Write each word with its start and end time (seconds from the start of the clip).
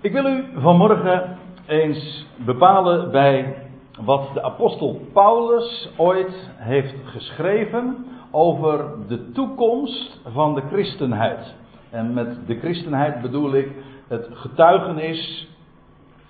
Ik 0.00 0.12
wil 0.12 0.26
u 0.26 0.44
vanmorgen 0.54 1.38
eens 1.66 2.26
bepalen 2.36 3.10
bij 3.10 3.56
wat 4.00 4.30
de 4.34 4.42
apostel 4.42 5.00
Paulus 5.12 5.90
ooit 5.96 6.50
heeft 6.56 6.94
geschreven 7.04 8.06
over 8.30 8.84
de 9.08 9.32
toekomst 9.32 10.20
van 10.32 10.54
de 10.54 10.60
christenheid. 10.60 11.54
En 11.90 12.14
met 12.14 12.46
de 12.46 12.58
christenheid 12.58 13.20
bedoel 13.20 13.54
ik 13.54 13.68
het 14.08 14.28
getuigenis 14.32 15.48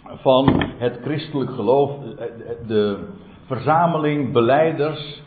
van 0.04 0.64
het 0.78 0.98
christelijk 1.02 1.50
geloof, 1.50 1.90
de 2.66 3.08
verzameling 3.46 4.32
beleiders 4.32 5.22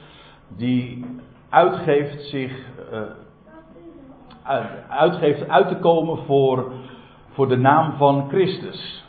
die 0.57 1.05
uitgeeft 1.49 2.21
zich 2.23 2.59
uh, 2.93 3.01
uitgeeft 4.87 5.49
uit 5.49 5.67
te 5.67 5.77
komen 5.77 6.17
voor, 6.17 6.71
voor 7.31 7.47
de 7.47 7.57
naam 7.57 7.93
van 7.97 8.25
Christus. 8.29 9.05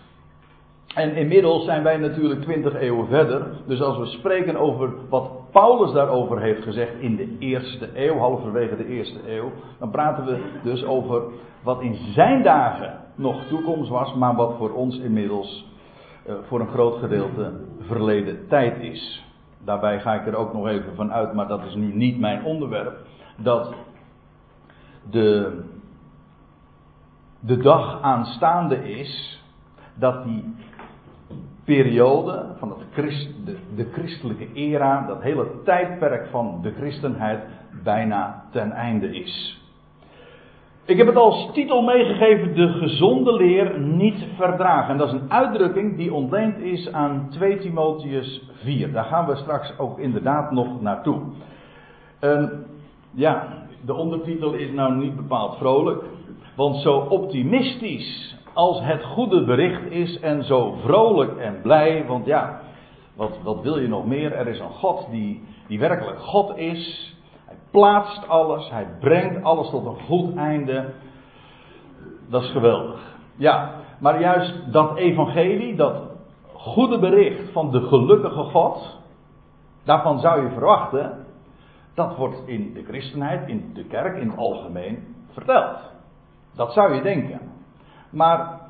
En 0.95 1.17
inmiddels 1.17 1.65
zijn 1.65 1.83
wij 1.83 1.97
natuurlijk 1.97 2.41
twintig 2.41 2.75
eeuwen 2.75 3.07
verder. 3.07 3.47
Dus 3.67 3.81
als 3.81 3.99
we 3.99 4.07
spreken 4.07 4.57
over 4.57 4.91
wat 5.09 5.31
Paulus 5.51 5.93
daarover 5.93 6.41
heeft 6.41 6.63
gezegd 6.63 6.93
in 6.99 7.17
de 7.17 7.37
eerste 7.39 7.89
eeuw, 7.95 8.19
halverwege 8.19 8.77
de 8.77 8.87
eerste 8.87 9.19
eeuw, 9.27 9.51
dan 9.79 9.91
praten 9.91 10.25
we 10.25 10.39
dus 10.63 10.85
over 10.85 11.23
wat 11.63 11.81
in 11.81 11.95
zijn 11.95 12.43
dagen 12.43 12.99
nog 13.15 13.45
toekomst 13.49 13.91
was, 13.91 14.15
maar 14.15 14.35
wat 14.35 14.55
voor 14.59 14.71
ons 14.71 14.99
inmiddels 14.99 15.67
uh, 16.27 16.35
voor 16.49 16.61
een 16.61 16.69
groot 16.69 16.99
gedeelte 16.99 17.53
verleden 17.81 18.49
tijd 18.49 18.81
is. 18.81 19.25
Daarbij 19.65 20.01
ga 20.01 20.15
ik 20.15 20.27
er 20.27 20.37
ook 20.37 20.53
nog 20.53 20.67
even 20.67 20.95
van 20.95 21.13
uit, 21.13 21.33
maar 21.33 21.49
dat 21.49 21.65
is 21.65 21.75
nu 21.75 21.95
niet 21.95 22.19
mijn 22.19 22.45
onderwerp, 22.45 22.97
dat 23.37 23.75
de, 25.11 25.59
de 27.45 27.57
dag 27.57 28.03
aanstaande 28.03 28.91
is 28.91 29.43
dat 29.95 30.25
die 30.25 30.55
periode 31.65 32.47
van 32.59 32.69
het 32.69 32.79
Christ, 32.93 33.31
de, 33.75 33.89
christelijke 33.93 34.53
era, 34.53 35.07
dat 35.07 35.23
hele 35.23 35.47
tijdperk 35.65 36.29
van 36.31 36.59
de 36.63 36.73
christenheid, 36.73 37.41
bijna 37.85 38.45
ten 38.51 38.73
einde 38.73 39.17
is. 39.17 39.61
Ik 40.85 40.97
heb 40.97 41.07
het 41.07 41.17
als 41.17 41.53
titel 41.53 41.83
meegegeven: 41.83 42.55
De 42.55 42.69
gezonde 42.69 43.33
leer 43.33 43.81
niet 43.81 44.25
verdragen. 44.37 44.91
En 44.91 44.99
dat 44.99 45.09
is 45.09 45.21
een 45.21 45.33
uitdrukking 45.33 45.97
die 45.97 46.13
ontleend 46.13 46.59
is 46.59 46.93
aan 46.93 47.27
2 47.31 47.59
Timotheus 47.59 48.51
4. 48.53 48.93
Daar 48.93 49.05
gaan 49.05 49.27
we 49.27 49.37
straks 49.37 49.79
ook 49.79 49.99
inderdaad 49.99 50.51
nog 50.51 50.81
naartoe. 50.81 51.21
En 52.21 52.67
ja, 53.11 53.49
de 53.85 53.95
ondertitel 53.95 54.53
is 54.53 54.73
nou 54.73 54.95
niet 54.95 55.17
bepaald 55.17 55.57
vrolijk. 55.57 56.03
Want 56.57 56.77
zo 56.77 56.97
optimistisch 56.99 58.37
als 58.53 58.81
het 58.81 59.05
goede 59.05 59.45
bericht 59.45 59.91
is 59.91 60.21
en 60.21 60.45
zo 60.45 60.73
vrolijk 60.73 61.37
en 61.37 61.61
blij. 61.63 62.07
Want 62.07 62.27
ja, 62.27 62.61
wat, 63.15 63.39
wat 63.43 63.63
wil 63.63 63.79
je 63.79 63.89
nog 63.89 64.07
meer? 64.07 64.33
Er 64.33 64.49
is 64.49 64.61
een 64.61 64.71
God 64.71 65.07
die, 65.11 65.45
die 65.67 65.79
werkelijk 65.79 66.19
God 66.19 66.57
is. 66.57 67.15
Hij 67.45 67.57
plaatst 67.71 68.29
alles, 68.29 68.71
hij 68.71 68.87
brengt 69.01 69.45
alles 69.45 69.71
tot 69.71 69.87
een 69.87 70.01
goed 70.05 70.37
einde. 70.37 70.93
Dat 72.29 72.43
is 72.43 72.51
geweldig. 72.51 73.01
Ja, 73.37 73.75
maar 73.99 74.21
juist 74.21 74.73
dat 74.73 74.97
evangelie, 74.97 75.77
dat 75.77 76.03
goede 76.53 76.99
bericht 76.99 77.53
van 77.53 77.71
de 77.71 77.81
gelukkige 77.81 78.43
God. 78.43 79.01
Daarvan 79.85 80.21
zou 80.21 80.43
je 80.43 80.51
verwachten 80.51 81.27
dat 81.95 82.17
wordt 82.17 82.43
in 82.47 82.73
de 82.75 82.85
christenheid, 82.85 83.49
in 83.49 83.71
de 83.75 83.85
kerk 83.85 84.17
in 84.17 84.29
het 84.29 84.39
algemeen 84.39 85.15
verteld. 85.33 85.79
Dat 86.57 86.73
zou 86.73 86.95
je 86.95 87.03
denken. 87.03 87.41
Maar 88.11 88.61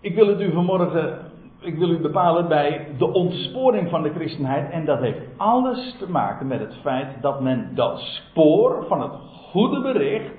ik 0.00 0.14
wil 0.14 0.26
het 0.26 0.40
u 0.40 0.52
vanmorgen, 0.52 1.18
ik 1.60 1.78
wil 1.78 1.90
u 1.90 2.00
bepalen 2.00 2.48
bij 2.48 2.88
de 2.98 3.12
ontsporing 3.12 3.90
van 3.90 4.02
de 4.02 4.10
christenheid. 4.10 4.70
En 4.70 4.84
dat 4.84 5.00
heeft 5.00 5.20
alles 5.36 5.96
te 5.98 6.10
maken 6.10 6.46
met 6.46 6.60
het 6.60 6.76
feit 6.82 7.22
dat 7.22 7.40
men 7.40 7.70
dat 7.74 7.98
spoor 7.98 8.84
van 8.88 9.00
het 9.00 9.12
goede 9.50 9.80
bericht, 9.80 10.34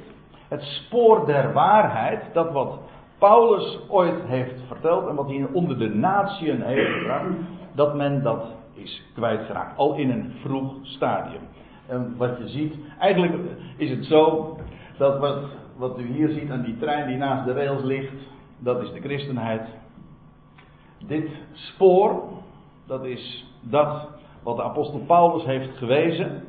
het 0.47 0.61
spoor 0.61 1.25
der 1.25 1.53
waarheid, 1.53 2.23
dat 2.33 2.51
wat 2.51 2.79
Paulus 3.17 3.79
ooit 3.87 4.25
heeft 4.25 4.61
verteld 4.67 5.07
en 5.07 5.15
wat 5.15 5.27
hij 5.27 5.47
onder 5.53 5.77
de 5.77 5.89
natieën 5.89 6.61
heeft 6.61 6.91
gebracht, 6.91 7.29
dat 7.73 7.95
men 7.95 8.23
dat 8.23 8.45
is 8.73 9.03
kwijtgeraakt. 9.13 9.77
Al 9.77 9.95
in 9.95 10.09
een 10.09 10.33
vroeg 10.41 10.73
stadium. 10.81 11.41
En 11.87 12.13
wat 12.17 12.37
je 12.37 12.47
ziet, 12.47 12.75
eigenlijk 12.99 13.33
is 13.77 13.89
het 13.89 14.05
zo 14.05 14.55
dat 14.97 15.19
wat, 15.19 15.43
wat 15.77 15.99
u 15.99 16.05
hier 16.05 16.29
ziet 16.29 16.51
aan 16.51 16.61
die 16.61 16.77
trein 16.77 17.07
die 17.07 17.17
naast 17.17 17.45
de 17.45 17.53
rails 17.53 17.83
ligt, 17.83 18.13
dat 18.59 18.81
is 18.81 18.91
de 18.91 18.99
christenheid. 18.99 19.61
Dit 21.07 21.29
spoor, 21.53 22.23
dat 22.85 23.05
is 23.05 23.45
dat 23.61 24.07
wat 24.43 24.55
de 24.55 24.63
apostel 24.63 24.99
Paulus 24.99 25.45
heeft 25.45 25.77
gewezen. 25.77 26.43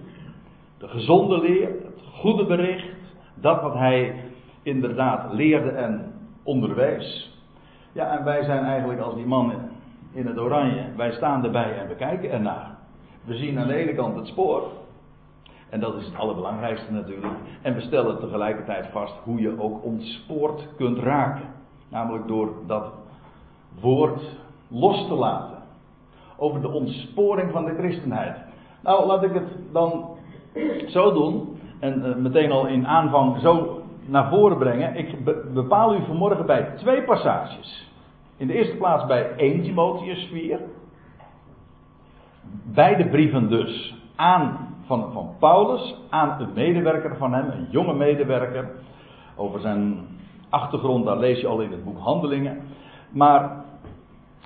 De 0.78 0.88
gezonde 0.88 1.38
leer, 1.38 1.68
het 1.68 2.02
goede 2.12 2.44
bericht, 2.44 2.88
dat 3.34 3.62
wat 3.62 3.74
hij 3.74 4.24
inderdaad 4.62 5.32
leerde 5.32 5.70
en 5.70 6.12
onderwees. 6.42 7.34
Ja, 7.92 8.18
en 8.18 8.24
wij 8.24 8.44
zijn 8.44 8.64
eigenlijk 8.64 9.00
als 9.00 9.14
die 9.14 9.26
mannen 9.26 9.70
in 10.12 10.26
het 10.26 10.38
oranje. 10.38 10.86
Wij 10.96 11.12
staan 11.12 11.44
erbij 11.44 11.78
en 11.78 11.88
we 11.88 11.94
kijken 11.94 12.30
ernaar. 12.30 12.76
We 13.24 13.34
zien 13.34 13.58
aan 13.58 13.66
de 13.66 13.74
ene 13.74 13.94
kant 13.94 14.16
het 14.16 14.26
spoor. 14.26 14.62
En 15.70 15.80
dat 15.80 15.94
is 15.94 16.06
het 16.06 16.16
allerbelangrijkste 16.16 16.92
natuurlijk. 16.92 17.32
En 17.62 17.74
we 17.74 17.80
stellen 17.80 18.18
tegelijkertijd 18.18 18.86
vast 18.92 19.14
hoe 19.24 19.40
je 19.40 19.60
ook 19.60 19.84
ontspoord 19.84 20.68
kunt 20.76 20.98
raken. 20.98 21.44
Namelijk 21.88 22.26
door 22.28 22.52
dat 22.66 22.92
woord 23.80 24.20
los 24.68 25.06
te 25.06 25.14
laten. 25.14 25.58
Over 26.36 26.60
de 26.60 26.68
ontsporing 26.68 27.52
van 27.52 27.64
de 27.64 27.74
christenheid. 27.74 28.36
Nou, 28.82 29.06
laat 29.06 29.22
ik 29.22 29.32
het 29.32 29.48
dan 29.72 30.08
zo 30.86 31.12
doen. 31.12 31.58
En 31.80 32.06
uh, 32.06 32.14
meteen 32.14 32.52
al 32.52 32.66
in 32.66 32.86
aanvang 32.86 33.40
zo 33.40 33.82
naar 34.06 34.28
voren 34.28 34.58
brengen. 34.58 34.96
Ik 34.96 35.24
bepaal 35.54 35.94
u 35.94 36.04
vanmorgen 36.06 36.46
bij 36.46 36.72
twee 36.76 37.02
passages. 37.02 37.90
In 38.36 38.46
de 38.46 38.52
eerste 38.52 38.76
plaats 38.76 39.06
bij 39.06 39.36
1 39.36 39.62
Timotheus 39.62 40.28
4. 40.32 40.60
Beide 42.64 43.08
brieven 43.08 43.48
dus 43.48 43.94
aan, 44.16 44.65
van, 44.86 45.12
van 45.12 45.34
Paulus 45.38 45.94
aan 46.10 46.40
een 46.40 46.52
medewerker 46.54 47.16
van 47.16 47.32
hem, 47.32 47.50
een 47.50 47.66
jonge 47.70 47.94
medewerker. 47.94 48.70
Over 49.36 49.60
zijn 49.60 50.06
achtergrond, 50.48 51.04
daar 51.04 51.18
lees 51.18 51.40
je 51.40 51.46
al 51.46 51.60
in 51.60 51.70
het 51.70 51.84
boek 51.84 51.98
Handelingen. 51.98 52.62
Maar 53.10 53.64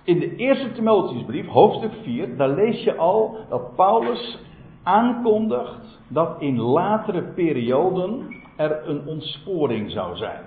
in 0.04 0.18
de 0.18 0.36
eerste 0.36 0.72
Timotheusbrief, 0.72 1.46
hoofdstuk 1.46 1.92
4, 2.02 2.36
daar 2.36 2.48
lees 2.48 2.82
je 2.82 2.96
al 2.96 3.36
dat 3.48 3.74
Paulus 3.74 4.38
aankondigt 4.82 6.00
dat 6.08 6.40
in 6.40 6.60
latere 6.60 7.22
perioden 7.22 8.36
er 8.56 8.88
een 8.88 9.06
ontsporing 9.06 9.90
zou 9.90 10.16
zijn. 10.16 10.42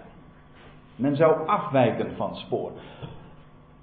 Men 0.96 1.16
zou 1.16 1.48
afwijken 1.48 2.16
van 2.16 2.36
spoor. 2.36 2.72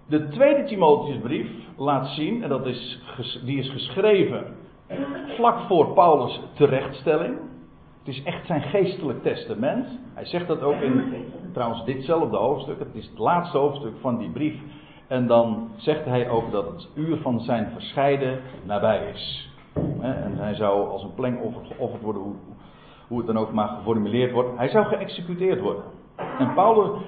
De 0.07 0.29
tweede 0.29 0.65
Timotheusbrief 0.65 1.49
laat 1.77 2.09
zien, 2.09 2.43
en 2.43 2.49
dat 2.49 2.67
is, 2.67 3.01
die 3.45 3.59
is 3.59 3.71
geschreven 3.71 4.45
vlak 5.37 5.61
voor 5.61 5.93
Paulus' 5.93 6.41
terechtstelling. 6.55 7.39
Het 7.99 8.09
is 8.09 8.23
echt 8.23 8.47
zijn 8.47 8.63
geestelijk 8.63 9.23
testament. 9.23 9.99
Hij 10.15 10.25
zegt 10.25 10.47
dat 10.47 10.63
ook 10.63 10.81
in 10.81 11.25
trouwens 11.53 11.85
ditzelfde 11.85 12.37
hoofdstuk. 12.37 12.79
Het 12.79 12.95
is 12.95 13.07
het 13.07 13.19
laatste 13.19 13.59
hoofdstuk 13.59 13.93
van 14.01 14.19
die 14.19 14.31
brief. 14.31 14.61
En 15.09 15.27
dan 15.27 15.69
zegt 15.77 16.05
hij 16.05 16.29
ook 16.29 16.51
dat 16.51 16.67
het 16.67 16.89
uur 16.95 17.17
van 17.17 17.41
zijn 17.41 17.71
verscheiden 17.73 18.41
nabij 18.65 19.11
is. 19.13 19.53
En 20.01 20.37
hij 20.37 20.55
zou 20.55 20.89
als 20.89 21.03
een 21.03 21.15
plengoffer 21.15 21.65
geofferd 21.65 22.03
worden, 22.03 22.23
hoe, 23.09 23.19
het 23.19 23.27
dan 23.27 23.39
ook 23.39 23.53
maar 23.53 23.69
geformuleerd 23.69 24.33
wordt. 24.33 24.57
Hij 24.57 24.69
zou 24.69 24.85
geëxecuteerd 24.87 25.61
worden. 25.61 25.85
En 26.39 26.55
Paulus 26.55 27.03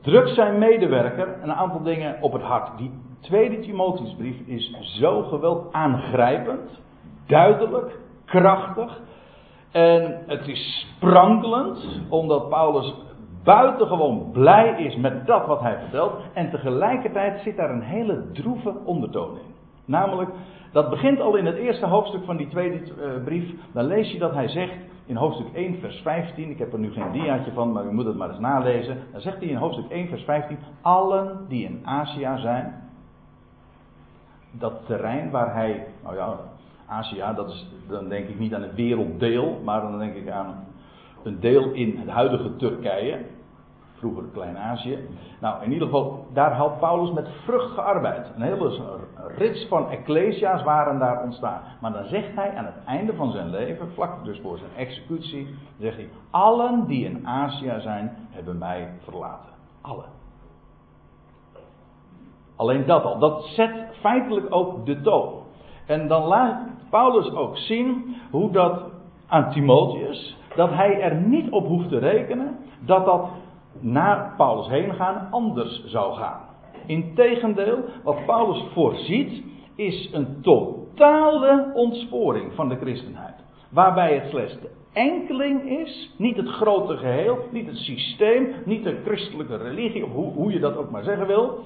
drukt 0.00 0.34
zijn 0.34 0.58
medewerker 0.58 1.38
een 1.42 1.52
aantal 1.52 1.82
dingen 1.82 2.16
op 2.20 2.32
het 2.32 2.42
hart. 2.42 2.78
Die 2.78 2.90
tweede 3.22 3.58
Timotheusbrief 3.58 4.36
is 4.46 4.76
zo 4.80 5.22
geweldig 5.22 5.72
aangrijpend, 5.72 6.80
duidelijk, 7.26 7.98
krachtig. 8.24 9.00
En 9.70 10.22
het 10.26 10.48
is 10.48 10.86
sprankelend, 10.96 12.00
omdat 12.08 12.48
Paulus 12.48 12.94
buitengewoon 13.44 14.30
blij 14.32 14.74
is 14.78 14.96
met 14.96 15.26
dat 15.26 15.46
wat 15.46 15.60
hij 15.60 15.78
vertelt. 15.78 16.12
En 16.32 16.50
tegelijkertijd 16.50 17.40
zit 17.40 17.56
daar 17.56 17.70
een 17.70 17.82
hele 17.82 18.30
droeve 18.32 18.74
ondertoon 18.84 19.36
in. 19.36 19.54
Namelijk, 19.84 20.30
dat 20.72 20.90
begint 20.90 21.20
al 21.20 21.36
in 21.36 21.46
het 21.46 21.56
eerste 21.56 21.86
hoofdstuk 21.86 22.24
van 22.24 22.36
die 22.36 22.48
tweede 22.48 22.76
uh, 22.76 23.24
brief. 23.24 23.50
Dan 23.72 23.84
lees 23.84 24.12
je 24.12 24.18
dat 24.18 24.34
hij 24.34 24.48
zegt 24.48 24.74
in 25.06 25.16
hoofdstuk 25.16 25.52
1, 25.54 25.78
vers 25.80 26.00
15. 26.00 26.50
Ik 26.50 26.58
heb 26.58 26.72
er 26.72 26.78
nu 26.78 26.92
geen 26.92 27.12
diaatje 27.12 27.52
van, 27.52 27.72
maar 27.72 27.84
u 27.84 27.92
moet 27.92 28.04
het 28.04 28.16
maar 28.16 28.28
eens 28.28 28.38
nalezen. 28.38 28.98
Dan 29.12 29.20
zegt 29.20 29.38
hij 29.38 29.48
in 29.48 29.56
hoofdstuk 29.56 29.90
1, 29.90 30.08
vers 30.08 30.22
15. 30.22 30.58
Allen 30.82 31.46
die 31.48 31.64
in 31.64 31.80
Azië 31.84 32.28
zijn. 32.36 32.81
Dat 34.52 34.86
terrein 34.86 35.30
waar 35.30 35.54
hij, 35.54 35.86
nou 36.02 36.16
ja, 36.16 36.36
Azië, 36.86 37.22
dat 37.34 37.48
is, 37.50 37.66
dan 37.88 38.08
denk 38.08 38.28
ik 38.28 38.38
niet 38.38 38.54
aan 38.54 38.62
een 38.62 38.74
werelddeel, 38.74 39.60
maar 39.64 39.80
dan 39.80 39.98
denk 39.98 40.14
ik 40.14 40.30
aan 40.30 40.64
een 41.22 41.40
deel 41.40 41.70
in 41.70 41.98
het 41.98 42.08
huidige 42.08 42.56
Turkije. 42.56 43.18
vroeger 43.98 44.24
Klein-Azië. 44.32 44.98
Nou, 45.40 45.64
in 45.64 45.72
ieder 45.72 45.86
geval, 45.86 46.26
daar 46.32 46.52
had 46.52 46.78
Paulus 46.78 47.12
met 47.12 47.28
vrucht 47.44 47.70
gearbeid. 47.70 48.30
Een 48.34 48.42
hele 48.42 48.98
rits 49.36 49.66
van 49.68 49.90
ecclesia's 49.90 50.62
waren 50.62 50.98
daar 50.98 51.22
ontstaan. 51.22 51.60
Maar 51.80 51.92
dan 51.92 52.04
zegt 52.04 52.34
hij 52.34 52.56
aan 52.56 52.64
het 52.64 52.84
einde 52.86 53.14
van 53.14 53.30
zijn 53.30 53.50
leven, 53.50 53.92
vlak 53.92 54.24
dus 54.24 54.40
voor 54.40 54.58
zijn 54.58 54.70
executie, 54.76 55.54
zegt 55.78 55.96
hij: 55.96 56.08
Allen 56.30 56.86
die 56.86 57.04
in 57.04 57.26
Azië 57.26 57.74
zijn, 57.78 58.16
hebben 58.30 58.58
mij 58.58 58.88
verlaten. 59.04 59.50
Allen. 59.80 60.21
Alleen 62.62 62.86
dat 62.86 63.04
al. 63.04 63.18
Dat 63.18 63.44
zet 63.44 63.70
feitelijk 64.00 64.46
ook 64.54 64.86
de 64.86 65.00
toon. 65.00 65.32
En 65.86 66.08
dan 66.08 66.22
laat 66.22 66.60
Paulus 66.90 67.34
ook 67.34 67.56
zien 67.56 68.16
hoe 68.30 68.50
dat 68.50 68.82
aan 69.26 69.50
Timotheus, 69.50 70.36
dat 70.56 70.70
hij 70.70 71.00
er 71.00 71.14
niet 71.14 71.50
op 71.50 71.66
hoeft 71.66 71.88
te 71.88 71.98
rekenen 71.98 72.56
dat 72.80 73.04
dat 73.04 73.28
na 73.80 74.34
Paulus 74.36 74.68
heen 74.68 74.94
gaan 74.94 75.28
anders 75.30 75.84
zou 75.84 76.14
gaan. 76.14 76.40
Integendeel, 76.86 77.78
wat 78.02 78.26
Paulus 78.26 78.64
voorziet, 78.72 79.42
is 79.76 80.10
een 80.12 80.42
totale 80.42 81.70
ontsporing 81.74 82.54
van 82.54 82.68
de 82.68 82.76
christenheid. 82.76 83.34
Waarbij 83.70 84.14
het 84.14 84.28
slechts 84.30 84.60
de 84.60 84.70
enkeling 84.92 85.70
is, 85.70 86.14
niet 86.18 86.36
het 86.36 86.48
grote 86.48 86.96
geheel, 86.96 87.38
niet 87.50 87.66
het 87.66 87.76
systeem, 87.76 88.54
niet 88.64 88.84
de 88.84 89.00
christelijke 89.04 89.56
religie, 89.56 90.04
of 90.04 90.12
hoe, 90.12 90.32
hoe 90.32 90.52
je 90.52 90.60
dat 90.60 90.76
ook 90.76 90.90
maar 90.90 91.04
zeggen 91.04 91.26
wil. 91.26 91.64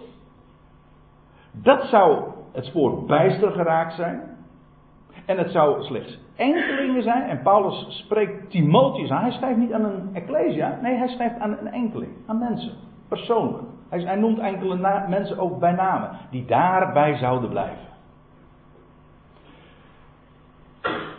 Dat 1.62 1.84
zou 1.84 2.22
het 2.52 2.64
spoor 2.64 3.04
bijster 3.04 3.50
geraakt 3.50 3.94
zijn. 3.94 4.20
En 5.26 5.38
het 5.38 5.50
zou 5.50 5.82
slechts 5.84 6.18
enkelingen 6.36 7.02
zijn. 7.02 7.22
En 7.22 7.42
Paulus 7.42 7.86
spreekt 7.88 8.50
Timotheus 8.50 9.10
aan. 9.10 9.22
Hij 9.22 9.32
schrijft 9.32 9.58
niet 9.58 9.72
aan 9.72 9.84
een 9.84 10.10
ecclesia. 10.12 10.78
Nee, 10.82 10.96
hij 10.96 11.08
schrijft 11.08 11.38
aan 11.38 11.58
een 11.58 11.72
enkeling. 11.72 12.12
Aan 12.26 12.38
mensen. 12.38 12.72
Persoonlijk. 13.08 13.62
Hij, 13.88 14.16
noemt 14.16 14.38
enkele 14.38 15.06
mensen 15.08 15.38
ook 15.38 15.58
bij 15.58 15.72
namen. 15.72 16.10
Die 16.30 16.44
daarbij 16.44 17.16
zouden 17.16 17.50
blijven. 17.50 17.86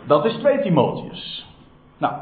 Dat 0.06 0.24
is 0.24 0.32
2 0.32 0.60
Timotheus. 0.60 1.52
Nou. 1.98 2.14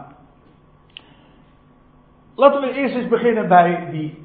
Laten 2.35 2.61
we 2.61 2.73
eerst 2.73 2.95
eens 2.95 3.09
beginnen 3.09 3.49
bij 3.49 3.89
die 3.91 4.23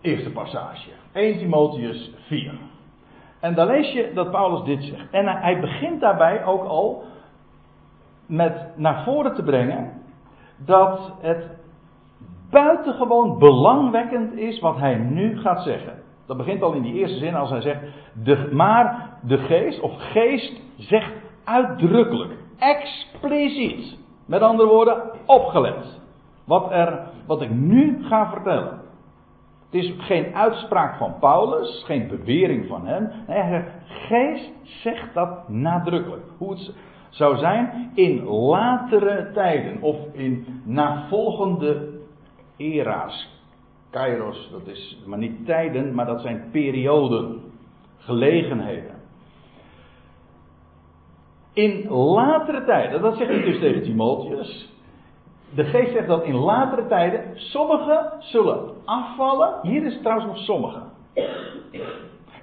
eerste 0.00 0.30
passage. 0.30 0.90
1 1.12 1.38
Timotheus 1.38 2.14
4. 2.26 2.54
En 3.42 3.54
dan 3.54 3.66
lees 3.66 3.92
je 3.92 4.10
dat 4.14 4.30
Paulus 4.30 4.64
dit 4.64 4.84
zegt. 4.84 5.10
En 5.10 5.26
hij 5.26 5.60
begint 5.60 6.00
daarbij 6.00 6.44
ook 6.44 6.64
al 6.64 7.02
met 8.26 8.76
naar 8.76 9.04
voren 9.04 9.34
te 9.34 9.42
brengen 9.42 9.92
dat 10.56 11.12
het 11.20 11.50
buitengewoon 12.50 13.38
belangwekkend 13.38 14.36
is 14.36 14.60
wat 14.60 14.78
hij 14.78 14.94
nu 14.94 15.40
gaat 15.40 15.62
zeggen. 15.62 15.92
Dat 16.26 16.36
begint 16.36 16.62
al 16.62 16.72
in 16.72 16.82
die 16.82 16.94
eerste 16.94 17.18
zin 17.18 17.34
als 17.34 17.50
hij 17.50 17.60
zegt, 17.60 17.80
de, 18.24 18.48
maar 18.52 19.10
de 19.22 19.38
geest 19.38 19.80
of 19.80 19.92
geest 19.96 20.60
zegt 20.76 21.12
uitdrukkelijk, 21.44 22.32
expliciet, 22.58 23.98
met 24.26 24.42
andere 24.42 24.68
woorden, 24.68 25.02
opgelet. 25.26 26.00
Wat, 26.44 26.70
er, 26.70 27.08
wat 27.26 27.42
ik 27.42 27.50
nu 27.50 28.04
ga 28.04 28.30
vertellen. 28.30 28.81
Het 29.72 29.84
is 29.84 29.94
geen 29.98 30.34
uitspraak 30.34 30.96
van 30.96 31.14
Paulus, 31.20 31.82
geen 31.86 32.08
bewering 32.08 32.66
van 32.66 32.86
hem. 32.86 33.10
Nee, 33.26 33.64
geest 33.86 34.50
zegt 34.62 35.14
dat 35.14 35.48
nadrukkelijk. 35.48 36.22
Hoe 36.38 36.50
het 36.50 36.74
zou 37.10 37.38
zijn 37.38 37.90
in 37.94 38.24
latere 38.24 39.30
tijden 39.34 39.82
of 39.82 39.96
in 40.12 40.62
navolgende 40.64 41.88
era's. 42.56 43.40
Kairos, 43.90 44.50
dat 44.50 44.66
is 44.66 45.02
maar 45.06 45.18
niet 45.18 45.46
tijden, 45.46 45.94
maar 45.94 46.06
dat 46.06 46.20
zijn 46.20 46.44
perioden, 46.50 47.40
gelegenheden. 47.98 48.94
In 51.52 51.88
latere 51.88 52.64
tijden, 52.64 53.00
dat 53.00 53.16
zegt 53.16 53.30
hij 53.30 53.42
dus 53.42 53.58
tegen 53.58 53.82
Timotheus, 53.82 54.72
de 55.54 55.64
geest 55.64 55.92
zegt 55.92 56.06
dat 56.06 56.24
in 56.24 56.34
latere 56.34 56.86
tijden 56.86 57.20
sommigen 57.34 58.12
zullen 58.18 58.70
afvallen. 58.84 59.54
Hier 59.62 59.84
is 59.84 59.98
trouwens 60.02 60.26
nog 60.26 60.38
sommigen. 60.38 60.82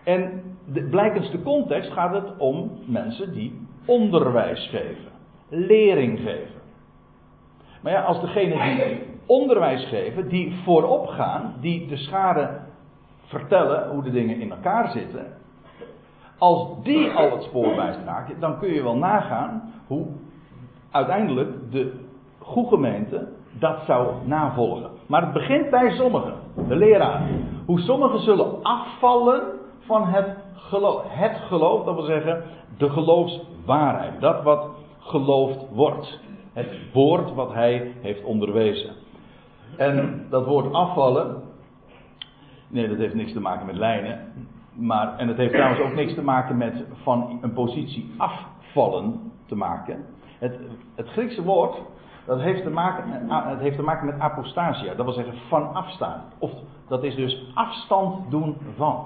En 0.03 0.43
de, 0.65 0.83
blijkens 0.83 1.31
de 1.31 1.41
context 1.41 1.91
gaat 1.91 2.13
het 2.13 2.37
om 2.37 2.71
mensen 2.85 3.33
die 3.33 3.67
onderwijs 3.85 4.69
geven, 4.69 5.11
lering 5.49 6.19
geven. 6.19 6.61
Maar 7.81 7.91
ja, 7.91 8.01
als 8.01 8.21
degene 8.21 8.75
die 8.75 9.03
onderwijs 9.25 9.85
geven, 9.85 10.29
die 10.29 10.55
voorop 10.63 11.07
gaan, 11.07 11.53
die 11.61 11.87
de 11.87 11.97
schade 11.97 12.59
vertellen 13.25 13.89
hoe 13.89 14.03
de 14.03 14.11
dingen 14.11 14.39
in 14.39 14.51
elkaar 14.51 14.91
zitten, 14.91 15.25
als 16.37 16.67
die 16.83 17.09
al 17.09 17.31
het 17.31 17.43
spoor 17.43 17.75
bijstraken, 17.75 18.39
dan 18.39 18.59
kun 18.59 18.73
je 18.73 18.83
wel 18.83 18.97
nagaan 18.97 19.73
hoe 19.87 20.07
uiteindelijk 20.91 21.71
de 21.71 21.98
goede 22.39 22.69
gemeente 22.69 23.27
dat 23.59 23.79
zou 23.85 24.07
navolgen. 24.23 24.89
Maar 25.07 25.21
het 25.21 25.33
begint 25.33 25.69
bij 25.69 25.91
sommigen, 25.91 26.33
de 26.67 26.75
leraar. 26.75 27.21
Hoe 27.65 27.79
sommigen 27.79 28.19
zullen 28.19 28.63
afvallen 28.63 29.41
van 29.79 30.07
het 30.07 30.37
geloof. 30.53 31.03
Het 31.07 31.37
geloof, 31.37 31.85
dat 31.85 31.95
wil 31.95 32.03
zeggen 32.03 32.43
de 32.77 32.89
geloofswaarheid. 32.89 34.21
Dat 34.21 34.43
wat 34.43 34.69
geloofd 34.99 35.65
wordt. 35.71 36.19
Het 36.53 36.67
woord 36.93 37.33
wat 37.33 37.53
hij 37.53 37.91
heeft 38.01 38.23
onderwezen. 38.23 38.93
En 39.77 40.25
dat 40.29 40.45
woord 40.45 40.73
afvallen. 40.73 41.41
Nee, 42.67 42.87
dat 42.87 42.97
heeft 42.97 43.13
niks 43.13 43.33
te 43.33 43.39
maken 43.39 43.65
met 43.65 43.75
lijnen. 43.75 44.19
Maar, 44.73 45.17
en 45.17 45.27
het 45.27 45.37
heeft 45.37 45.53
trouwens 45.53 45.81
ook 45.81 45.93
niks 45.93 46.13
te 46.13 46.23
maken 46.23 46.57
met 46.57 46.83
van 47.03 47.39
een 47.41 47.53
positie 47.53 48.11
afvallen 48.17 49.31
te 49.45 49.55
maken. 49.55 50.05
Het, 50.39 50.59
het 50.95 51.07
Griekse 51.07 51.43
woord 51.43 51.81
dat 52.29 52.41
heeft 52.41 52.63
te 52.63 52.69
maken, 52.69 53.09
met, 53.09 53.43
het 53.43 53.59
heeft 53.59 53.75
te 53.75 53.81
maken 53.81 54.05
met 54.05 54.19
apostasia. 54.19 54.93
Dat 54.93 55.05
wil 55.05 55.13
zeggen 55.13 55.33
van 55.47 55.73
afstaan. 55.73 56.23
Of 56.39 56.51
dat 56.87 57.03
is 57.03 57.15
dus 57.15 57.51
afstand 57.53 58.31
doen 58.31 58.57
van. 58.75 59.05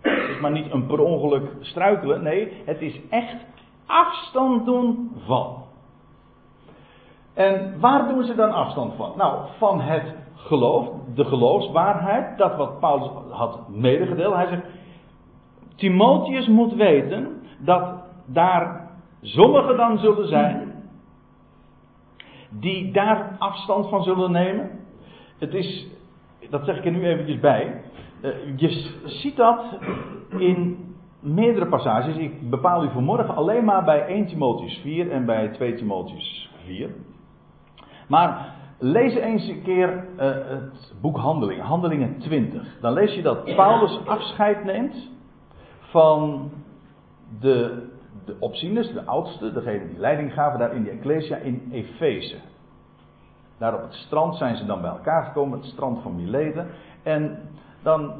Het 0.00 0.28
is 0.28 0.40
maar 0.40 0.50
niet 0.50 0.72
een 0.72 0.86
per 0.86 1.00
ongeluk 1.00 1.50
struikelen. 1.60 2.22
Nee, 2.22 2.62
het 2.64 2.80
is 2.80 3.00
echt 3.10 3.36
afstand 3.86 4.64
doen 4.64 5.12
van. 5.26 5.62
En 7.34 7.80
waar 7.80 8.08
doen 8.08 8.24
ze 8.24 8.34
dan 8.34 8.52
afstand 8.52 8.94
van? 8.96 9.12
Nou, 9.16 9.46
van 9.58 9.80
het 9.80 10.14
geloof, 10.34 10.88
de 11.14 11.24
geloofswaarheid, 11.24 12.38
dat 12.38 12.56
wat 12.56 12.80
Paulus 12.80 13.10
had 13.30 13.68
medegedeeld. 13.68 14.34
Hij 14.34 14.46
zegt, 14.46 14.66
Timotheus 15.76 16.48
moet 16.48 16.74
weten 16.74 17.42
dat 17.58 17.94
daar 18.26 18.90
sommigen 19.20 19.76
dan 19.76 19.98
zullen 19.98 20.28
zijn 20.28 20.71
die 22.60 22.92
daar 22.92 23.36
afstand 23.38 23.88
van 23.88 24.02
zullen 24.02 24.30
nemen. 24.30 24.70
Het 25.38 25.54
is, 25.54 25.86
dat 26.50 26.64
zeg 26.64 26.76
ik 26.76 26.84
er 26.84 26.90
nu 26.90 27.06
eventjes 27.06 27.40
bij. 27.40 27.82
Eh, 28.20 28.30
je 28.56 28.90
ziet 29.04 29.36
dat 29.36 29.64
in 30.38 30.78
meerdere 31.20 31.66
passages. 31.66 32.16
Ik 32.16 32.50
bepaal 32.50 32.84
u 32.84 32.90
vanmorgen 32.90 33.34
alleen 33.34 33.64
maar 33.64 33.84
bij 33.84 34.06
1 34.06 34.26
Timotheus 34.26 34.78
4 34.82 35.10
en 35.10 35.24
bij 35.24 35.48
2 35.48 35.74
Timotheus 35.74 36.50
4. 36.64 36.90
Maar 38.08 38.54
lees 38.78 39.14
eens 39.14 39.48
een 39.48 39.62
keer 39.62 39.88
uh, 39.88 40.24
het 40.30 40.94
boek 41.00 41.16
Handelingen, 41.16 41.64
Handelingen 41.64 42.18
20. 42.18 42.78
Dan 42.80 42.92
lees 42.92 43.14
je 43.14 43.22
dat 43.22 43.54
Paulus 43.54 44.00
afscheid 44.06 44.64
neemt 44.64 45.10
van 45.78 46.50
de 47.40 47.90
de 48.24 48.36
opzieners, 48.38 48.92
de 48.92 49.04
oudsten, 49.04 49.54
degene 49.54 49.88
die 49.88 49.98
leiding 49.98 50.32
gaven 50.32 50.58
daar 50.58 50.74
in 50.74 50.82
de 50.82 50.90
Ecclesia 50.90 51.36
in 51.36 51.68
Efeze. 51.72 52.36
Daar 53.58 53.74
op 53.74 53.82
het 53.82 53.94
strand 53.94 54.36
zijn 54.36 54.56
ze 54.56 54.66
dan 54.66 54.80
bij 54.80 54.90
elkaar 54.90 55.24
gekomen, 55.24 55.58
het 55.58 55.68
strand 55.68 56.02
van 56.02 56.16
Mileden. 56.16 56.66
En 57.02 57.38
dan, 57.82 58.12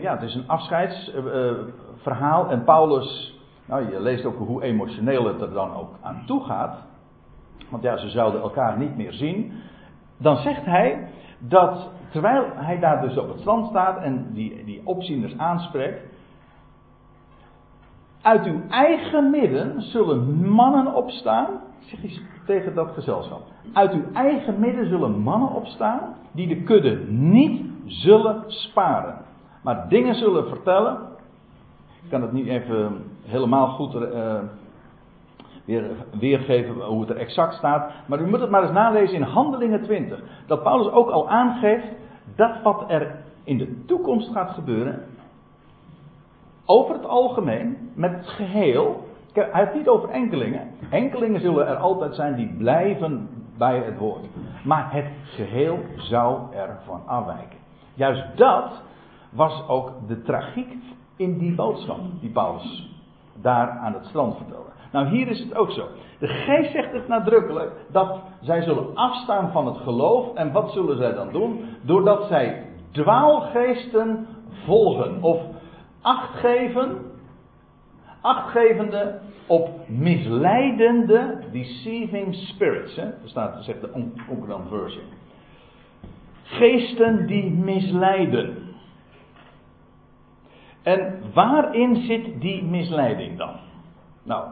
ja, 0.00 0.12
het 0.12 0.22
is 0.22 0.34
een 0.34 0.48
afscheidsverhaal. 0.48 2.50
en 2.50 2.64
Paulus, 2.64 3.38
nou, 3.64 3.90
je 3.90 4.00
leest 4.00 4.24
ook 4.24 4.38
hoe 4.38 4.62
emotioneel 4.62 5.26
het 5.26 5.40
er 5.40 5.52
dan 5.52 5.74
ook 5.74 5.90
aan 6.00 6.22
toe 6.26 6.44
gaat. 6.44 6.76
Want 7.68 7.82
ja, 7.82 7.96
ze 7.96 8.08
zouden 8.08 8.40
elkaar 8.40 8.78
niet 8.78 8.96
meer 8.96 9.12
zien. 9.12 9.52
Dan 10.16 10.36
zegt 10.36 10.64
hij 10.64 11.08
dat 11.38 11.88
terwijl 12.10 12.44
hij 12.54 12.78
daar 12.78 13.00
dus 13.00 13.16
op 13.16 13.28
het 13.28 13.40
strand 13.40 13.66
staat 13.66 14.02
en 14.02 14.32
die, 14.32 14.64
die 14.64 14.80
opzieners 14.84 15.38
aanspreekt, 15.38 16.00
uit 18.28 18.46
uw 18.46 18.60
eigen 18.68 19.30
midden 19.30 19.82
zullen 19.82 20.48
mannen 20.48 20.94
opstaan. 20.94 21.46
Zeg 21.78 22.02
eens 22.02 22.20
tegen 22.46 22.74
dat 22.74 22.90
gezelschap. 22.94 23.42
Uit 23.72 23.92
uw 23.92 24.04
eigen 24.12 24.60
midden 24.60 24.88
zullen 24.88 25.18
mannen 25.18 25.52
opstaan. 25.52 26.00
die 26.32 26.48
de 26.48 26.62
kudde 26.62 26.96
niet 27.08 27.62
zullen 27.86 28.44
sparen. 28.46 29.14
maar 29.62 29.88
dingen 29.88 30.14
zullen 30.14 30.48
vertellen. 30.48 30.98
Ik 32.02 32.10
kan 32.10 32.22
het 32.22 32.32
niet 32.32 32.46
even 32.46 33.04
helemaal 33.22 33.68
goed 33.68 33.94
uh, 33.94 34.34
weer, 35.64 35.90
weergeven 36.18 36.74
hoe 36.74 37.00
het 37.00 37.10
er 37.10 37.16
exact 37.16 37.54
staat. 37.54 37.92
Maar 38.06 38.20
u 38.20 38.28
moet 38.28 38.40
het 38.40 38.50
maar 38.50 38.62
eens 38.62 38.72
nalezen 38.72 39.16
in 39.16 39.22
Handelingen 39.22 39.82
20. 39.82 40.20
Dat 40.46 40.62
Paulus 40.62 40.92
ook 40.92 41.10
al 41.10 41.28
aangeeft 41.28 41.86
dat 42.36 42.62
wat 42.62 42.84
er 42.88 43.16
in 43.44 43.58
de 43.58 43.84
toekomst 43.84 44.32
gaat 44.32 44.50
gebeuren, 44.50 45.02
over 46.70 46.94
het 46.94 47.06
algemeen, 47.06 47.90
met 47.94 48.12
het 48.12 48.26
geheel, 48.26 49.06
hij 49.32 49.48
heeft 49.52 49.74
niet 49.74 49.88
over 49.88 50.08
enkelingen. 50.08 50.70
Enkelingen 50.90 51.40
zullen 51.40 51.66
er 51.66 51.76
altijd 51.76 52.14
zijn 52.14 52.34
die 52.34 52.54
blijven 52.58 53.28
bij 53.58 53.78
het 53.78 53.98
woord. 53.98 54.24
Maar 54.64 54.92
het 54.92 55.06
geheel 55.24 55.78
zou 55.96 56.54
ervan 56.54 57.02
afwijken. 57.06 57.58
Juist 57.94 58.36
dat 58.36 58.82
was 59.30 59.68
ook 59.68 59.92
de 60.06 60.22
tragiek 60.22 60.76
in 61.16 61.38
die 61.38 61.54
boodschap 61.54 61.98
die 62.20 62.30
Paulus 62.30 62.96
daar 63.34 63.70
aan 63.70 63.92
het 63.92 64.06
strand 64.06 64.36
vertelde. 64.36 64.68
Nou, 64.92 65.06
hier 65.06 65.28
is 65.28 65.40
het 65.40 65.54
ook 65.56 65.70
zo. 65.70 65.86
De 66.18 66.26
geest 66.26 66.72
zegt 66.72 66.92
het 66.92 67.08
nadrukkelijk 67.08 67.72
dat 67.90 68.20
zij 68.40 68.62
zullen 68.62 68.94
afstaan 68.94 69.50
van 69.52 69.66
het 69.66 69.76
geloof. 69.76 70.34
En 70.34 70.52
wat 70.52 70.70
zullen 70.72 70.96
zij 70.96 71.14
dan 71.14 71.32
doen? 71.32 71.64
Doordat 71.82 72.24
zij 72.24 72.64
dwaalgeesten 72.90 74.26
volgen. 74.64 75.22
Of 75.22 75.40
acht 76.08 76.38
geven. 76.38 77.06
Achtgevende 78.20 79.20
op 79.46 79.88
misleidende 79.88 81.38
deceiving 81.52 82.34
spirits. 82.34 82.96
Hè? 82.96 83.04
Dat 83.04 83.30
staat, 83.30 83.64
zegt 83.64 83.80
de 83.80 83.90
Concordant 84.26 84.68
version. 84.68 85.04
Geesten 86.42 87.26
die 87.26 87.50
misleiden. 87.50 88.56
En 90.82 91.22
waarin 91.34 91.96
zit 91.96 92.40
die 92.40 92.64
misleiding 92.64 93.38
dan? 93.38 93.56
Nou, 94.22 94.48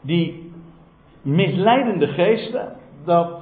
die 0.00 0.52
misleidende 1.22 2.06
geesten, 2.06 2.76
dat 3.04 3.40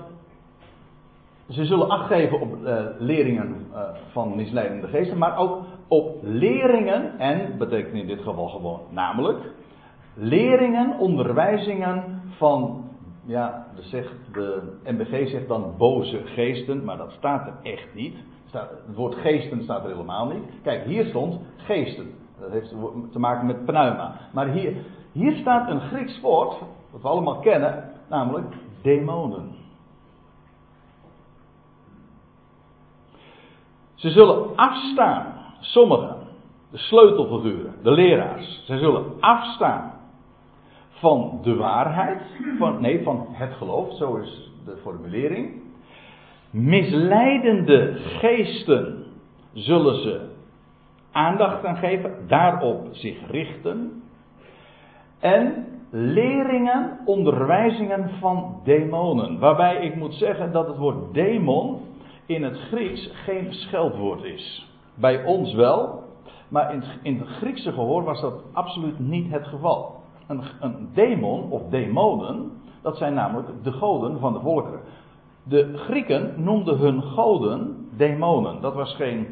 ze 1.48 1.64
zullen 1.64 1.88
achtgeven 1.88 2.40
op 2.40 2.56
uh, 2.62 2.78
leringen 2.98 3.66
uh, 3.72 3.80
van 4.12 4.36
misleidende 4.36 4.88
geesten, 4.88 5.18
maar 5.18 5.38
ook 5.38 5.64
op 5.88 6.18
leringen, 6.22 7.18
en 7.18 7.58
betekent 7.58 7.94
in 7.94 8.06
dit 8.06 8.22
geval 8.22 8.48
gewoon 8.48 8.80
namelijk, 8.90 9.52
leringen, 10.14 10.98
onderwijzingen 10.98 12.22
van, 12.36 12.84
ja, 13.24 13.66
de, 13.76 13.82
zegt, 13.82 14.14
de 14.32 14.78
MBG 14.84 15.28
zegt 15.28 15.48
dan 15.48 15.74
boze 15.78 16.20
geesten, 16.24 16.84
maar 16.84 16.96
dat 16.96 17.12
staat 17.12 17.46
er 17.46 17.72
echt 17.72 17.94
niet. 17.94 18.16
Het 18.50 18.94
woord 18.94 19.14
geesten 19.14 19.62
staat 19.62 19.84
er 19.84 19.90
helemaal 19.90 20.26
niet. 20.26 20.42
Kijk, 20.62 20.84
hier 20.84 21.04
stond 21.04 21.40
geesten. 21.56 22.10
Dat 22.40 22.50
heeft 22.50 22.74
te 23.12 23.18
maken 23.18 23.46
met 23.46 23.64
pneuma. 23.64 24.20
Maar 24.32 24.48
hier, 24.48 24.76
hier 25.12 25.36
staat 25.36 25.70
een 25.70 25.80
Grieks 25.80 26.20
woord, 26.20 26.58
dat 26.92 27.02
we 27.02 27.08
allemaal 27.08 27.38
kennen, 27.38 27.92
namelijk 28.08 28.54
demonen. 28.82 29.54
Ze 33.94 34.10
zullen 34.10 34.56
afstaan, 34.56 35.34
sommigen, 35.72 36.16
de 36.70 36.78
sleutelfiguren, 36.78 37.74
de 37.82 37.90
leraars, 37.90 38.62
ze 38.64 38.78
zullen 38.78 39.04
afstaan 39.20 39.92
van 40.90 41.40
de 41.42 41.54
waarheid, 41.54 42.22
van, 42.58 42.80
nee, 42.80 43.02
van 43.02 43.26
het 43.30 43.52
geloof, 43.52 43.96
zo 43.96 44.16
is 44.16 44.50
de 44.64 44.76
formulering. 44.82 45.62
Misleidende 46.50 47.94
geesten 47.96 49.04
zullen 49.52 50.02
ze 50.02 50.20
aandacht 51.12 51.64
aan 51.64 51.76
geven, 51.76 52.14
daarop 52.26 52.88
zich 52.90 53.30
richten. 53.30 54.02
En 55.18 55.66
leringen, 55.90 56.98
onderwijzingen 57.04 58.10
van 58.20 58.60
demonen. 58.64 59.38
Waarbij 59.38 59.76
ik 59.76 59.96
moet 59.96 60.14
zeggen 60.14 60.52
dat 60.52 60.66
het 60.66 60.76
woord 60.76 61.14
demon 61.14 61.80
in 62.26 62.42
het 62.42 62.58
Grieks 62.58 63.10
geen 63.24 63.52
scheldwoord 63.52 64.22
is. 64.22 64.65
Bij 64.96 65.24
ons 65.24 65.54
wel, 65.54 66.02
maar 66.48 66.72
in 66.72 66.80
het, 66.80 66.98
in 67.02 67.18
het 67.18 67.28
Griekse 67.28 67.72
gehoor 67.72 68.04
was 68.04 68.20
dat 68.20 68.34
absoluut 68.52 68.98
niet 68.98 69.32
het 69.32 69.46
geval. 69.46 70.00
Een, 70.26 70.42
een 70.60 70.88
demon 70.94 71.50
of 71.50 71.62
demonen, 71.70 72.50
dat 72.82 72.96
zijn 72.96 73.14
namelijk 73.14 73.48
de 73.62 73.72
goden 73.72 74.18
van 74.18 74.32
de 74.32 74.40
volkeren. 74.40 74.80
De 75.42 75.76
Grieken 75.76 76.32
noemden 76.36 76.78
hun 76.78 77.02
goden 77.02 77.88
demonen. 77.96 78.60
Dat 78.60 78.74
was 78.74 78.94
geen. 78.94 79.26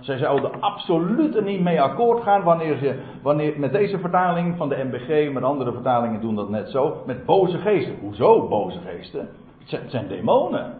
zij 0.00 0.18
zouden 0.18 0.60
absoluut 0.60 1.36
er 1.36 1.42
niet 1.42 1.60
mee 1.60 1.82
akkoord 1.82 2.22
gaan 2.22 2.42
wanneer 2.42 2.76
ze. 2.76 3.00
Wanneer, 3.22 3.58
met 3.58 3.72
deze 3.72 3.98
vertaling 3.98 4.56
van 4.56 4.68
de 4.68 4.84
MBG, 4.84 5.32
met 5.32 5.42
andere 5.42 5.72
vertalingen 5.72 6.20
doen 6.20 6.34
dat 6.34 6.48
net 6.48 6.70
zo. 6.70 7.02
Met 7.06 7.24
boze 7.24 7.58
geesten. 7.58 7.94
Hoezo 8.00 8.48
boze 8.48 8.78
geesten? 8.78 9.28
Het 9.58 9.90
zijn, 9.90 10.08
demonen. 10.08 10.74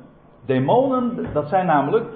Demonen, 0.45 1.27
dat 1.33 1.49
zijn 1.49 1.67
namelijk. 1.67 2.07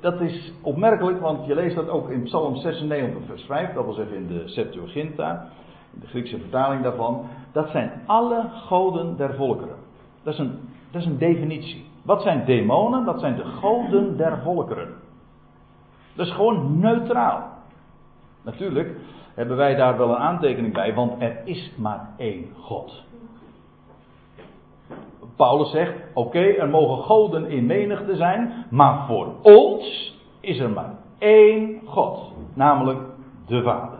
Dat 0.00 0.20
is 0.20 0.52
opmerkelijk, 0.60 1.20
want 1.20 1.46
je 1.46 1.54
leest 1.54 1.76
dat 1.76 1.88
ook 1.88 2.10
in 2.10 2.22
Psalm 2.22 2.56
96, 2.56 3.22
vers 3.26 3.42
5. 3.42 3.72
Dat 3.72 3.84
wil 3.84 3.94
zeggen 3.94 4.16
in 4.16 4.26
de 4.26 4.48
Septuaginta. 4.48 5.48
De 5.90 6.06
Griekse 6.06 6.38
vertaling 6.38 6.82
daarvan. 6.82 7.26
Dat 7.52 7.70
zijn 7.70 7.92
alle 8.06 8.48
goden 8.66 9.16
der 9.16 9.34
volkeren. 9.34 9.76
Dat 10.22 10.32
is 10.32 10.38
een, 10.38 10.58
dat 10.90 11.00
is 11.00 11.06
een 11.06 11.18
definitie. 11.18 11.84
Wat 12.02 12.22
zijn 12.22 12.44
demonen? 12.44 13.04
Dat 13.04 13.20
zijn 13.20 13.36
de 13.36 13.44
goden 13.44 14.16
der 14.16 14.38
volkeren. 14.42 14.88
Dat 16.14 16.26
is 16.26 16.32
gewoon 16.32 16.78
neutraal. 16.78 17.48
Natuurlijk 18.42 18.96
hebben 19.34 19.56
wij 19.56 19.74
daar 19.74 19.98
wel 19.98 20.08
een 20.08 20.16
aantekening 20.16 20.72
bij, 20.72 20.94
want 20.94 21.22
er 21.22 21.40
is 21.44 21.72
maar 21.76 22.08
één 22.16 22.46
God. 22.60 23.04
Paulus 25.40 25.70
zegt: 25.70 25.92
oké, 26.14 26.38
er 26.38 26.68
mogen 26.68 27.04
goden 27.04 27.46
in 27.50 27.66
menigte 27.66 28.16
zijn, 28.16 28.66
maar 28.70 29.06
voor 29.06 29.32
ons 29.42 30.14
is 30.40 30.58
er 30.58 30.70
maar 30.70 30.94
één 31.18 31.80
God, 31.86 32.32
namelijk 32.54 33.00
de 33.46 33.62
Vader. 33.62 33.98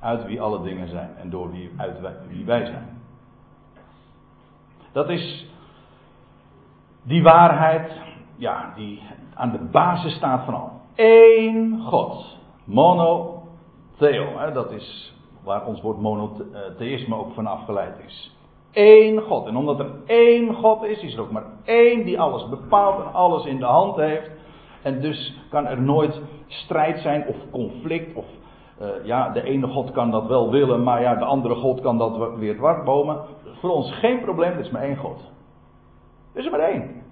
Uit 0.00 0.24
wie 0.24 0.40
alle 0.40 0.62
dingen 0.62 0.88
zijn 0.88 1.10
en 1.16 1.30
door 1.30 1.50
wie, 1.50 1.70
uit 1.76 1.98
wie 2.28 2.44
wij 2.44 2.66
zijn. 2.66 2.88
Dat 4.92 5.08
is 5.08 5.46
die 7.02 7.22
waarheid, 7.22 7.92
ja, 8.36 8.72
die 8.76 9.02
aan 9.34 9.50
de 9.50 9.68
basis 9.70 10.14
staat 10.14 10.44
van 10.44 10.54
al. 10.54 10.70
Eén 10.94 11.80
God. 11.80 12.38
Monotheo, 12.64 14.52
dat 14.52 14.72
is 14.72 15.14
waar 15.44 15.66
ons 15.66 15.80
woord 15.80 16.00
monotheïsme 16.00 17.16
ook 17.16 17.34
van 17.34 17.46
afgeleid 17.46 17.94
is. 18.06 18.39
Eén 18.72 19.20
God. 19.20 19.46
En 19.46 19.56
omdat 19.56 19.78
er 19.78 19.90
één 20.06 20.54
God 20.54 20.82
is, 20.82 21.02
is 21.02 21.14
er 21.14 21.20
ook 21.20 21.30
maar 21.30 21.46
één 21.64 22.04
die 22.04 22.20
alles 22.20 22.48
bepaalt 22.48 23.04
en 23.04 23.12
alles 23.12 23.44
in 23.44 23.58
de 23.58 23.64
hand 23.64 23.96
heeft. 23.96 24.30
En 24.82 25.00
dus 25.00 25.34
kan 25.50 25.66
er 25.66 25.80
nooit 25.80 26.20
strijd 26.46 27.00
zijn 27.00 27.26
of 27.26 27.36
conflict 27.50 28.16
of 28.16 28.24
uh, 28.82 28.88
ja, 29.04 29.28
de 29.28 29.42
ene 29.42 29.66
God 29.66 29.90
kan 29.90 30.10
dat 30.10 30.26
wel 30.26 30.50
willen, 30.50 30.82
maar 30.82 31.00
ja, 31.00 31.14
de 31.14 31.24
andere 31.24 31.54
God 31.54 31.80
kan 31.80 31.98
dat 31.98 32.36
weer 32.36 32.56
dwarsbomen. 32.56 33.20
Voor 33.60 33.70
ons 33.70 33.92
geen 33.92 34.20
probleem, 34.20 34.52
er 34.52 34.58
is 34.58 34.70
maar 34.70 34.82
één 34.82 34.96
God. 34.96 35.32
Er 36.32 36.38
is 36.40 36.44
er 36.44 36.50
maar 36.50 36.60
één. 36.60 37.02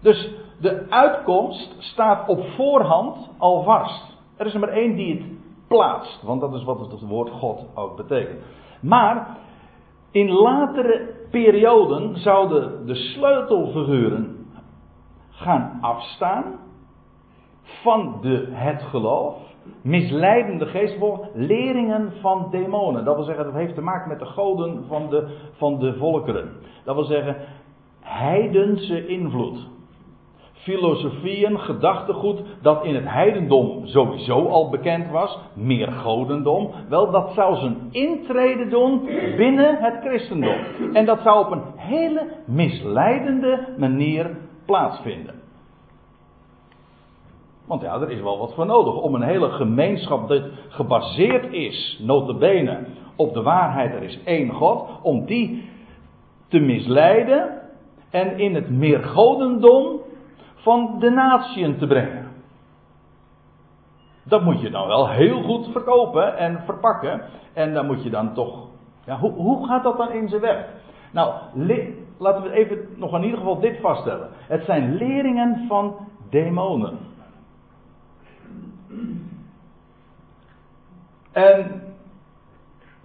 Dus 0.00 0.34
de 0.60 0.86
uitkomst 0.90 1.76
staat 1.78 2.28
op 2.28 2.44
voorhand 2.44 3.30
al 3.38 3.62
vast. 3.62 4.16
Er 4.36 4.46
is 4.46 4.54
er 4.54 4.60
maar 4.60 4.68
één 4.68 4.96
die 4.96 5.14
het 5.14 5.26
plaatst, 5.68 6.22
want 6.22 6.40
dat 6.40 6.54
is 6.54 6.64
wat 6.64 6.78
het 6.78 7.00
woord 7.00 7.30
God 7.30 7.66
ook 7.74 7.96
betekent. 7.96 8.40
Maar 8.80 9.36
in 10.10 10.30
latere 10.30 11.14
perioden 11.30 12.16
zouden 12.16 12.86
de 12.86 12.94
sleutelfiguren 12.94 14.46
gaan 15.30 15.78
afstaan 15.80 16.44
van 17.62 18.18
de, 18.22 18.46
het 18.50 18.82
geloof, 18.82 19.36
misleidende 19.82 20.66
geestvolk, 20.66 21.26
leringen 21.34 22.12
van 22.20 22.48
demonen. 22.50 23.04
Dat 23.04 23.14
wil 23.14 23.24
zeggen, 23.24 23.44
dat 23.44 23.54
heeft 23.54 23.74
te 23.74 23.80
maken 23.80 24.08
met 24.08 24.18
de 24.18 24.26
goden 24.26 24.84
van 24.86 25.08
de, 25.10 25.36
van 25.56 25.78
de 25.78 25.96
volkeren. 25.96 26.52
Dat 26.84 26.94
wil 26.94 27.04
zeggen, 27.04 27.36
heidense 28.00 29.06
invloed. 29.06 29.66
Filosofieën, 30.58 31.58
gedachtegoed 31.58 32.42
dat 32.62 32.84
in 32.84 32.94
het 32.94 33.08
heidendom 33.08 33.86
sowieso 33.86 34.46
al 34.46 34.70
bekend 34.70 35.10
was, 35.10 35.38
meer 35.54 35.92
godendom, 35.92 36.70
wel 36.88 37.10
dat 37.10 37.32
zou 37.34 37.56
zijn 37.56 37.76
intrede 37.90 38.68
doen 38.68 39.04
binnen 39.36 39.76
het 39.78 39.94
christendom. 40.00 40.56
En 40.92 41.06
dat 41.06 41.20
zou 41.20 41.46
op 41.46 41.52
een 41.52 41.62
hele 41.76 42.26
misleidende 42.46 43.74
manier 43.76 44.36
plaatsvinden. 44.66 45.34
Want 47.66 47.82
ja, 47.82 48.00
er 48.00 48.10
is 48.10 48.20
wel 48.20 48.38
wat 48.38 48.54
voor 48.54 48.66
nodig 48.66 48.94
om 48.94 49.14
een 49.14 49.22
hele 49.22 49.50
gemeenschap 49.50 50.28
dat 50.28 50.42
gebaseerd 50.68 51.52
is, 51.52 52.00
notabene, 52.02 52.86
op 53.16 53.34
de 53.34 53.42
waarheid, 53.42 53.94
er 53.94 54.02
is 54.02 54.18
één 54.24 54.50
God, 54.50 54.88
om 55.02 55.26
die 55.26 55.68
te 56.48 56.58
misleiden 56.58 57.60
en 58.10 58.38
in 58.38 58.54
het 58.54 58.70
meergodendom 58.70 60.00
van 60.68 60.98
de 60.98 61.10
natieën 61.10 61.78
te 61.78 61.86
brengen. 61.86 62.26
Dat 64.22 64.42
moet 64.44 64.60
je 64.60 64.70
dan 64.70 64.86
wel 64.86 65.08
heel 65.08 65.42
goed 65.42 65.68
verkopen 65.72 66.36
en 66.36 66.62
verpakken. 66.64 67.20
En 67.52 67.74
dan 67.74 67.86
moet 67.86 68.02
je 68.02 68.10
dan 68.10 68.34
toch. 68.34 68.66
Ja, 69.04 69.18
hoe, 69.18 69.32
hoe 69.32 69.66
gaat 69.66 69.82
dat 69.82 69.96
dan 69.96 70.10
in 70.10 70.28
zijn 70.28 70.40
werk? 70.40 70.68
Nou, 71.12 71.34
laten 72.18 72.42
we 72.42 72.50
even 72.50 72.78
nog 72.96 73.14
in 73.14 73.22
ieder 73.22 73.38
geval 73.38 73.60
dit 73.60 73.80
vaststellen. 73.80 74.28
Het 74.32 74.64
zijn 74.64 74.94
leringen 74.94 75.64
van 75.68 75.96
demonen. 76.30 76.98
En 81.32 81.82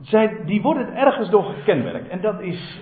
zij, 0.01 0.45
die 0.45 0.61
worden 0.61 0.95
ergens 0.95 1.29
door 1.29 1.43
gekenmerkt. 1.43 2.07
En 2.07 2.21
dat 2.21 2.39
is, 2.39 2.81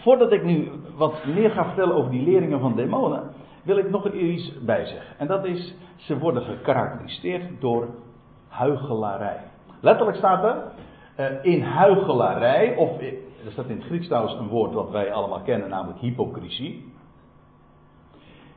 voordat 0.00 0.32
ik 0.32 0.44
nu 0.44 0.70
wat 0.96 1.24
meer 1.24 1.50
ga 1.50 1.64
vertellen 1.64 1.94
over 1.94 2.10
die 2.10 2.24
leringen 2.24 2.60
van 2.60 2.76
demonen, 2.76 3.35
wil 3.66 3.76
ik 3.76 3.90
nog 3.90 4.12
iets 4.12 4.52
bijzeggen. 4.64 5.18
En 5.18 5.26
dat 5.26 5.44
is, 5.44 5.74
ze 5.96 6.18
worden 6.18 6.42
gekarakteriseerd 6.42 7.60
door 7.60 7.88
huigelarij. 8.48 9.40
Letterlijk 9.80 10.16
staat 10.16 10.44
er, 10.44 10.62
uh, 11.16 11.44
in 11.54 11.62
huigelarij, 11.62 12.76
of 12.76 13.00
er 13.00 13.52
staat 13.52 13.68
in 13.68 13.76
het 13.76 13.86
Grieks 13.86 14.06
trouwens 14.06 14.34
een 14.34 14.48
woord 14.48 14.72
wat 14.72 14.90
wij 14.90 15.12
allemaal 15.12 15.40
kennen, 15.40 15.68
namelijk 15.68 15.98
hypocrisie. 15.98 16.92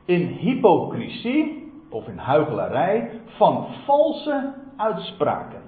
In 0.04 0.26
hypocrisie, 0.26 1.72
of 1.90 2.08
in 2.08 2.18
huigelarij, 2.18 3.20
van 3.26 3.66
valse 3.84 4.54
uitspraken. 4.76 5.62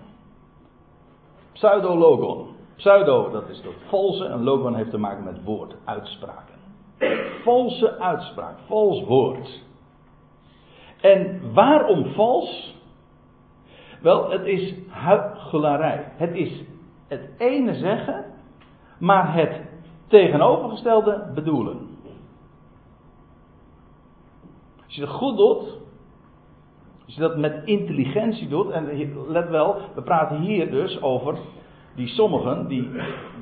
Pseudologon. 1.52 2.46
Pseudo, 2.76 3.30
dat 3.30 3.48
is 3.48 3.62
dat 3.62 3.72
valse, 3.88 4.24
en 4.24 4.42
logon 4.42 4.74
heeft 4.74 4.90
te 4.90 4.98
maken 4.98 5.24
met 5.24 5.44
woord, 5.44 5.74
uitspraken. 5.84 6.51
Valse 7.42 7.98
uitspraak, 7.98 8.58
vals 8.66 9.04
woord. 9.04 9.62
En 11.00 11.40
waarom 11.54 12.04
vals? 12.04 12.76
Wel, 14.00 14.30
het 14.30 14.44
is 14.44 14.74
huigelarij. 14.88 16.12
Het 16.16 16.34
is 16.34 16.64
het 17.08 17.28
ene 17.38 17.74
zeggen, 17.74 18.24
maar 18.98 19.34
het 19.34 19.60
tegenovergestelde 20.06 21.30
bedoelen. 21.34 21.90
Als 24.84 24.94
je 24.94 25.00
het 25.00 25.10
goed 25.10 25.36
doet, 25.36 25.78
als 27.04 27.14
je 27.14 27.20
dat 27.20 27.36
met 27.36 27.62
intelligentie 27.64 28.48
doet, 28.48 28.70
en 28.70 29.14
let 29.28 29.48
wel, 29.48 29.76
we 29.94 30.02
praten 30.02 30.40
hier 30.40 30.70
dus 30.70 31.02
over 31.02 31.38
die 31.94 32.08
sommigen, 32.08 32.68
die 32.68 32.90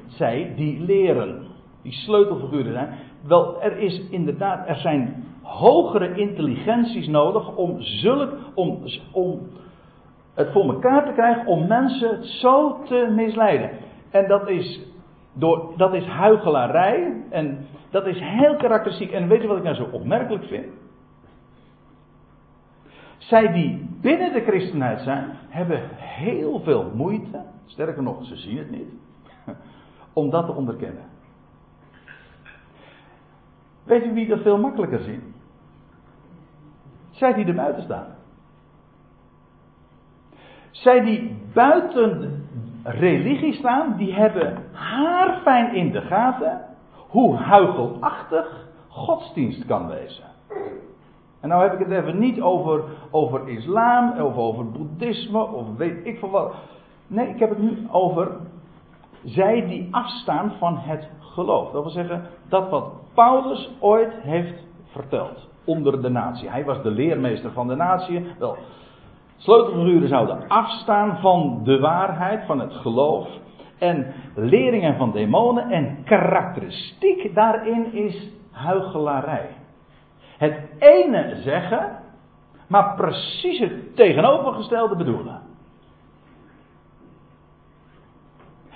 zij, 0.09 0.53
die 0.57 0.81
leren, 0.81 1.47
die 1.83 1.93
sleutelfiguren 1.93 2.73
zijn. 2.73 2.99
Wel, 3.23 3.63
er 3.63 3.79
is 3.79 4.09
inderdaad, 4.09 4.69
er 4.69 4.77
zijn 4.77 5.25
hogere 5.43 6.15
intelligenties 6.15 7.09
nodig 7.09 7.57
om 7.57 7.81
zulk, 7.81 8.33
om, 8.55 8.83
om 9.13 9.41
het 10.35 10.53
voor 10.53 10.65
elkaar 10.65 11.05
te 11.05 11.13
krijgen 11.13 11.47
om 11.47 11.67
mensen 11.67 12.25
zo 12.25 12.83
te 12.83 13.13
misleiden. 13.17 13.71
En 14.11 14.29
dat 14.29 14.49
is, 14.49 14.81
door, 15.33 15.73
dat 15.77 15.95
is 15.95 16.05
huigelarij 16.05 17.25
en 17.31 17.67
dat 17.91 18.07
is 18.07 18.19
heel 18.21 18.57
karakteristiek. 18.57 19.11
En 19.11 19.29
weet 19.29 19.43
je 19.43 19.49
wat 19.49 19.57
ik 19.57 19.63
nou 19.63 19.77
zo 19.77 19.89
opmerkelijk 19.93 20.45
vind? 20.45 20.67
Zij 23.19 23.53
die 23.53 23.89
binnen 24.01 24.33
de 24.33 24.41
christenheid 24.41 25.01
zijn, 25.01 25.25
hebben 25.49 25.81
heel 25.97 26.61
veel 26.61 26.91
moeite, 26.95 27.43
sterker 27.67 28.03
nog, 28.03 28.25
ze 28.25 28.37
zien 28.37 28.59
het 28.59 28.71
niet, 28.71 28.93
om 30.13 30.31
dat 30.31 30.47
te 30.47 30.53
onderkennen. 30.53 31.05
Weet 33.85 34.05
u 34.05 34.13
wie 34.13 34.29
dat 34.29 34.41
veel 34.41 34.59
makkelijker 34.59 35.01
zien? 35.01 35.35
Zij 37.11 37.35
die 37.35 37.47
er 37.47 37.55
buiten 37.55 37.83
staan. 37.83 38.07
Zij 40.71 41.01
die 41.01 41.37
buiten 41.53 42.45
religie 42.83 43.55
staan, 43.55 43.97
die 43.97 44.15
hebben 44.15 44.57
haarfijn 44.73 45.75
in 45.75 45.93
de 45.93 46.01
gaten 46.01 46.61
hoe 47.09 47.37
huigelachtig 47.37 48.67
godsdienst 48.89 49.67
kan 49.67 49.89
wezen. 49.89 50.25
En 51.41 51.49
nou 51.49 51.63
heb 51.63 51.73
ik 51.73 51.79
het 51.79 51.91
even 51.91 52.19
niet 52.19 52.41
over, 52.41 52.83
over 53.11 53.49
islam, 53.49 54.21
of 54.21 54.37
over 54.37 54.71
boeddhisme, 54.71 55.43
of 55.43 55.77
weet 55.77 56.07
ik 56.07 56.19
veel 56.19 56.31
wat. 56.31 56.55
Nee, 57.07 57.29
ik 57.29 57.39
heb 57.39 57.49
het 57.49 57.59
nu 57.59 57.87
over 57.91 58.31
zij 59.25 59.67
die 59.67 59.89
afstaan 59.91 60.53
van 60.59 60.77
het 60.79 61.09
geloof. 61.21 61.71
Dat 61.73 61.83
wil 61.83 61.93
zeggen, 61.93 62.23
dat 62.49 62.71
wat 62.71 62.93
Paulus 63.15 63.71
ooit 63.81 64.13
heeft 64.23 64.63
verteld 64.93 65.49
onder 65.65 66.03
de 66.03 66.09
natie. 66.09 66.51
Hij 66.51 66.65
was 66.65 66.83
de 66.83 66.91
leermeester 66.91 67.53
van 67.53 67.69
de 67.69 67.75
natie. 67.75 68.27
Wel, 68.39 68.57
sleutelfiguren 69.37 70.09
zouden 70.09 70.49
afstaan 70.49 71.19
van 71.21 71.61
de 71.65 71.79
waarheid, 71.79 72.45
van 72.47 72.61
het 72.61 72.73
geloof. 72.73 73.29
En 73.79 74.13
leringen 74.35 74.97
van 74.97 75.13
demonen. 75.13 75.71
En 75.71 76.05
karakteristiek 76.05 77.35
daarin 77.35 77.93
is 77.93 78.29
huigelarij. 78.51 79.49
Het 80.39 80.59
ene 80.79 81.41
zeggen, 81.43 81.99
maar 82.67 82.95
precies 82.97 83.59
het 83.59 83.97
tegenovergestelde 83.97 84.97
bedoelen. 84.97 85.50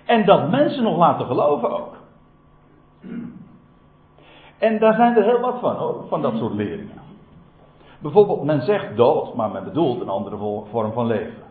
En 0.05 0.25
dat 0.25 0.51
mensen 0.51 0.83
nog 0.83 0.97
laten 0.97 1.27
geloven 1.27 1.71
ook. 1.71 1.97
En 4.59 4.79
daar 4.79 4.95
zijn 4.95 5.17
er 5.17 5.25
heel 5.25 5.41
wat 5.41 5.61
van 5.61 6.05
van 6.09 6.23
dat 6.23 6.37
soort 6.37 6.55
leringen. 6.55 7.03
Bijvoorbeeld, 7.99 8.45
men 8.45 8.63
zegt 8.63 8.97
dood, 8.97 9.35
maar 9.35 9.51
men 9.51 9.65
bedoelt 9.65 10.01
een 10.01 10.09
andere 10.09 10.37
vorm 10.71 10.93
van 10.93 11.07
leven. 11.07 11.43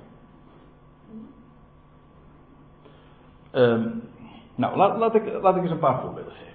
Um, 3.51 4.03
nou, 4.55 4.77
laat, 4.77 4.97
laat, 4.97 5.15
ik, 5.15 5.41
laat 5.41 5.55
ik 5.55 5.61
eens 5.61 5.71
een 5.71 5.79
paar 5.79 6.01
voorbeelden 6.01 6.33
geven. 6.33 6.51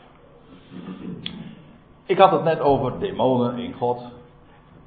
Ik 2.05 2.19
had 2.19 2.31
het 2.31 2.45
net 2.45 2.61
over 2.61 2.99
demonen 2.99 3.59
in 3.59 3.73
God. 3.73 4.03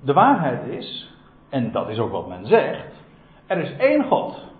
De 0.01 0.13
waarheid 0.13 0.67
is, 0.67 1.15
en 1.49 1.71
dat 1.71 1.89
is 1.89 1.99
ook 1.99 2.11
wat 2.11 2.27
men 2.27 2.45
zegt, 2.45 2.93
er 3.45 3.57
is 3.57 3.75
één 3.77 4.03
God. 4.03 4.50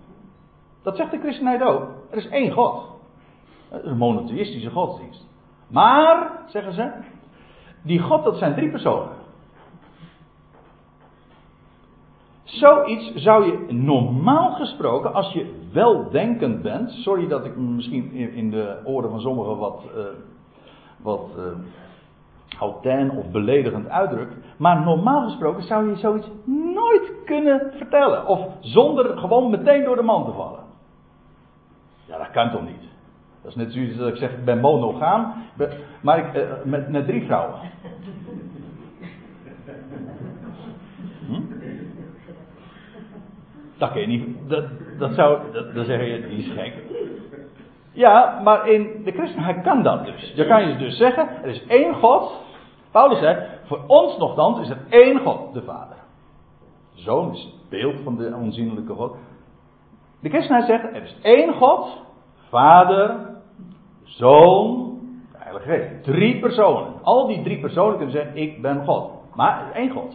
Dat 0.82 0.96
zegt 0.96 1.10
de 1.10 1.18
christenheid 1.18 1.62
ook. 1.62 1.88
Er 2.10 2.16
is 2.16 2.28
één 2.28 2.50
God. 2.50 2.90
Een 3.70 3.96
monotheïstische 3.96 4.70
godsdienst. 4.70 5.26
Maar, 5.68 6.30
zeggen 6.46 6.72
ze, 6.72 6.90
die 7.82 7.98
God 7.98 8.24
dat 8.24 8.36
zijn 8.36 8.54
drie 8.54 8.70
personen. 8.70 9.20
Zoiets 12.44 13.14
zou 13.14 13.44
je 13.46 13.72
normaal 13.72 14.52
gesproken, 14.52 15.14
als 15.14 15.32
je 15.32 15.54
weldenkend 15.72 16.62
bent. 16.62 16.90
Sorry 16.90 17.28
dat 17.28 17.44
ik 17.44 17.56
misschien 17.56 18.12
in 18.12 18.50
de 18.50 18.80
oren 18.84 19.10
van 19.10 19.20
sommigen 19.20 19.56
wat, 19.56 19.82
uh, 19.96 20.04
wat 20.96 21.28
uh, 22.60 23.18
of 23.18 23.30
beledigend 23.30 23.88
uitdruk. 23.88 24.28
Maar 24.56 24.80
normaal 24.80 25.22
gesproken 25.22 25.62
zou 25.62 25.88
je 25.88 25.96
zoiets 25.96 26.30
nooit 26.74 27.12
kunnen 27.24 27.72
vertellen. 27.76 28.26
Of 28.26 28.40
zonder 28.60 29.18
gewoon 29.18 29.50
meteen 29.50 29.84
door 29.84 29.96
de 29.96 30.02
man 30.02 30.24
te 30.24 30.32
vallen. 30.32 30.61
Ja, 32.06 32.18
dat 32.18 32.30
kan 32.30 32.50
toch 32.50 32.62
niet? 32.64 32.82
Dat 33.42 33.50
is 33.50 33.56
net 33.56 33.72
zoiets 33.72 33.96
dat 33.96 34.08
ik 34.08 34.16
zeg, 34.16 34.30
ik 34.30 34.44
ben 34.44 34.60
monogaam, 34.60 35.34
maar 36.00 36.18
ik, 36.18 36.34
uh, 36.34 36.50
met, 36.64 36.88
met 36.88 37.06
drie 37.06 37.24
vrouwen. 37.24 37.58
Hm? 41.26 41.40
Dat 43.78 43.92
kun 43.92 44.00
je 44.00 44.06
niet, 44.06 44.48
dat, 44.48 44.64
dat 44.98 45.14
zou, 45.14 45.52
dat, 45.52 45.74
dan 45.74 45.84
zeg 45.84 46.00
je, 46.00 46.26
die 46.28 46.38
is 46.38 46.52
gek. 46.52 46.74
Ja, 47.92 48.40
maar 48.44 48.68
in 48.68 49.04
de 49.04 49.12
christenheid 49.12 49.62
kan 49.62 49.82
dat 49.82 50.04
dus. 50.04 50.34
Dan 50.34 50.46
kan 50.46 50.68
je 50.68 50.76
dus 50.76 50.96
zeggen, 50.96 51.28
er 51.42 51.48
is 51.48 51.66
één 51.66 51.94
God. 51.94 52.32
Paulus 52.90 53.18
zegt, 53.18 53.40
voor 53.64 53.80
ons 53.86 54.18
nogthans 54.18 54.60
is 54.60 54.68
er 54.68 54.78
één 54.88 55.18
God, 55.18 55.52
de 55.52 55.62
Vader. 55.62 55.96
De 56.94 57.00
Zoon 57.00 57.32
is 57.32 57.42
het 57.42 57.68
beeld 57.68 58.00
van 58.00 58.16
de 58.16 58.34
onzienlijke 58.34 58.94
God. 58.94 59.16
De 60.22 60.28
christenheid 60.28 60.66
zegt, 60.66 60.84
er 60.84 61.02
is 61.02 61.16
één 61.22 61.54
God, 61.54 62.02
Vader, 62.48 63.16
Zoon, 64.02 64.98
de 65.32 65.38
Heilige 65.38 65.68
Geest. 65.68 66.04
Drie 66.04 66.40
personen. 66.40 67.02
Al 67.02 67.26
die 67.26 67.42
drie 67.42 67.60
personen 67.60 67.96
kunnen 67.96 68.14
zeggen, 68.14 68.36
ik 68.36 68.62
ben 68.62 68.84
God. 68.84 69.10
Maar 69.34 69.72
één 69.72 69.90
God. 69.90 70.10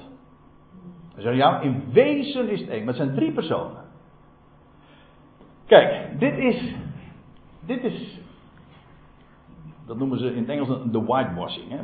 Dan 1.13 1.21
zeggen 1.21 1.35
ja, 1.35 1.59
in 1.59 1.83
wezen 1.91 2.49
is 2.49 2.59
het 2.59 2.69
één, 2.69 2.79
maar 2.79 2.93
het 2.93 3.03
zijn 3.03 3.15
drie 3.15 3.31
personen. 3.31 3.85
Kijk, 5.65 6.19
dit 6.19 6.37
is, 6.37 6.75
dit 7.65 7.83
is, 7.83 8.21
dat 9.87 9.97
noemen 9.97 10.19
ze 10.19 10.33
in 10.33 10.39
het 10.39 10.49
Engels 10.49 10.91
de 10.91 11.03
whitewashing. 11.03 11.69
Hè? 11.69 11.79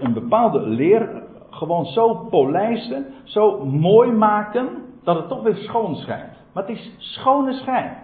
Een 0.00 0.12
bepaalde 0.12 0.60
leer 0.60 1.22
gewoon 1.50 1.84
zo 1.84 2.14
polijsten, 2.14 3.06
zo 3.24 3.64
mooi 3.64 4.10
maken, 4.10 4.68
dat 5.02 5.16
het 5.16 5.28
toch 5.28 5.42
weer 5.42 5.56
schoon 5.56 5.96
schijnt. 5.96 6.41
Maar 6.52 6.66
het 6.66 6.76
is 6.76 6.94
schone 6.98 7.52
schijn. 7.52 7.96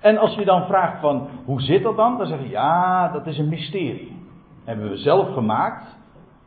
En 0.00 0.18
als 0.18 0.34
je 0.34 0.44
dan 0.44 0.66
vraagt 0.66 1.00
van, 1.00 1.28
hoe 1.44 1.60
zit 1.60 1.82
dat 1.82 1.96
dan? 1.96 2.18
Dan 2.18 2.26
zeg 2.26 2.40
je, 2.40 2.48
ja, 2.48 3.08
dat 3.08 3.26
is 3.26 3.38
een 3.38 3.48
mysterie. 3.48 4.16
hebben 4.64 4.90
we 4.90 4.96
zelf 4.96 5.32
gemaakt. 5.32 5.96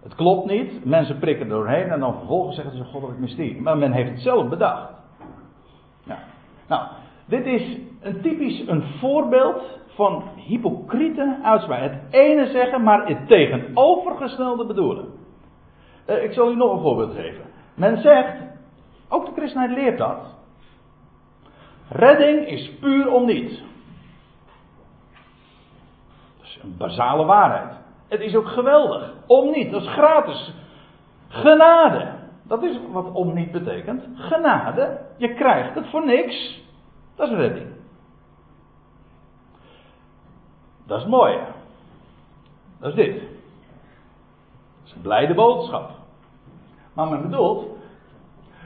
Het 0.04 0.16
klopt 0.16 0.50
niet. 0.50 0.86
Mensen 0.86 1.20
prikken 1.20 1.50
doorheen 1.50 1.90
en 1.90 2.00
dan 2.00 2.14
vervolgens 2.18 2.56
zeggen 2.56 2.78
ze 2.78 2.84
goddelijk 2.84 3.20
mysterie. 3.20 3.62
Maar 3.62 3.78
men 3.78 3.92
heeft 3.92 4.10
het 4.10 4.22
zelf 4.22 4.50
bedacht. 4.50 4.96
Nou, 6.68 6.88
dit 7.26 7.46
is 7.46 7.78
een 8.02 8.22
typisch 8.22 8.68
een 8.68 8.84
voorbeeld 9.00 9.62
van 9.88 10.24
hypocriete 10.36 11.40
uitspraak. 11.44 11.82
Het 11.82 12.02
ene 12.10 12.48
zeggen, 12.48 12.84
maar 12.84 13.08
het 13.08 13.28
tegenovergestelde 13.28 14.66
bedoelen. 14.66 15.06
Uh, 16.10 16.24
ik 16.24 16.34
zal 16.34 16.52
u 16.52 16.56
nog 16.56 16.74
een 16.74 16.82
voorbeeld 16.82 17.14
geven. 17.14 17.46
Men 17.76 17.98
zegt, 17.98 18.36
ook 19.10 19.26
de 19.26 19.32
christenheid 19.36 19.72
leert 19.72 19.98
dat. 19.98 20.37
Redding 21.90 22.48
is 22.48 22.72
puur 22.80 23.12
om 23.12 23.26
niet. 23.26 23.50
Dat 26.38 26.46
is 26.46 26.60
een 26.64 26.78
basale 26.78 27.26
waarheid. 27.26 27.74
Het 28.08 28.20
is 28.20 28.36
ook 28.36 28.48
geweldig. 28.48 29.14
Om 29.28 29.52
niet, 29.52 29.72
dat 29.72 29.82
is 29.82 29.90
gratis. 29.90 30.54
Genade. 31.28 32.16
Dat 32.44 32.64
is 32.64 32.80
wat 32.92 33.12
om 33.12 33.34
niet 33.34 33.52
betekent. 33.52 34.04
Genade. 34.16 35.00
Je 35.18 35.34
krijgt 35.34 35.76
het 35.76 35.90
voor 35.90 36.06
niks. 36.06 36.64
Dat 37.16 37.30
is 37.30 37.36
redding. 37.36 37.68
Dat 40.86 41.00
is 41.00 41.06
mooi. 41.06 41.40
Dat 42.80 42.90
is 42.90 42.96
dit. 42.96 43.14
Dat 43.14 44.86
is 44.86 44.94
een 44.94 45.02
blijde 45.02 45.34
boodschap. 45.34 45.92
Maar 46.94 47.08
men 47.08 47.22
bedoelt, 47.22 47.68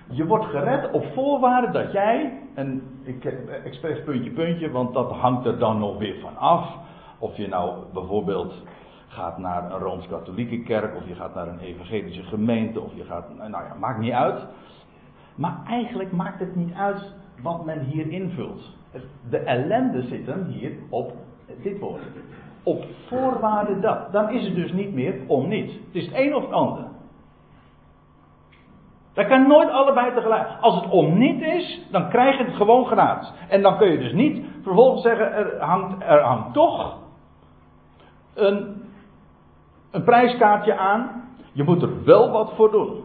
je 0.10 0.26
wordt 0.26 0.46
gered 0.46 0.92
op 0.92 1.06
voorwaarde 1.14 1.72
dat 1.72 1.92
jij, 1.92 2.40
en 2.54 2.91
ik 3.04 3.26
expres 3.64 4.04
puntje 4.04 4.32
puntje, 4.32 4.72
want 4.72 4.94
dat 4.94 5.12
hangt 5.12 5.46
er 5.46 5.58
dan 5.60 5.80
nog 5.80 5.98
weer 5.98 6.20
van 6.20 6.38
af. 6.38 6.78
Of 7.20 7.38
je 7.38 7.48
nou 7.48 7.84
bijvoorbeeld 7.94 8.54
gaat 9.08 9.38
naar 9.38 9.72
een 9.72 9.80
rooms-katholieke 9.80 10.64
kerk, 10.64 10.96
of 10.96 11.08
je 11.08 11.16
gaat 11.16 11.36
naar 11.36 11.48
een 11.48 11.60
evangelische 11.60 12.24
gemeente, 12.24 12.80
of 12.80 12.92
je 12.96 13.04
gaat, 13.04 13.38
nou 13.38 13.52
ja, 13.52 13.76
maakt 13.80 14.00
niet 14.00 14.12
uit. 14.12 14.46
Maar 15.36 15.62
eigenlijk 15.68 16.12
maakt 16.12 16.40
het 16.40 16.56
niet 16.56 16.74
uit 16.74 17.14
wat 17.42 17.66
men 17.66 17.80
hier 17.80 18.12
invult. 18.12 18.62
De 19.30 19.38
ellende 19.38 20.02
zit 20.02 20.26
hem 20.26 20.46
hier 20.46 20.72
op 20.90 21.14
dit 21.62 21.80
woord. 21.80 22.02
Op 22.64 22.86
voorwaarde 23.08 23.80
dat. 23.80 24.12
Dan 24.12 24.30
is 24.30 24.46
het 24.46 24.56
dus 24.56 24.74
niet 24.74 24.94
meer 24.94 25.16
om 25.28 25.48
niet. 25.48 25.72
Het 25.72 25.96
is 25.96 26.06
het 26.06 26.16
een 26.16 26.36
of 26.36 26.44
het 26.44 26.52
ander. 26.52 26.84
Dat 29.14 29.28
kan 29.28 29.48
nooit 29.48 29.70
allebei 29.70 30.14
tegelijk. 30.14 30.48
Als 30.62 30.76
het 30.76 30.90
om 30.90 31.18
niet 31.18 31.42
is, 31.42 31.88
dan 31.92 32.10
krijg 32.10 32.38
je 32.38 32.44
het 32.44 32.56
gewoon 32.56 32.86
gratis. 32.86 33.32
En 33.50 33.62
dan 33.62 33.78
kun 33.78 33.92
je 33.92 33.98
dus 33.98 34.14
niet 34.14 34.46
vervolgens 34.64 35.02
zeggen: 35.02 35.34
er 35.34 35.62
hangt, 35.62 36.04
er 36.04 36.46
toch 36.54 36.98
een, 38.34 38.84
een 39.92 40.04
prijskaartje 40.04 40.78
aan. 40.78 41.30
Je 41.52 41.64
moet 41.64 41.82
er 41.82 42.04
wel 42.04 42.32
wat 42.32 42.54
voor 42.56 42.72
doen. 42.72 43.04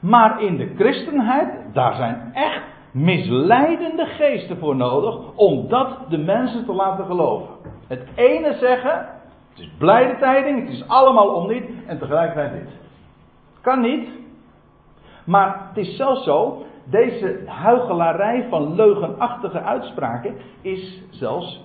Maar 0.00 0.42
in 0.42 0.56
de 0.56 0.74
christenheid, 0.76 1.74
daar 1.74 1.94
zijn 1.94 2.30
echt 2.32 2.62
misleidende 2.90 4.06
geesten 4.06 4.58
voor 4.58 4.76
nodig 4.76 5.18
om 5.34 5.68
dat 5.68 5.88
de 6.08 6.18
mensen 6.18 6.64
te 6.64 6.72
laten 6.72 7.04
geloven. 7.04 7.48
Het 7.86 8.08
ene 8.14 8.54
zeggen, 8.54 9.08
het 9.50 9.58
is 9.58 9.70
blijde 9.78 10.18
tijding, 10.18 10.60
het 10.60 10.68
is 10.68 10.88
allemaal 10.88 11.28
om 11.28 11.48
niet, 11.48 11.64
en 11.86 11.98
tegelijkertijd 11.98 12.52
dit. 12.52 12.68
Kan 13.60 13.80
niet. 13.80 14.08
Maar 15.26 15.68
het 15.68 15.76
is 15.76 15.96
zelfs 15.96 16.24
zo, 16.24 16.64
deze 16.84 17.42
huigelarij 17.46 18.46
van 18.48 18.74
leugenachtige 18.74 19.60
uitspraken 19.60 20.36
is 20.60 21.02
zelfs 21.10 21.64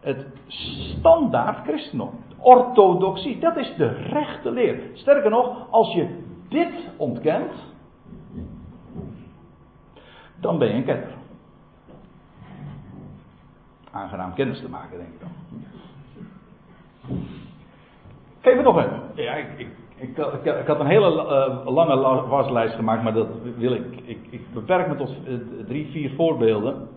het 0.00 0.26
standaard 0.46 1.66
christendom. 1.66 2.10
Orthodoxie, 2.38 3.38
dat 3.38 3.56
is 3.56 3.74
de 3.76 3.88
rechte 3.88 4.50
leer. 4.50 4.80
Sterker 4.92 5.30
nog, 5.30 5.70
als 5.70 5.94
je 5.94 6.22
dit 6.48 6.90
ontkent, 6.96 7.52
dan 10.40 10.58
ben 10.58 10.68
je 10.68 10.74
een 10.74 10.84
ketter. 10.84 11.12
Aangenaam 13.90 14.34
kennis 14.34 14.60
te 14.60 14.68
maken, 14.68 14.98
denk 14.98 15.12
ik 15.12 15.20
dan. 15.20 15.32
Geef 18.40 18.54
het 18.54 18.64
nog 18.64 18.78
even. 18.78 19.02
Ja, 19.14 19.34
ik, 19.34 19.58
ik, 19.58 19.68
ik, 20.08 20.44
ik 20.44 20.66
had 20.66 20.80
een 20.80 20.86
hele 20.86 21.10
uh, 21.66 21.72
lange 21.74 22.26
waslijst 22.28 22.74
gemaakt, 22.74 23.02
maar 23.02 23.12
dat 23.12 23.28
wil 23.56 23.72
ik. 23.72 23.84
Ik, 24.04 24.18
ik 24.30 24.52
beperk 24.54 24.88
me 24.88 24.96
tot 24.96 25.10
uh, 25.28 25.38
drie, 25.66 25.90
vier 25.90 26.10
voorbeelden. 26.16 26.88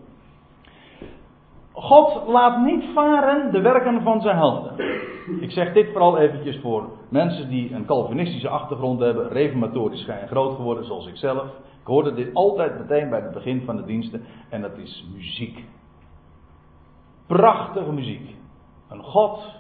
God 1.74 2.28
laat 2.28 2.66
niet 2.66 2.84
varen 2.94 3.52
de 3.52 3.62
werken 3.62 4.02
van 4.02 4.22
zijn 4.22 4.38
handen. 4.38 4.72
Ik 5.40 5.52
zeg 5.52 5.74
dit 5.74 5.88
vooral 5.92 6.18
eventjes 6.18 6.60
voor 6.60 6.90
mensen 7.10 7.50
die 7.50 7.74
een 7.74 7.86
Calvinistische 7.86 8.50
achtergrond 8.50 9.00
hebben, 9.00 9.28
reformatorisch 9.30 10.06
zijn 10.06 10.28
groot 10.28 10.56
geworden, 10.56 10.86
zoals 10.86 11.08
ik 11.08 11.16
zelf. 11.16 11.44
Ik 11.82 11.94
hoorde 11.94 12.14
dit 12.14 12.34
altijd 12.34 12.80
meteen 12.80 13.10
bij 13.10 13.20
het 13.20 13.32
begin 13.32 13.62
van 13.66 13.76
de 13.76 13.86
diensten 13.86 14.26
en 14.50 14.62
dat 14.62 14.78
is 14.78 15.08
muziek. 15.14 15.64
Prachtige 17.28 17.92
muziek. 17.92 18.36
Een 18.90 19.04
God. 19.04 19.56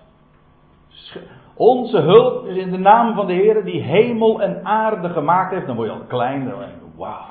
Onze 1.58 2.00
hulp 2.00 2.46
is 2.46 2.58
in 2.58 2.72
de 2.72 2.78
naam 2.78 3.16
van 3.16 3.28
de 3.28 3.34
Heer 3.34 3.64
die 3.64 3.82
hemel 3.82 4.42
en 4.42 4.66
aarde 4.66 5.10
gemaakt 5.10 5.52
heeft. 5.52 5.66
Dan 5.66 5.76
word 5.76 5.88
je 5.88 5.94
al 5.94 6.06
klein. 6.08 6.50
Dan 6.50 6.60
wauw. 6.96 7.26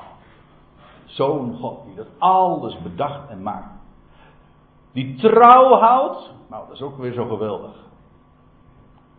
Zo'n 1.05 1.57
God 1.59 1.85
die 1.85 1.95
dat 1.95 2.07
alles 2.17 2.81
bedacht 2.81 3.29
en 3.29 3.43
maakt. 3.43 3.77
Die 4.93 5.15
trouw 5.15 5.73
houdt. 5.73 6.33
Nou, 6.49 6.63
dat 6.67 6.75
is 6.75 6.81
ook 6.81 6.97
weer 6.97 7.13
zo 7.13 7.25
geweldig. 7.25 7.85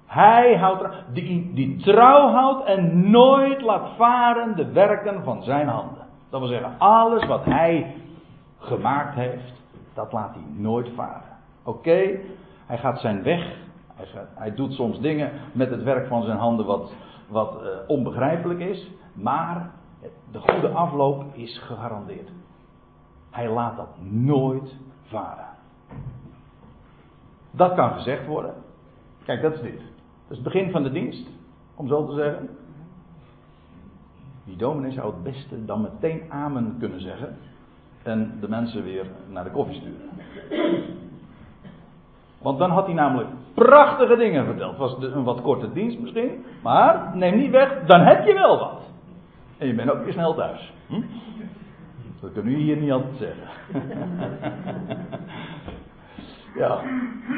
Hij 0.07 0.57
houdt, 0.57 0.89
die, 1.13 1.53
die 1.55 1.77
trouw 1.77 2.29
houdt 2.29 2.65
en 2.65 3.11
nooit 3.11 3.63
laat 3.63 3.89
varen 3.97 4.57
de 4.57 4.73
werken 4.73 5.25
van 5.25 5.43
zijn 5.43 5.69
handen. 5.69 6.07
Dat 6.31 6.41
wil 6.41 6.49
zeggen, 6.49 6.75
alles 6.79 7.27
wat 7.27 7.45
hij 7.45 7.95
gemaakt 8.59 9.15
heeft, 9.15 9.53
dat 9.95 10.13
laat 10.13 10.35
hij 10.35 10.45
nooit 10.57 10.91
varen. 10.95 11.37
Oké, 11.65 12.19
hij 12.67 12.79
gaat 12.79 13.01
zijn 13.01 13.23
weg. 13.23 13.57
Hij, 14.35 14.55
doet 14.55 14.73
soms 14.73 15.01
dingen 15.01 15.33
met 15.53 15.71
het 15.71 15.83
werk 15.83 16.07
van 16.07 16.23
zijn 16.23 16.39
handen 16.39 16.67
wat, 16.67 16.93
wat 17.29 17.63
uh, 17.63 17.69
onbegrijpelijk 17.87 18.61
is. 18.61 18.91
Maar 19.13 19.71
de 20.31 20.39
goede 20.39 20.69
afloop 20.69 21.25
is 21.35 21.59
gegarandeerd. 21.59 22.29
Hij 23.31 23.51
laat 23.51 23.77
dat 23.77 24.01
nooit 24.11 24.77
varen. 25.03 25.47
Dat 27.51 27.75
kan 27.75 27.93
gezegd 27.93 28.27
worden. 28.27 28.55
Kijk, 29.25 29.43
dat 29.43 29.55
is 29.55 29.61
dit. 29.61 29.79
Dat 29.79 30.39
is 30.39 30.45
het 30.45 30.53
begin 30.53 30.71
van 30.71 30.83
de 30.83 30.91
dienst, 30.91 31.29
om 31.75 31.89
zo 31.89 32.07
te 32.07 32.15
zeggen. 32.15 32.49
Die 34.45 34.57
dominee 34.57 34.93
zou 34.93 35.15
het 35.15 35.23
beste 35.23 35.65
dan 35.65 35.81
meteen 35.81 36.23
amen 36.29 36.77
kunnen 36.79 37.01
zeggen. 37.01 37.37
En 38.03 38.39
de 38.41 38.49
mensen 38.49 38.83
weer 38.83 39.07
naar 39.29 39.45
de 39.45 39.51
koffie 39.51 39.77
sturen. 39.77 40.09
Want 42.43 42.59
dan 42.59 42.71
had 42.71 42.85
hij 42.85 42.95
namelijk 42.95 43.29
prachtige 43.55 44.17
dingen 44.17 44.45
verteld. 44.45 44.71
Het 44.71 44.79
was 44.79 44.97
een 45.01 45.25
wat 45.25 45.41
korte 45.41 45.73
dienst 45.73 45.99
misschien. 45.99 46.45
Maar 46.63 47.11
neem 47.15 47.37
niet 47.37 47.51
weg, 47.51 47.87
dan 47.87 48.01
heb 48.01 48.27
je 48.27 48.35
wel 48.35 48.59
wat. 48.59 48.81
En 49.59 49.67
je 49.67 49.75
bent 49.75 49.91
ook 49.91 50.05
weer 50.05 50.13
snel 50.13 50.35
thuis. 50.35 50.73
Hm? 50.87 51.03
Dat 52.21 52.33
kunnen 52.33 52.53
u 52.53 52.57
hier 52.57 52.77
niet 52.77 52.93
altijd 52.93 53.17
zeggen. 53.17 53.49
ja. 56.63 56.81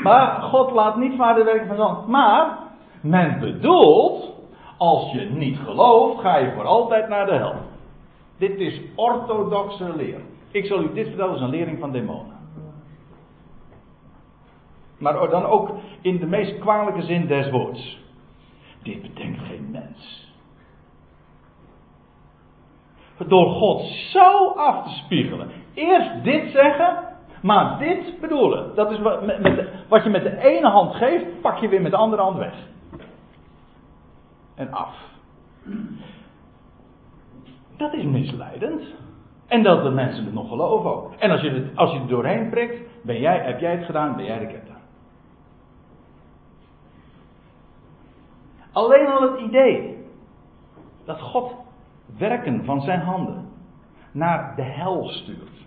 Maar 0.03 0.43
God 0.43 0.71
laat 0.71 0.97
niet 0.97 1.17
vader 1.17 1.45
werken 1.45 1.67
van 1.67 1.77
zand. 1.77 2.07
Maar 2.07 2.59
men 3.01 3.39
bedoelt, 3.41 4.33
als 4.77 5.13
je 5.13 5.21
niet 5.21 5.59
gelooft, 5.59 6.21
ga 6.21 6.37
je 6.37 6.53
voor 6.53 6.65
altijd 6.65 7.09
naar 7.09 7.27
de 7.27 7.33
hel. 7.33 7.55
Dit 8.39 8.59
is 8.59 8.81
orthodoxe 8.95 9.97
leer. 9.97 10.21
Ik 10.51 10.67
zal 10.67 10.83
u 10.83 10.93
dit 10.93 11.07
vertellen, 11.07 11.35
is 11.35 11.41
een 11.41 11.49
lering 11.49 11.79
van 11.79 11.93
demonen. 11.93 12.40
Maar 15.01 15.31
dan 15.31 15.45
ook 15.45 15.71
in 16.01 16.19
de 16.19 16.27
meest 16.27 16.59
kwalijke 16.59 17.03
zin 17.03 17.27
des 17.27 17.51
woords. 17.51 17.99
Dit 18.83 19.03
bedenkt 19.03 19.39
geen 19.39 19.69
mens. 19.71 20.29
Door 23.29 23.51
God 23.51 23.83
zo 23.83 24.49
af 24.49 24.85
te 24.85 24.91
spiegelen. 24.91 25.51
Eerst 25.75 26.25
dit 26.25 26.51
zeggen, 26.51 26.99
maar 27.43 27.79
dit 27.79 28.21
bedoelen. 28.21 28.75
Dat 28.75 28.91
is 28.91 28.99
wat, 28.99 29.27
met, 29.27 29.69
wat 29.89 30.05
je 30.05 30.11
met 30.11 30.23
de 30.23 30.39
ene 30.39 30.69
hand 30.69 30.95
geeft, 30.95 31.41
pak 31.41 31.59
je 31.59 31.69
weer 31.69 31.83
met 31.83 31.91
de 31.91 31.97
andere 31.97 32.23
hand 32.23 32.37
weg. 32.37 32.55
En 34.55 34.73
af. 34.73 34.95
Dat 37.77 37.93
is 37.93 38.05
misleidend. 38.05 38.83
En 39.47 39.63
dat 39.63 39.83
de 39.83 39.91
mensen 39.91 40.25
het 40.25 40.35
nog 40.35 40.49
geloven 40.49 40.91
ook. 40.91 41.15
En 41.19 41.31
als 41.31 41.41
je, 41.41 41.51
het, 41.51 41.77
als 41.77 41.93
je 41.93 41.99
er 41.99 42.09
doorheen 42.09 42.51
prikt, 42.51 42.81
ben 43.03 43.21
jij, 43.21 43.39
heb 43.39 43.61
jij 43.61 43.77
het 43.77 43.85
gedaan, 43.85 44.17
ben 44.17 44.25
jij 44.25 44.39
de 44.39 44.47
ketter. 44.47 44.70
Alleen 48.73 49.07
al 49.07 49.23
het 49.23 49.41
idee 49.41 50.05
dat 51.05 51.21
God 51.21 51.55
werken 52.19 52.65
van 52.65 52.81
zijn 52.81 53.01
handen 53.01 53.49
naar 54.13 54.57
de 54.57 54.63
hel 54.63 55.09
stuurt. 55.09 55.67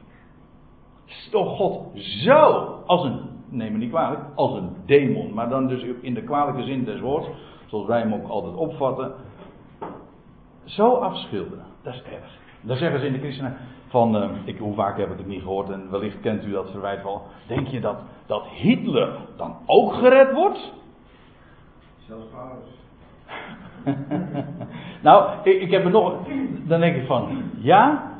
Is 1.05 1.29
toch 1.31 1.55
God 1.55 1.99
zo, 2.01 2.39
als 2.85 3.03
een, 3.03 3.19
neem 3.49 3.71
me 3.71 3.77
niet 3.77 3.89
kwalijk, 3.89 4.21
als 4.35 4.53
een 4.53 4.69
demon, 4.85 5.33
maar 5.33 5.49
dan 5.49 5.67
dus 5.67 5.83
in 6.01 6.13
de 6.13 6.23
kwalijke 6.23 6.63
zin 6.63 6.83
des 6.83 6.99
woords, 6.99 7.27
zoals 7.65 7.87
wij 7.87 7.99
hem 7.99 8.13
ook 8.13 8.27
altijd 8.27 8.55
opvatten, 8.55 9.13
zo 10.63 10.93
afschilderen. 10.93 11.65
Dat 11.81 11.93
is 11.93 12.01
erg. 12.01 12.37
Dan 12.61 12.77
zeggen 12.77 12.99
ze 12.99 13.05
in 13.05 13.13
de 13.13 13.19
christenen 13.19 13.57
van, 13.87 14.15
uh, 14.15 14.29
ik, 14.45 14.57
hoe 14.57 14.73
vaak 14.73 14.97
heb 14.97 15.11
ik 15.11 15.17
het 15.17 15.27
niet 15.27 15.41
gehoord 15.41 15.69
en 15.69 15.91
wellicht 15.91 16.19
kent 16.19 16.45
u 16.45 16.51
dat 16.51 16.71
verwijt 16.71 17.03
wel. 17.03 17.21
Denk 17.47 17.67
je 17.67 17.79
dat, 17.79 17.97
dat 18.25 18.45
Hitler 18.47 19.17
dan 19.37 19.57
ook 19.65 19.93
gered 19.93 20.33
wordt? 20.33 20.73
Zelfs 22.07 22.25
Paulus. 22.31 22.82
nou, 25.03 25.31
ik, 25.43 25.61
ik 25.61 25.71
heb 25.71 25.83
er 25.83 25.91
nog. 25.91 26.15
Dan 26.63 26.79
denk 26.79 26.95
ik 26.95 27.05
van 27.05 27.43
ja. 27.57 28.11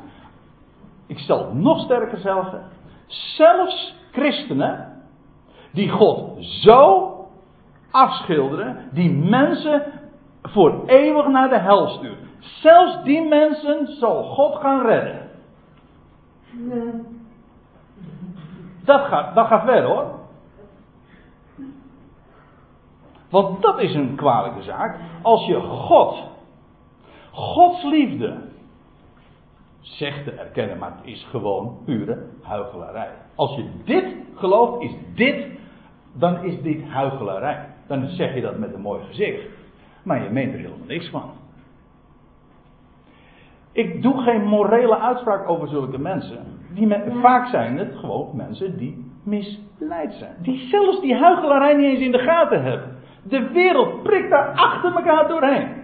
Ik 1.06 1.18
stel 1.18 1.38
het 1.38 1.54
nog 1.54 1.80
sterker 1.80 2.18
zelf. 2.18 2.46
Zelfs 3.06 3.94
christenen 4.12 4.92
die 5.72 5.88
God 5.88 6.44
zo 6.44 7.10
afschilderen, 7.90 8.76
die 8.92 9.10
mensen 9.10 9.82
voor 10.42 10.82
eeuwig 10.86 11.28
naar 11.28 11.48
de 11.48 11.58
hel 11.58 11.88
sturen. 11.88 12.28
Zelfs 12.38 13.02
die 13.04 13.28
mensen 13.28 13.86
zal 13.86 14.22
God 14.22 14.56
gaan 14.56 14.86
redden. 14.86 15.28
Dat 18.84 19.00
gaat, 19.00 19.34
dat 19.34 19.46
gaat 19.46 19.64
ver 19.64 19.82
hoor. 19.82 20.23
Want 23.30 23.62
dat 23.62 23.80
is 23.80 23.94
een 23.94 24.14
kwalijke 24.16 24.62
zaak. 24.62 24.98
Als 25.22 25.46
je 25.46 25.60
God, 25.60 26.22
Gods 27.30 27.82
liefde, 27.82 28.36
zegt 29.80 30.24
te 30.24 30.30
erkennen, 30.30 30.78
maar 30.78 30.92
het 30.96 31.06
is 31.06 31.26
gewoon 31.30 31.78
pure 31.84 32.26
huichelarij. 32.42 33.10
Als 33.34 33.56
je 33.56 33.70
dit 33.84 34.04
gelooft, 34.34 34.82
is 34.82 34.94
dit, 35.14 35.46
dan 36.12 36.44
is 36.44 36.62
dit 36.62 36.84
huichelarij. 36.84 37.66
Dan 37.86 38.08
zeg 38.08 38.34
je 38.34 38.40
dat 38.40 38.58
met 38.58 38.74
een 38.74 38.80
mooi 38.80 39.04
gezicht. 39.04 39.46
Maar 40.02 40.22
je 40.22 40.30
meent 40.30 40.52
er 40.52 40.58
helemaal 40.58 40.86
niks 40.86 41.08
van. 41.08 41.30
Ik 43.72 44.02
doe 44.02 44.22
geen 44.22 44.44
morele 44.44 44.98
uitspraak 44.98 45.48
over 45.48 45.68
zulke 45.68 45.98
mensen. 45.98 46.38
Die 46.74 46.94
Vaak 47.20 47.48
zijn 47.48 47.78
het 47.78 47.94
gewoon 47.96 48.36
mensen 48.36 48.76
die 48.76 49.12
misleid 49.22 50.14
zijn. 50.14 50.34
Die 50.38 50.58
zelfs 50.58 51.00
die 51.00 51.14
huichelarij 51.14 51.74
niet 51.74 51.86
eens 51.86 52.00
in 52.00 52.12
de 52.12 52.18
gaten 52.18 52.62
hebben. 52.62 52.93
De 53.28 53.48
wereld 53.52 54.02
prikt 54.02 54.30
daar 54.30 54.48
achter 54.48 54.94
elkaar 54.94 55.28
doorheen. 55.28 55.82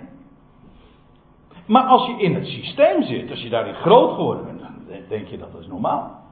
Maar 1.66 1.83
als 1.83 2.07
je 2.07 2.22
in 2.22 2.35
het 2.35 2.46
systeem 2.46 3.03
zit, 3.03 3.31
als 3.31 3.42
je 3.42 3.48
daarin 3.48 3.74
groot 3.74 4.14
geworden 4.14 4.44
bent, 4.44 4.61
dan 4.61 4.98
denk 5.09 5.26
je 5.26 5.38
dat 5.38 5.53
dat 5.53 5.61
is 5.61 5.66
normaal. 5.66 6.22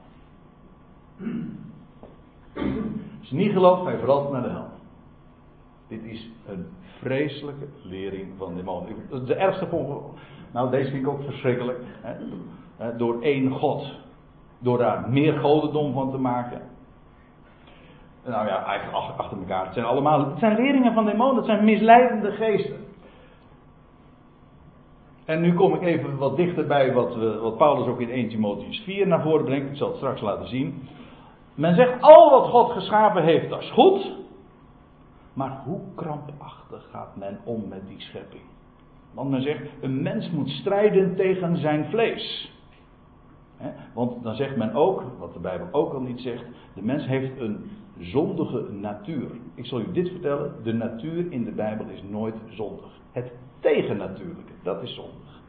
Als 3.19 3.29
je 3.29 3.37
niet 3.37 3.53
gelooft, 3.53 3.83
ga 3.83 3.91
je 3.91 3.99
vooral 3.99 4.33
naar 4.33 4.43
de 4.43 4.49
hel. 4.49 4.69
Dit 5.89 6.05
is 6.05 6.31
een 6.47 6.67
vreselijke 6.99 7.67
lering 7.83 8.29
van 8.37 8.55
demonen. 8.55 8.97
De 9.27 9.35
ergste 9.35 9.67
vorm, 9.67 10.03
nou 10.53 10.71
deze 10.71 10.91
vind 10.91 11.03
ik 11.03 11.09
ook 11.09 11.23
verschrikkelijk. 11.23 11.79
Hè, 12.77 12.97
door 12.97 13.23
één 13.23 13.51
God. 13.51 13.93
Door 14.59 14.79
daar 14.79 15.09
meer 15.11 15.39
godendom 15.39 15.93
van 15.93 16.11
te 16.11 16.19
maken. 16.19 16.61
Nou 18.29 18.47
ja, 18.47 18.65
eigenlijk 18.65 18.99
achter 19.17 19.39
elkaar. 19.39 19.65
Het 19.65 19.75
zijn 19.75 19.87
allemaal, 19.87 20.29
het 20.31 20.39
zijn 20.39 20.57
leringen 20.57 20.93
van 20.93 21.05
demonen, 21.05 21.37
het 21.37 21.45
zijn 21.45 21.65
misleidende 21.65 22.31
geesten. 22.31 22.77
En 25.25 25.41
nu 25.41 25.55
kom 25.55 25.75
ik 25.75 25.83
even 25.83 26.17
wat 26.17 26.37
dichter 26.37 26.67
bij 26.67 26.93
wat, 26.93 27.17
wat 27.41 27.57
Paulus 27.57 27.87
ook 27.87 28.01
in 28.01 28.11
1 28.11 28.29
Timotheus 28.29 28.81
4 28.81 29.07
naar 29.07 29.23
voren 29.23 29.45
brengt. 29.45 29.71
Ik 29.71 29.77
zal 29.77 29.89
het 29.89 29.97
straks 29.97 30.21
laten 30.21 30.49
zien. 30.49 30.89
Men 31.55 31.75
zegt 31.75 32.03
al 32.03 32.31
wat 32.31 32.49
God 32.49 32.71
geschapen 32.71 33.23
heeft, 33.23 33.49
dat 33.49 33.63
is 33.63 33.71
goed. 33.71 34.17
Maar 35.33 35.61
hoe 35.65 35.81
krampachtig 35.95 36.89
gaat 36.91 37.17
men 37.17 37.39
om 37.45 37.69
met 37.69 37.89
die 37.89 38.01
schepping? 38.01 38.43
Want 39.15 39.31
men 39.31 39.43
zegt, 39.43 39.63
een 39.81 40.03
mens 40.03 40.31
moet 40.31 40.49
strijden 40.49 41.17
tegen 41.17 41.57
zijn 41.57 41.87
vlees. 41.91 42.53
want 43.95 44.23
dan 44.23 44.35
zegt 44.35 44.57
men 44.57 44.75
ook, 44.75 45.03
wat 45.19 45.33
de 45.33 45.41
Bijbel 45.41 45.69
ook 45.71 45.93
al 45.93 46.01
niet 46.01 46.21
zegt, 46.21 46.45
de 46.75 46.83
mens 46.83 47.07
heeft 47.07 47.41
een 47.41 47.71
zondige 47.99 48.67
natuur. 48.73 49.31
Ik 49.55 49.67
zal 49.67 49.81
u 49.81 49.93
dit 49.93 50.09
vertellen, 50.09 50.55
de 50.63 50.73
natuur 50.73 51.33
in 51.33 51.45
de 51.45 51.53
Bijbel 51.53 51.87
is 51.87 52.03
nooit 52.11 52.35
zondig. 52.49 52.91
Het 53.13 53.33
tegennatuurlijke, 53.61 54.53
dat 54.63 54.83
is 54.83 54.95
zondig. 54.95 55.41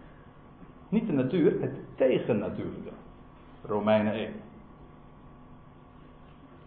Niet 0.89 1.07
de 1.07 1.13
natuur, 1.13 1.61
het 1.61 1.75
tegennatuurlijke. 1.95 2.91
Romeinen 3.63 4.13
1. 4.13 4.31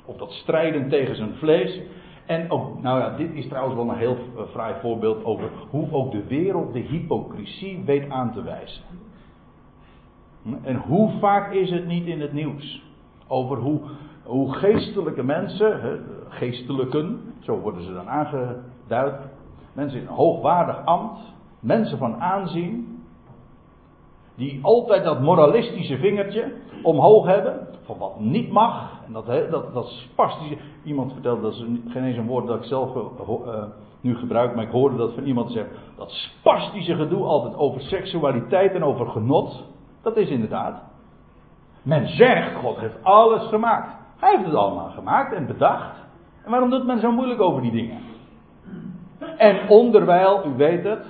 Of 0.05 0.17
dat 0.17 0.31
strijden 0.31 0.89
tegen 0.89 1.17
zijn 1.17 1.35
vlees. 1.35 1.81
En 2.27 2.51
ook, 2.51 2.83
nou 2.83 3.01
ja, 3.01 3.17
dit 3.17 3.35
is 3.35 3.49
trouwens 3.49 3.77
wel 3.77 3.89
een 3.89 3.99
heel 3.99 4.19
fraai 4.51 4.75
voorbeeld 4.81 5.25
over 5.25 5.51
hoe 5.71 5.93
ook 5.93 6.13
de 6.13 6.25
wereld 6.27 6.73
de 6.73 6.79
hypocrisie 6.79 7.83
weet 7.85 8.11
aan 8.11 8.33
te 8.33 8.43
wijzen. 8.43 8.83
En 10.63 10.77
hoe 10.77 11.19
vaak 11.19 11.53
is 11.53 11.71
het 11.71 11.87
niet 11.87 12.07
in 12.07 12.21
het 12.21 12.33
nieuws? 12.33 12.83
Over 13.27 13.57
hoe, 13.57 13.81
hoe 14.25 14.53
geestelijke 14.53 15.23
mensen, 15.23 16.01
geestelijken, 16.29 17.35
zo 17.41 17.59
worden 17.59 17.83
ze 17.83 17.93
dan 17.93 18.09
aangeduid, 18.09 19.15
mensen 19.73 20.01
in 20.01 20.07
hoogwaardig 20.07 20.85
ambt, 20.85 21.21
mensen 21.61 21.99
van 21.99 22.21
aanzien, 22.21 23.03
die 24.35 24.59
altijd 24.63 25.05
dat 25.05 25.21
moralistische 25.21 25.99
vingertje 25.99 26.53
omhoog 26.83 27.27
hebben, 27.27 27.69
van 27.85 27.99
wat 27.99 28.21
niet 28.21 28.51
mag, 28.51 28.91
en 29.07 29.13
dat, 29.13 29.27
dat, 29.27 29.75
dat 29.75 29.87
spastische, 29.87 30.57
iemand 30.85 31.13
vertelde, 31.13 31.43
dat 31.43 31.53
is 31.53 31.65
geen 31.89 32.05
eens 32.05 32.17
een 32.17 32.27
woord 32.27 32.47
dat 32.47 32.59
ik 32.59 32.65
zelf 32.65 32.97
uh, 32.97 33.65
nu 34.01 34.17
gebruik, 34.17 34.55
maar 34.55 34.65
ik 34.65 34.71
hoorde 34.71 34.97
dat 34.97 35.15
van 35.15 35.25
iemand 35.25 35.51
zeggen, 35.51 35.73
dat 35.97 36.11
spastische 36.11 36.95
gedoe 36.95 37.25
altijd 37.25 37.57
over 37.57 37.81
seksualiteit 37.81 38.75
en 38.75 38.85
over 38.85 39.07
genot, 39.07 39.65
dat 40.03 40.17
is 40.17 40.29
inderdaad. 40.29 40.83
Men 41.83 42.09
zegt, 42.09 42.55
God 42.55 42.79
heeft 42.79 43.05
alles 43.05 43.43
gemaakt. 43.49 44.02
Hij 44.23 44.31
heeft 44.31 44.45
het 44.45 44.55
allemaal 44.55 44.91
gemaakt 44.91 45.33
en 45.33 45.47
bedacht. 45.47 45.97
En 46.45 46.51
waarom 46.51 46.71
doet 46.71 46.87
men 46.87 47.01
zo 47.01 47.13
moeilijk 47.13 47.41
over 47.41 47.63
die 47.63 47.71
dingen? 47.71 47.99
En 49.37 49.69
onderwijl, 49.69 50.47
u 50.47 50.57
weet 50.57 50.85
het, 50.85 51.07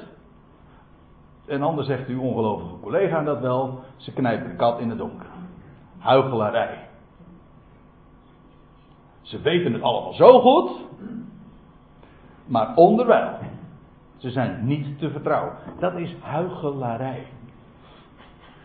en 1.47 1.63
anders 1.63 1.87
zegt 1.87 2.09
uw 2.09 2.21
ongelovige 2.21 2.81
collega 2.81 3.23
dat 3.23 3.41
wel, 3.41 3.81
ze 3.97 4.13
knijpen 4.13 4.49
de 4.49 4.57
kat 4.57 4.81
in 4.81 4.89
het 4.89 4.99
donker. 4.99 5.27
Huichelarij. 5.99 6.89
Ze 9.23 9.41
weten 9.41 9.73
het 9.73 9.83
allemaal 9.83 10.13
zo 10.13 10.41
goed, 10.41 10.71
maar 12.47 12.75
onderwijl. 12.75 13.31
Ze 14.17 14.31
zijn 14.31 14.67
niet 14.67 14.99
te 14.99 15.11
vertrouwen. 15.11 15.55
Dat 15.79 15.95
is 15.95 16.17
huichelarij. 16.21 17.27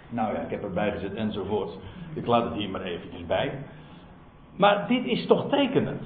Nou 0.10 0.34
ja, 0.34 0.40
ik 0.40 0.50
heb 0.50 0.64
erbij 0.64 0.92
gezet 0.92 1.14
enzovoort. 1.14 1.78
Ik 2.14 2.26
laat 2.26 2.44
het 2.44 2.54
hier 2.54 2.70
maar 2.70 2.82
eventjes 2.82 3.26
bij. 3.26 3.54
Maar 4.58 4.88
dit 4.88 5.06
is 5.06 5.26
toch 5.26 5.50
tekenend. 5.50 6.02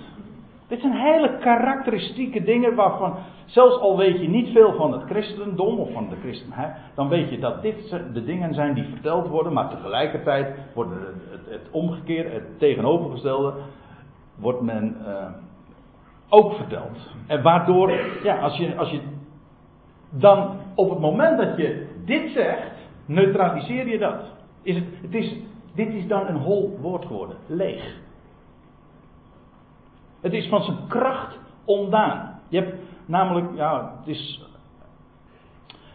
Dit 0.67 0.79
zijn 0.81 0.93
hele 0.93 1.37
karakteristieke 1.37 2.43
dingen 2.43 2.75
waarvan, 2.75 3.15
zelfs 3.45 3.79
al 3.79 3.97
weet 3.97 4.19
je 4.19 4.29
niet 4.29 4.49
veel 4.49 4.73
van 4.73 4.91
het 4.91 5.03
christendom 5.03 5.79
of 5.79 5.91
van 5.91 6.09
de 6.09 6.15
christenheid, 6.15 6.75
dan 6.95 7.09
weet 7.09 7.29
je 7.29 7.39
dat 7.39 7.61
dit 7.61 7.89
de 8.13 8.23
dingen 8.23 8.53
zijn 8.53 8.73
die 8.73 8.83
verteld 8.83 9.27
worden, 9.27 9.53
maar 9.53 9.69
tegelijkertijd 9.69 10.55
wordt 10.73 10.91
het, 10.91 11.45
het, 11.49 11.69
omgekeerde, 11.71 12.29
het 12.29 12.59
tegenovergestelde, 12.59 13.53
wordt 14.35 14.61
men 14.61 14.95
uh, 15.07 15.25
ook 16.29 16.53
verteld. 16.53 17.13
En 17.27 17.41
waardoor, 17.41 17.91
ja, 18.23 18.39
als 18.39 18.57
je, 18.57 18.75
als 18.75 18.89
je 18.89 19.01
dan 20.09 20.57
op 20.75 20.89
het 20.89 20.99
moment 20.99 21.37
dat 21.37 21.57
je 21.57 21.87
dit 22.05 22.31
zegt, 22.31 22.71
neutraliseer 23.05 23.87
je 23.87 23.97
dat. 23.97 24.23
Is 24.61 24.75
het, 24.75 24.85
het 25.01 25.13
is, 25.13 25.35
dit 25.75 25.93
is 25.93 26.07
dan 26.07 26.27
een 26.27 26.37
hol 26.37 26.77
woord 26.81 27.05
geworden, 27.05 27.37
leeg. 27.47 28.00
Het 30.21 30.33
is 30.33 30.47
van 30.47 30.61
zijn 30.61 30.77
kracht 30.87 31.39
ontdaan. 31.65 32.39
Je 32.47 32.59
hebt 32.59 32.75
namelijk, 33.05 33.47
ja, 33.55 33.93
het 33.99 34.07
is, 34.07 34.49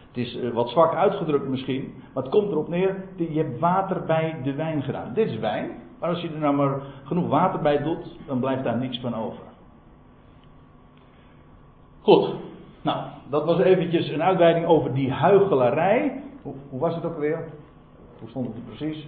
het 0.07 0.17
is 0.17 0.35
eh, 0.35 0.49
wat 0.49 0.69
zwak 0.69 0.95
uitgedrukt 0.95 1.47
misschien, 1.47 1.93
maar 2.13 2.23
het 2.23 2.31
komt 2.31 2.51
erop 2.51 2.67
neer, 2.67 3.03
je 3.15 3.37
hebt 3.43 3.59
water 3.59 4.05
bij 4.05 4.39
de 4.43 4.53
wijn 4.53 4.83
gedaan. 4.83 5.13
Dit 5.13 5.29
is 5.29 5.39
wijn, 5.39 5.71
maar 5.99 6.09
als 6.09 6.21
je 6.21 6.29
er 6.29 6.39
nou 6.39 6.55
maar 6.55 6.81
genoeg 7.03 7.27
water 7.27 7.61
bij 7.61 7.83
doet, 7.83 8.17
dan 8.25 8.39
blijft 8.39 8.63
daar 8.63 8.77
niks 8.77 8.99
van 8.99 9.15
over. 9.15 9.43
Goed, 12.01 12.35
nou, 12.81 13.05
dat 13.29 13.45
was 13.45 13.59
eventjes 13.59 14.09
een 14.09 14.23
uitweiding 14.23 14.65
over 14.65 14.93
die 14.93 15.11
huichelarij. 15.11 16.23
Hoe, 16.41 16.53
hoe 16.69 16.79
was 16.79 16.95
het 16.95 17.05
ook 17.05 17.17
weer? 17.17 17.49
Hoe 18.19 18.29
stond 18.29 18.47
het 18.47 18.65
precies? 18.65 19.07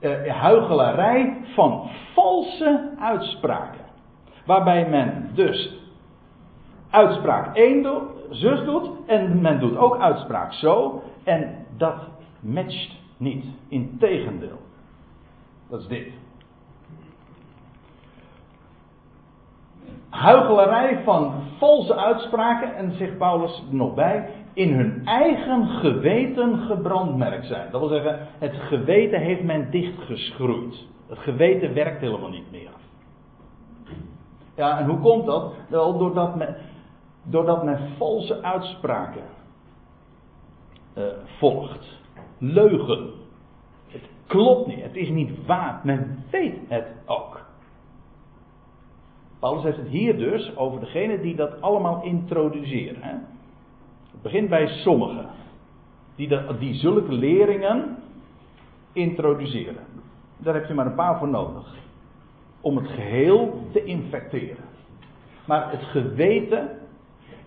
Uh, 0.00 0.32
huichelarij 0.32 1.36
van 1.54 1.90
valse 2.14 2.94
uitspraken. 2.98 3.87
Waarbij 4.48 4.88
men 4.88 5.30
dus 5.34 5.78
uitspraak 6.90 7.56
1 7.56 7.82
doet, 7.82 8.02
zus 8.30 8.64
doet 8.64 8.90
en 9.06 9.40
men 9.40 9.60
doet 9.60 9.76
ook 9.76 9.98
uitspraak 9.98 10.52
zo. 10.52 11.02
En 11.24 11.66
dat 11.76 11.96
matcht 12.40 12.96
niet. 13.16 13.44
Integendeel. 13.68 14.58
Dat 15.70 15.80
is 15.80 15.86
dit. 15.86 16.12
Huichelarij 20.08 21.02
van 21.04 21.32
valse 21.58 21.96
uitspraken, 21.96 22.76
en 22.76 22.92
zegt 22.92 23.18
Paulus 23.18 23.62
nog 23.70 23.94
bij, 23.94 24.28
in 24.52 24.74
hun 24.74 25.06
eigen 25.06 25.66
geweten 25.66 26.58
gebrandmerkt 26.58 27.46
zijn. 27.46 27.70
Dat 27.70 27.80
wil 27.80 27.90
zeggen, 27.90 28.26
het 28.38 28.54
geweten 28.54 29.20
heeft 29.20 29.42
men 29.42 29.70
dichtgeschroeid. 29.70 30.86
Het 31.08 31.18
geweten 31.18 31.74
werkt 31.74 32.00
helemaal 32.00 32.30
niet 32.30 32.50
meer. 32.50 32.70
Ja, 34.58 34.78
en 34.78 34.86
hoe 34.86 34.98
komt 34.98 35.26
dat? 35.26 35.52
Wel, 35.68 35.98
doordat 35.98 36.36
men. 36.36 36.56
Doordat 37.22 37.64
men 37.64 37.78
valse 37.96 38.42
uitspraken 38.42 39.22
uh, 40.94 41.04
volgt. 41.38 42.00
Leugen. 42.38 43.10
Het 43.86 44.02
klopt 44.26 44.66
niet, 44.66 44.82
het 44.82 44.96
is 44.96 45.08
niet 45.08 45.46
waar. 45.46 45.80
Men 45.84 46.24
weet 46.30 46.58
het 46.68 46.86
ook. 47.06 47.40
Paulus 49.38 49.62
heeft 49.62 49.76
het 49.76 49.88
hier 49.88 50.18
dus 50.18 50.56
over 50.56 50.80
degene 50.80 51.20
die 51.20 51.36
dat 51.36 51.60
allemaal 51.60 52.02
introduceren. 52.02 53.02
Het 54.10 54.22
begint 54.22 54.48
bij 54.48 54.66
sommigen. 54.66 55.26
Die, 56.14 56.56
die 56.58 56.74
zulke 56.74 57.12
leringen 57.12 57.96
introduceren. 58.92 59.84
Daar 60.36 60.54
heb 60.54 60.66
je 60.66 60.74
maar 60.74 60.86
een 60.86 60.94
paar 60.94 61.18
voor 61.18 61.28
nodig. 61.28 61.76
Om 62.60 62.76
het 62.76 62.88
geheel 62.88 63.66
te 63.72 63.84
infecteren. 63.84 64.64
Maar 65.46 65.70
het 65.70 65.82
geweten 65.82 66.78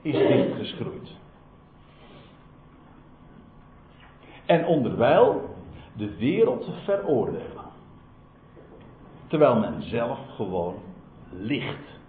is 0.01 0.17
dichtgeschroeid. 0.17 1.09
En 4.45 4.65
onderwijl 4.65 5.49
de 5.93 6.17
wereld 6.17 6.69
veroordelen. 6.83 7.69
Terwijl 9.27 9.59
men 9.59 9.81
zelf 9.81 10.19
gewoon 10.35 10.75
licht. 11.29 11.99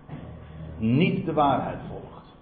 Niet 0.78 1.24
de 1.24 1.32
waarheid 1.32 1.78
volgt. 1.88 2.36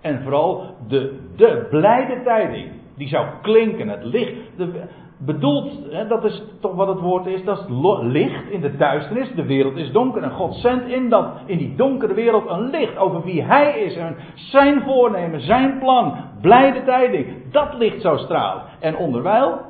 En 0.00 0.22
vooral 0.22 0.76
de, 0.88 1.20
de 1.36 1.66
blijde 1.70 2.22
tijding. 2.22 2.72
Die 2.94 3.08
zou 3.08 3.28
klinken, 3.42 3.88
het 3.88 4.04
licht. 4.04 4.56
De, 4.56 4.84
bedoeld, 5.18 5.72
hè, 5.90 6.06
dat 6.06 6.24
is 6.24 6.42
toch 6.60 6.74
wat 6.74 6.88
het 6.88 7.00
woord 7.00 7.26
is, 7.26 7.44
dat 7.44 7.58
is 7.58 7.64
licht 8.00 8.50
in 8.50 8.60
de 8.60 8.76
duisternis. 8.76 9.34
De 9.34 9.46
wereld 9.46 9.76
is 9.76 9.92
donker 9.92 10.22
en 10.22 10.30
God 10.30 10.54
zendt 10.54 10.86
in, 10.86 11.08
dat, 11.08 11.26
in 11.46 11.58
die 11.58 11.74
donkere 11.76 12.14
wereld 12.14 12.48
een 12.48 12.70
licht 12.70 12.96
over 12.96 13.22
wie 13.22 13.42
Hij 13.42 13.80
is 13.80 13.96
en 13.96 14.16
zijn 14.34 14.82
voornemen, 14.82 15.40
zijn 15.40 15.78
plan, 15.78 16.16
blijde 16.40 16.84
tijding. 16.84 17.52
Dat 17.52 17.74
licht 17.74 18.00
zou 18.00 18.18
stralen. 18.18 18.62
En 18.80 18.96
onderwijl, 18.96 19.60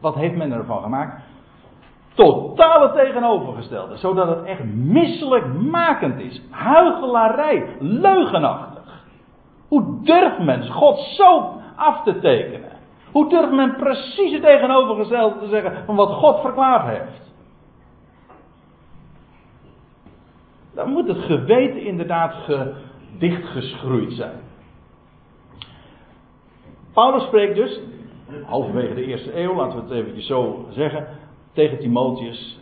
wat 0.00 0.14
heeft 0.14 0.36
men 0.36 0.52
ervan 0.52 0.82
gemaakt? 0.82 1.22
Totale 2.14 2.92
tegenovergestelde, 2.92 3.96
zodat 3.96 4.28
het 4.28 4.44
echt 4.44 4.64
misselijkmakend 4.74 6.20
is. 6.20 6.42
Huichelarij, 6.50 7.66
leugenachtig. 7.78 9.04
Hoe 9.68 9.98
durft 10.02 10.38
men 10.38 10.70
God 10.70 10.98
zo 10.98 11.52
af 11.76 12.02
te 12.02 12.20
tekenen? 12.20 12.75
Hoe 13.16 13.28
durft 13.28 13.52
men 13.52 13.76
precies 13.76 14.32
het 14.32 14.42
tegenovergestelde 14.42 15.38
te 15.38 15.46
zeggen 15.46 15.84
van 15.84 15.96
wat 15.96 16.10
God 16.10 16.40
verklaard 16.40 16.86
heeft? 16.98 17.34
Dan 20.74 20.90
moet 20.90 21.08
het 21.08 21.18
geweten 21.18 21.80
inderdaad 21.80 22.34
dichtgeschroeid 23.18 24.12
zijn. 24.12 24.40
Paulus 26.92 27.22
spreekt 27.22 27.54
dus, 27.54 27.80
halverwege 28.44 28.94
de 28.94 29.04
eerste 29.04 29.40
eeuw, 29.40 29.54
laten 29.54 29.76
we 29.76 29.82
het 29.82 29.92
eventjes 29.92 30.26
zo 30.26 30.66
zeggen, 30.70 31.06
tegen 31.52 31.78
Timotheus 31.78 32.60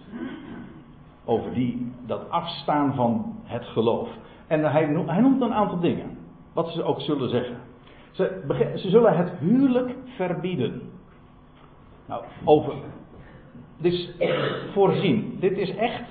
over 1.25 1.55
die, 1.55 1.93
dat 2.07 2.31
afstaan 2.31 2.95
van 2.95 3.37
het 3.45 3.65
geloof. 3.65 4.09
En 4.47 4.71
hij 4.71 4.87
hij 5.07 5.21
noemt 5.21 5.41
een 5.41 5.55
aantal 5.55 5.81
dingen, 5.81 6.19
wat 6.53 6.69
ze 6.69 6.83
ook 6.83 7.01
zullen 7.01 7.29
zeggen. 7.31 7.57
Ze, 8.15 8.43
ze 8.77 8.89
zullen 8.91 9.17
het 9.17 9.31
huwelijk 9.39 9.95
verbieden. 10.17 10.83
Nou, 12.07 12.25
over. 12.45 12.75
Dit 13.77 13.93
is 13.93 14.11
voorzien. 14.73 15.37
Dit 15.41 15.59
is 15.59 15.75
echt 15.75 16.05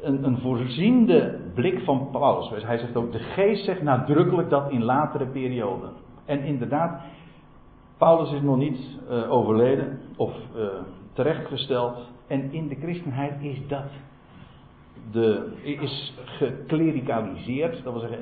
een, 0.00 0.24
een 0.24 0.38
voorziende 0.38 1.38
blik 1.54 1.80
van 1.84 2.08
Paulus. 2.10 2.64
Hij 2.64 2.78
zegt 2.78 2.96
ook: 2.96 3.12
de 3.12 3.18
geest 3.18 3.64
zegt 3.64 3.82
nadrukkelijk 3.82 4.50
dat 4.50 4.70
in 4.70 4.82
latere 4.82 5.26
perioden. 5.26 5.90
En 6.24 6.42
inderdaad, 6.42 7.02
Paulus 7.98 8.32
is 8.32 8.40
nog 8.40 8.56
niet 8.56 8.98
uh, 9.10 9.32
overleden 9.32 10.00
of 10.16 10.34
uh, 10.56 10.66
terechtgesteld. 11.12 11.96
En 12.26 12.52
in 12.52 12.68
de 12.68 12.74
christenheid 12.74 13.42
is 13.42 13.66
dat. 13.68 13.90
De, 15.10 15.52
is 15.62 16.14
geklericaliseerd. 16.24 17.84
Dat 17.84 17.92
wil 17.92 18.00
zeggen, 18.00 18.18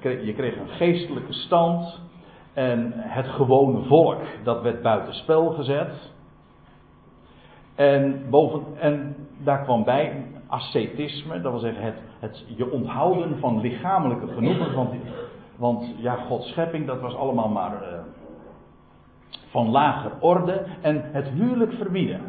je 0.00 0.32
kreeg 0.36 0.56
een 0.56 0.68
geestelijke 0.68 1.32
stand. 1.32 2.00
En 2.52 2.92
het 2.94 3.26
gewone 3.26 3.82
volk, 3.82 4.20
dat 4.42 4.62
werd 4.62 4.82
buitenspel 4.82 5.50
gezet. 5.50 6.12
En, 7.74 8.30
boven, 8.30 8.62
en 8.78 9.16
daar 9.38 9.62
kwam 9.62 9.84
bij 9.84 10.26
ascetisme, 10.46 11.40
dat 11.40 11.52
wil 11.52 11.60
zeggen 11.60 11.84
het, 11.84 11.94
het 12.18 12.44
je 12.56 12.70
onthouden 12.70 13.38
van 13.38 13.60
lichamelijke 13.60 14.26
genoegen. 14.26 14.74
Want, 14.74 14.90
want 15.56 15.94
ja, 15.96 16.14
Gods 16.14 16.48
schepping, 16.48 16.86
dat 16.86 17.00
was 17.00 17.14
allemaal 17.14 17.48
maar 17.48 17.72
uh, 17.72 17.98
van 19.50 19.70
lager 19.70 20.12
orde. 20.20 20.66
En 20.80 21.02
het 21.12 21.28
huwelijk 21.28 21.72
verbieden. 21.72 22.20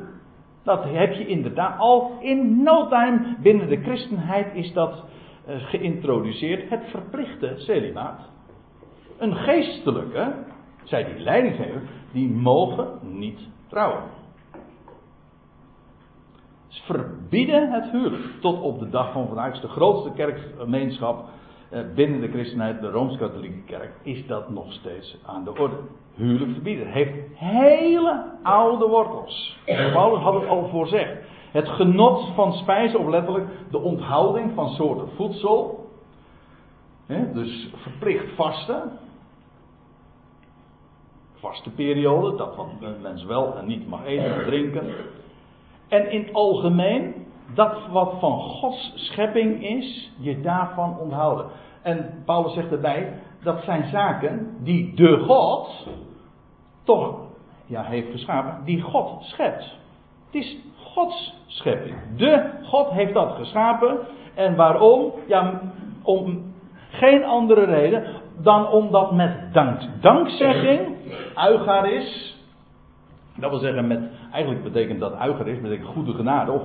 Dat 0.63 0.83
heb 0.83 1.13
je 1.13 1.27
inderdaad 1.27 1.79
al 1.79 2.11
in 2.19 2.63
no 2.63 2.87
time 2.87 3.35
binnen 3.41 3.69
de 3.69 3.81
christenheid 3.81 4.53
is 4.53 4.73
dat 4.73 5.03
geïntroduceerd. 5.59 6.69
Het 6.69 6.83
verplichte 6.89 7.53
celibaat. 7.55 8.29
Een 9.17 9.35
geestelijke, 9.35 10.33
zij 10.83 11.03
die 11.03 11.23
leiding 11.23 11.55
geven, 11.55 11.81
die 12.11 12.29
mogen 12.29 12.99
niet 13.01 13.39
trouwen. 13.67 14.03
Ze 16.67 16.81
verbieden 16.83 17.71
het 17.71 17.91
huwelijk. 17.91 18.23
Tot 18.39 18.61
op 18.61 18.79
de 18.79 18.89
dag 18.89 19.11
van 19.11 19.27
vandaag 19.27 19.53
is 19.53 19.61
de 19.61 19.67
grootste 19.67 20.11
kerkgemeenschap 20.11 21.25
eh, 21.69 21.81
binnen 21.95 22.21
de 22.21 22.27
christenheid, 22.27 22.81
de 22.81 22.89
Rooms-Katholieke 22.89 23.63
Kerk, 23.65 23.91
is 24.03 24.27
dat 24.27 24.49
nog 24.49 24.73
steeds 24.73 25.17
aan 25.25 25.43
de 25.43 25.57
orde. 25.57 25.75
Huwelijk 26.15 26.51
verbieden. 26.51 26.87
Heeft 26.87 27.13
hele 27.35 28.23
oude 28.43 28.87
wortels. 28.87 29.59
Paulus 29.65 30.21
had 30.21 30.33
het 30.33 30.47
al 30.49 30.69
voorzegd. 30.69 31.11
Het 31.51 31.69
genot 31.69 32.33
van 32.35 32.53
spijzen, 32.53 32.99
of 32.99 33.07
letterlijk 33.07 33.47
de 33.71 33.79
onthouding 33.79 34.51
van 34.55 34.69
soorten 34.69 35.07
voedsel. 35.15 35.89
dus 37.07 37.69
verplicht 37.75 38.35
vasten 38.35 38.99
vaste 41.41 41.69
periode, 41.69 42.37
dat 42.37 42.55
wat 42.55 42.67
een 42.81 43.01
mens 43.01 43.23
wel 43.23 43.57
en 43.57 43.67
niet 43.67 43.87
mag 43.87 44.05
eten 44.05 44.35
en 44.35 44.45
drinken. 44.45 44.93
En 45.87 46.11
in 46.11 46.33
algemeen, 46.33 47.25
dat 47.53 47.87
wat 47.91 48.13
van 48.19 48.39
Gods 48.39 48.91
schepping 48.95 49.63
is, 49.63 50.11
je 50.17 50.41
daarvan 50.41 50.99
onthouden. 50.99 51.45
En 51.81 52.23
Paulus 52.25 52.53
zegt 52.53 52.71
erbij, 52.71 53.19
dat 53.43 53.63
zijn 53.63 53.89
zaken 53.89 54.57
die 54.59 54.95
de 54.95 55.17
God 55.17 55.87
toch 56.83 57.19
ja, 57.65 57.83
heeft 57.83 58.11
geschapen, 58.11 58.65
die 58.65 58.81
God 58.81 59.23
schept. 59.23 59.77
Het 60.25 60.41
is 60.41 60.57
Gods 60.93 61.33
schepping. 61.47 61.95
De 62.17 62.49
God 62.63 62.89
heeft 62.89 63.13
dat 63.13 63.35
geschapen. 63.35 63.97
En 64.35 64.55
waarom? 64.55 65.13
Ja, 65.27 65.61
om 66.03 66.53
geen 66.89 67.23
andere 67.23 67.63
reden 67.63 68.03
dan 68.37 68.67
omdat 68.67 69.11
met 69.11 69.53
dank, 69.53 69.81
dankzegging 70.01 70.97
Uigaris. 71.35 72.39
Dat 73.35 73.49
wil 73.49 73.59
zeggen, 73.59 73.87
met, 73.87 73.99
eigenlijk 74.31 74.63
betekent 74.63 74.99
dat 74.99 75.13
Uigaris, 75.13 75.61
betekent 75.61 75.87
goede 75.87 76.13
genade 76.13 76.51
of 76.51 76.61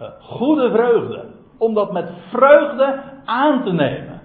uh, 0.00 0.08
goede 0.20 0.70
vreugde. 0.70 1.24
Om 1.58 1.74
dat 1.74 1.92
met 1.92 2.10
vreugde 2.30 3.02
aan 3.24 3.62
te 3.62 3.72
nemen. 3.72 4.20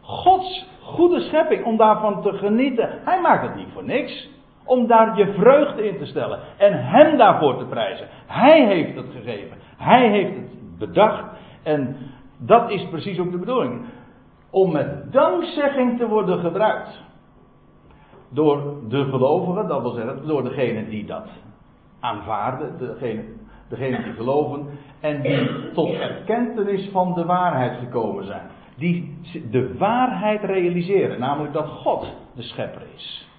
Gods 0.00 0.66
goede 0.82 1.20
schepping, 1.20 1.64
om 1.64 1.76
daarvan 1.76 2.22
te 2.22 2.32
genieten. 2.32 2.88
Hij 3.04 3.20
maakt 3.20 3.46
het 3.46 3.54
niet 3.54 3.68
voor 3.72 3.84
niks. 3.84 4.28
Om 4.64 4.86
daar 4.86 5.18
je 5.18 5.32
vreugde 5.32 5.88
in 5.88 5.98
te 5.98 6.06
stellen. 6.06 6.38
En 6.56 6.86
hem 6.86 7.16
daarvoor 7.16 7.58
te 7.58 7.64
prijzen. 7.64 8.06
Hij 8.26 8.66
heeft 8.66 8.96
het 8.96 9.06
gegeven. 9.12 9.56
Hij 9.76 10.08
heeft 10.08 10.34
het 10.34 10.78
bedacht. 10.78 11.24
En 11.62 11.96
dat 12.38 12.70
is 12.70 12.88
precies 12.88 13.18
ook 13.18 13.30
de 13.30 13.38
bedoeling. 13.38 13.80
Om 14.50 14.72
met 14.72 15.12
dankzegging 15.12 15.98
te 15.98 16.08
worden 16.08 16.38
gebruikt 16.38 17.00
door 18.28 18.74
de 18.88 19.04
gelovigen, 19.04 19.68
dat 19.68 19.82
wil 19.82 19.90
zeggen 19.90 20.26
door 20.26 20.42
degenen 20.42 20.88
die 20.88 21.04
dat 21.04 21.28
aanvaarden, 22.00 22.78
degene, 22.78 23.24
degene 23.68 24.02
die 24.02 24.12
geloven 24.12 24.66
en 25.00 25.22
die 25.22 25.70
tot 25.72 25.90
erkentenis 25.90 26.88
van 26.92 27.14
de 27.14 27.24
waarheid 27.24 27.78
gekomen 27.78 28.24
zijn. 28.24 28.42
Die 28.76 29.18
de 29.50 29.76
waarheid 29.78 30.42
realiseren, 30.42 31.20
namelijk 31.20 31.52
dat 31.52 31.68
God 31.68 32.06
de 32.34 32.42
schepper 32.42 32.82
is. 32.94 33.30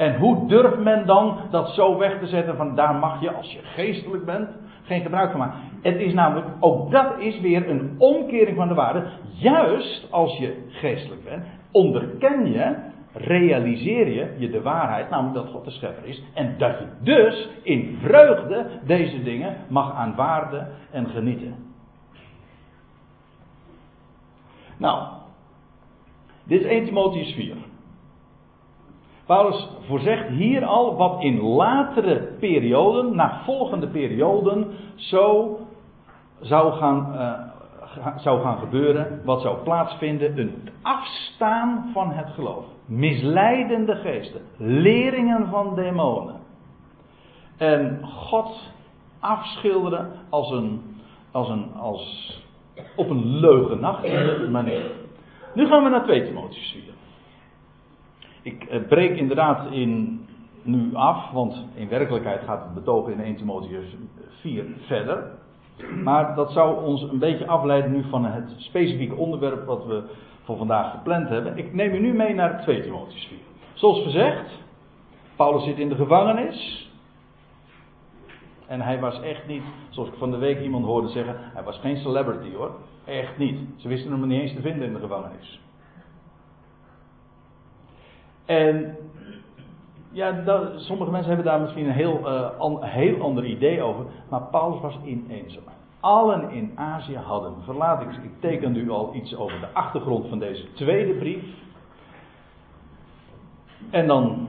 En 0.00 0.16
hoe 0.16 0.46
durft 0.46 0.78
men 0.78 1.06
dan 1.06 1.38
dat 1.50 1.68
zo 1.68 1.98
weg 1.98 2.18
te 2.18 2.26
zetten 2.26 2.56
van 2.56 2.74
daar 2.74 2.94
mag 2.94 3.20
je 3.20 3.32
als 3.32 3.52
je 3.52 3.58
geestelijk 3.62 4.24
bent 4.24 4.48
geen 4.82 5.02
gebruik 5.02 5.30
van 5.30 5.40
maken. 5.40 5.58
Het 5.82 5.96
is 5.96 6.12
namelijk, 6.12 6.46
ook 6.60 6.90
dat 6.90 7.18
is 7.18 7.40
weer 7.40 7.70
een 7.70 7.94
omkering 7.98 8.56
van 8.56 8.68
de 8.68 8.74
waarde. 8.74 9.06
Juist 9.32 10.06
als 10.10 10.38
je 10.38 10.66
geestelijk 10.68 11.24
bent, 11.24 11.44
onderken 11.70 12.52
je 12.52 12.76
realiseer 13.12 14.08
je 14.08 14.34
je 14.38 14.50
de 14.50 14.62
waarheid, 14.62 15.10
namelijk 15.10 15.34
dat 15.34 15.48
God 15.48 15.64
de 15.64 15.70
schepper 15.70 16.06
is. 16.06 16.22
En 16.34 16.54
dat 16.58 16.78
je 16.78 16.86
dus 17.00 17.48
in 17.62 17.98
vreugde 18.02 18.66
deze 18.86 19.22
dingen 19.22 19.56
mag 19.68 19.94
aanvaarden 19.94 20.68
en 20.90 21.08
genieten. 21.08 21.54
Nou, 24.76 25.06
Dit 26.44 26.60
is 26.60 26.66
1 26.66 26.84
Timotheus 26.84 27.32
4. 27.32 27.56
Paulus 29.30 29.68
voorzegt 29.86 30.28
hier 30.28 30.64
al 30.64 30.96
wat 30.96 31.22
in 31.22 31.40
latere 31.40 32.28
perioden, 32.38 33.14
na 33.14 33.40
volgende 33.44 33.88
perioden, 33.88 34.66
zo 34.94 35.58
zou 36.40 36.72
gaan, 36.72 37.12
uh, 37.14 38.16
zou 38.16 38.40
gaan 38.40 38.58
gebeuren, 38.58 39.20
wat 39.24 39.40
zou 39.40 39.56
plaatsvinden, 39.62 40.38
een 40.38 40.68
afstaan 40.82 41.90
van 41.92 42.10
het 42.12 42.28
geloof. 42.30 42.64
Misleidende 42.84 43.94
geesten, 43.94 44.40
leringen 44.56 45.48
van 45.48 45.74
demonen. 45.74 46.40
En 47.56 48.00
God 48.04 48.72
afschilderen 49.20 50.10
als 50.28 50.50
een, 50.50 50.82
als 51.30 51.48
een, 51.48 51.72
als 51.76 52.34
op 52.96 53.10
een 53.10 53.26
leugenachtige 53.26 54.48
manier. 54.50 54.90
Nu 55.54 55.66
gaan 55.66 55.82
we 55.82 55.88
naar 55.88 56.04
2 56.04 56.24
Timotheus 56.24 56.70
4. 56.84 56.89
Ik 58.50 58.64
eh, 58.64 58.80
breek 58.88 59.16
inderdaad 59.16 59.72
in 59.72 60.20
nu 60.62 60.94
af, 60.94 61.30
want 61.30 61.64
in 61.74 61.88
werkelijkheid 61.88 62.42
gaat 62.42 62.62
het 62.64 62.74
betoog 62.74 63.08
in 63.08 63.20
1 63.20 63.36
Timotheus 63.36 63.96
4 64.40 64.64
verder. 64.86 65.30
Maar 66.02 66.34
dat 66.34 66.52
zou 66.52 66.84
ons 66.84 67.02
een 67.02 67.18
beetje 67.18 67.46
afleiden 67.46 67.92
nu 67.92 68.04
van 68.10 68.24
het 68.24 68.54
specifieke 68.56 69.14
onderwerp 69.14 69.66
wat 69.66 69.86
we 69.86 70.02
voor 70.42 70.56
vandaag 70.56 70.90
gepland 70.90 71.28
hebben. 71.28 71.58
Ik 71.58 71.74
neem 71.74 71.94
u 71.94 71.98
nu 71.98 72.12
mee 72.12 72.34
naar 72.34 72.62
2 72.62 72.82
Timotheus 72.82 73.26
4. 73.26 73.38
Zoals 73.72 74.02
gezegd, 74.02 74.50
Paulus 75.36 75.64
zit 75.64 75.78
in 75.78 75.88
de 75.88 75.94
gevangenis. 75.94 76.88
En 78.66 78.80
hij 78.80 79.00
was 79.00 79.20
echt 79.20 79.46
niet, 79.46 79.62
zoals 79.88 80.08
ik 80.08 80.14
van 80.18 80.30
de 80.30 80.36
week 80.36 80.60
iemand 80.60 80.84
hoorde 80.84 81.08
zeggen, 81.08 81.36
hij 81.38 81.62
was 81.62 81.78
geen 81.78 81.96
celebrity 81.96 82.54
hoor. 82.54 82.70
Echt 83.04 83.38
niet. 83.38 83.58
Ze 83.76 83.88
wisten 83.88 84.10
hem 84.10 84.26
niet 84.26 84.40
eens 84.40 84.54
te 84.54 84.60
vinden 84.60 84.86
in 84.86 84.92
de 84.92 85.00
gevangenis. 85.00 85.60
En 88.50 88.96
ja, 90.10 90.32
dat, 90.32 90.80
sommige 90.80 91.10
mensen 91.10 91.28
hebben 91.28 91.46
daar 91.46 91.60
misschien 91.60 91.86
een 91.86 91.92
heel, 91.92 92.20
uh, 92.20 92.76
heel 92.80 93.22
ander 93.22 93.44
idee 93.44 93.82
over. 93.82 94.04
Maar 94.28 94.42
Paulus 94.42 94.80
was 94.80 94.98
ineens. 95.04 95.58
Allen 96.00 96.50
in 96.50 96.72
Azië 96.74 97.16
hadden. 97.16 97.54
Verlaat 97.64 98.02
ik, 98.02 98.08
ik 98.08 98.40
teken 98.40 98.76
u 98.76 98.90
al 98.90 99.14
iets 99.14 99.36
over 99.36 99.60
de 99.60 99.72
achtergrond 99.72 100.28
van 100.28 100.38
deze 100.38 100.72
tweede 100.72 101.14
brief. 101.14 101.44
En 103.90 104.06
dan 104.06 104.48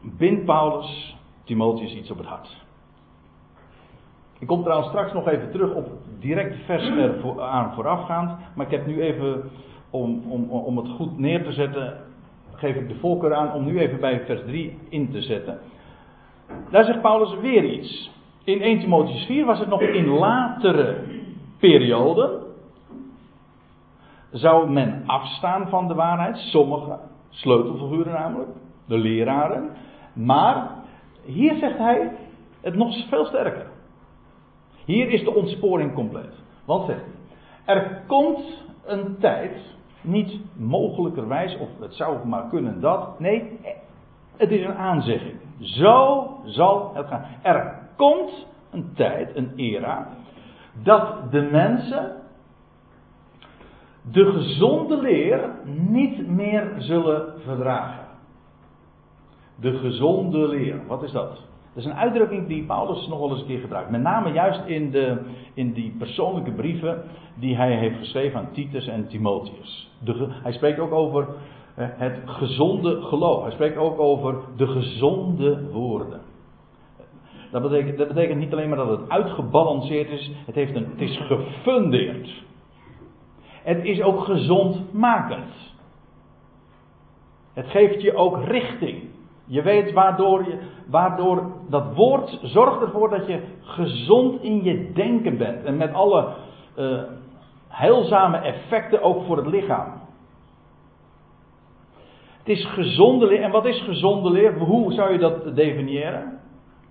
bindt 0.00 0.44
Paulus 0.44 1.16
Timotheus 1.44 1.94
iets 1.94 2.10
op 2.10 2.18
het 2.18 2.26
hart. 2.26 2.56
Ik 4.38 4.46
kom 4.46 4.62
trouwens 4.62 4.88
straks 4.88 5.12
nog 5.12 5.28
even 5.28 5.50
terug 5.50 5.74
op 5.74 5.88
direct 6.18 6.64
vers 6.64 6.88
er 6.88 7.40
aan 7.42 7.74
voorafgaand. 7.74 8.38
Maar 8.54 8.66
ik 8.66 8.72
heb 8.72 8.86
nu 8.86 9.02
even, 9.02 9.50
om, 9.90 10.22
om, 10.28 10.50
om 10.50 10.76
het 10.76 10.88
goed 10.88 11.18
neer 11.18 11.44
te 11.44 11.52
zetten, 11.52 12.10
geef 12.62 12.76
ik 12.76 12.88
de 12.88 12.98
voorkeur 12.98 13.34
aan 13.34 13.52
om 13.52 13.64
nu 13.64 13.78
even 13.78 14.00
bij 14.00 14.24
vers 14.24 14.40
3 14.46 14.78
in 14.88 15.10
te 15.10 15.22
zetten. 15.22 15.58
Daar 16.70 16.84
zegt 16.84 17.00
Paulus 17.00 17.40
weer 17.40 17.64
iets. 17.64 18.10
In 18.44 18.60
1 18.60 18.80
Timotheus 18.80 19.24
4 19.26 19.44
was 19.44 19.58
het 19.58 19.68
nog 19.68 19.80
in 19.80 20.06
latere 20.06 20.96
perioden. 21.58 22.42
Zou 24.30 24.70
men 24.70 25.02
afstaan 25.06 25.68
van 25.68 25.88
de 25.88 25.94
waarheid, 25.94 26.36
sommige 26.36 26.98
sleutelfiguren 27.30 28.12
namelijk, 28.12 28.50
de 28.86 28.98
leraren. 28.98 29.70
Maar 30.12 30.70
hier 31.24 31.54
zegt 31.54 31.78
hij 31.78 32.12
het 32.60 32.74
nog 32.74 33.08
veel 33.08 33.24
sterker. 33.24 33.66
Hier 34.84 35.08
is 35.08 35.24
de 35.24 35.34
ontsporing 35.34 35.94
compleet. 35.94 36.42
Want 36.64 36.86
zegt 36.86 37.00
hij, 37.64 37.76
er 37.76 38.02
komt 38.06 38.64
een 38.84 39.16
tijd, 39.20 39.71
niet 40.02 40.40
mogelijkerwijs, 40.56 41.58
of 41.58 41.68
het 41.80 41.94
zou 41.94 42.26
maar 42.26 42.48
kunnen 42.48 42.80
dat. 42.80 43.20
Nee, 43.20 43.58
het 44.36 44.50
is 44.50 44.64
een 44.64 44.76
aanzegging. 44.76 45.36
Zo 45.58 46.28
zal 46.44 46.90
het 46.94 47.06
gaan. 47.06 47.24
Er 47.42 47.78
komt 47.96 48.46
een 48.70 48.92
tijd, 48.94 49.36
een 49.36 49.52
era, 49.56 50.08
dat 50.82 51.30
de 51.30 51.40
mensen 51.40 52.22
de 54.10 54.32
gezonde 54.32 54.96
leer 54.96 55.50
niet 55.64 56.28
meer 56.28 56.74
zullen 56.78 57.40
verdragen. 57.44 58.06
De 59.54 59.78
gezonde 59.78 60.48
leer, 60.48 60.86
wat 60.86 61.02
is 61.02 61.12
dat? 61.12 61.50
Dat 61.74 61.84
is 61.84 61.90
een 61.90 61.96
uitdrukking 61.96 62.46
die 62.46 62.64
Paulus 62.64 63.06
nog 63.08 63.18
wel 63.18 63.30
eens 63.30 63.40
een 63.40 63.46
keer 63.46 63.60
gebruikt. 63.60 63.90
Met 63.90 64.02
name 64.02 64.32
juist 64.32 64.60
in, 64.66 64.90
de, 64.90 65.18
in 65.54 65.72
die 65.72 65.94
persoonlijke 65.98 66.52
brieven 66.52 67.02
die 67.34 67.56
hij 67.56 67.76
heeft 67.76 67.98
geschreven 67.98 68.38
aan 68.38 68.52
Titus 68.52 68.86
en 68.86 69.08
Timotheus. 69.08 69.90
De, 69.98 70.28
hij 70.42 70.52
spreekt 70.52 70.78
ook 70.78 70.92
over 70.92 71.28
eh, 71.74 71.86
het 71.90 72.18
gezonde 72.24 73.02
geloof. 73.02 73.42
Hij 73.42 73.52
spreekt 73.52 73.76
ook 73.76 74.00
over 74.00 74.34
de 74.56 74.66
gezonde 74.66 75.70
woorden. 75.70 76.20
Dat 77.50 77.62
betekent, 77.62 77.98
dat 77.98 78.08
betekent 78.08 78.38
niet 78.38 78.52
alleen 78.52 78.68
maar 78.68 78.78
dat 78.78 78.98
het 78.98 79.08
uitgebalanceerd 79.08 80.10
is, 80.10 80.30
het, 80.46 80.54
heeft 80.54 80.74
een, 80.74 80.86
het 80.90 81.00
is 81.00 81.20
gefundeerd. 81.26 82.42
Het 83.62 83.84
is 83.84 84.02
ook 84.02 84.24
gezondmakend. 84.24 85.74
Het 87.52 87.66
geeft 87.66 88.02
je 88.02 88.14
ook 88.14 88.44
richting. 88.44 89.02
Je 89.44 89.62
weet 89.62 89.92
waardoor, 89.92 90.44
je, 90.44 90.58
waardoor 90.92 91.42
dat 91.68 91.94
woord 91.94 92.38
zorgt 92.42 92.80
ervoor 92.80 93.10
dat 93.10 93.26
je 93.26 93.42
gezond 93.60 94.42
in 94.42 94.62
je 94.62 94.92
denken 94.92 95.38
bent. 95.38 95.64
En 95.64 95.76
met 95.76 95.92
alle 95.92 96.28
uh, 96.76 97.02
heilzame 97.68 98.36
effecten 98.36 99.02
ook 99.02 99.24
voor 99.24 99.36
het 99.36 99.46
lichaam. 99.46 99.92
Het 102.38 102.48
is 102.48 102.66
gezonde 102.66 103.26
leer. 103.26 103.42
En 103.42 103.50
wat 103.50 103.64
is 103.64 103.82
gezonde 103.82 104.30
leer? 104.30 104.58
Hoe 104.58 104.92
zou 104.92 105.12
je 105.12 105.18
dat 105.18 105.56
definiëren? 105.56 106.40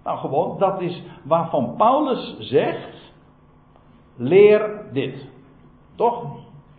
Nou, 0.04 0.18
gewoon, 0.18 0.60
dat 0.60 0.82
is 0.82 1.04
waarvan 1.24 1.74
Paulus 1.78 2.36
zegt: 2.40 3.14
leer 4.16 4.82
dit. 4.92 5.28
Toch? 5.96 6.24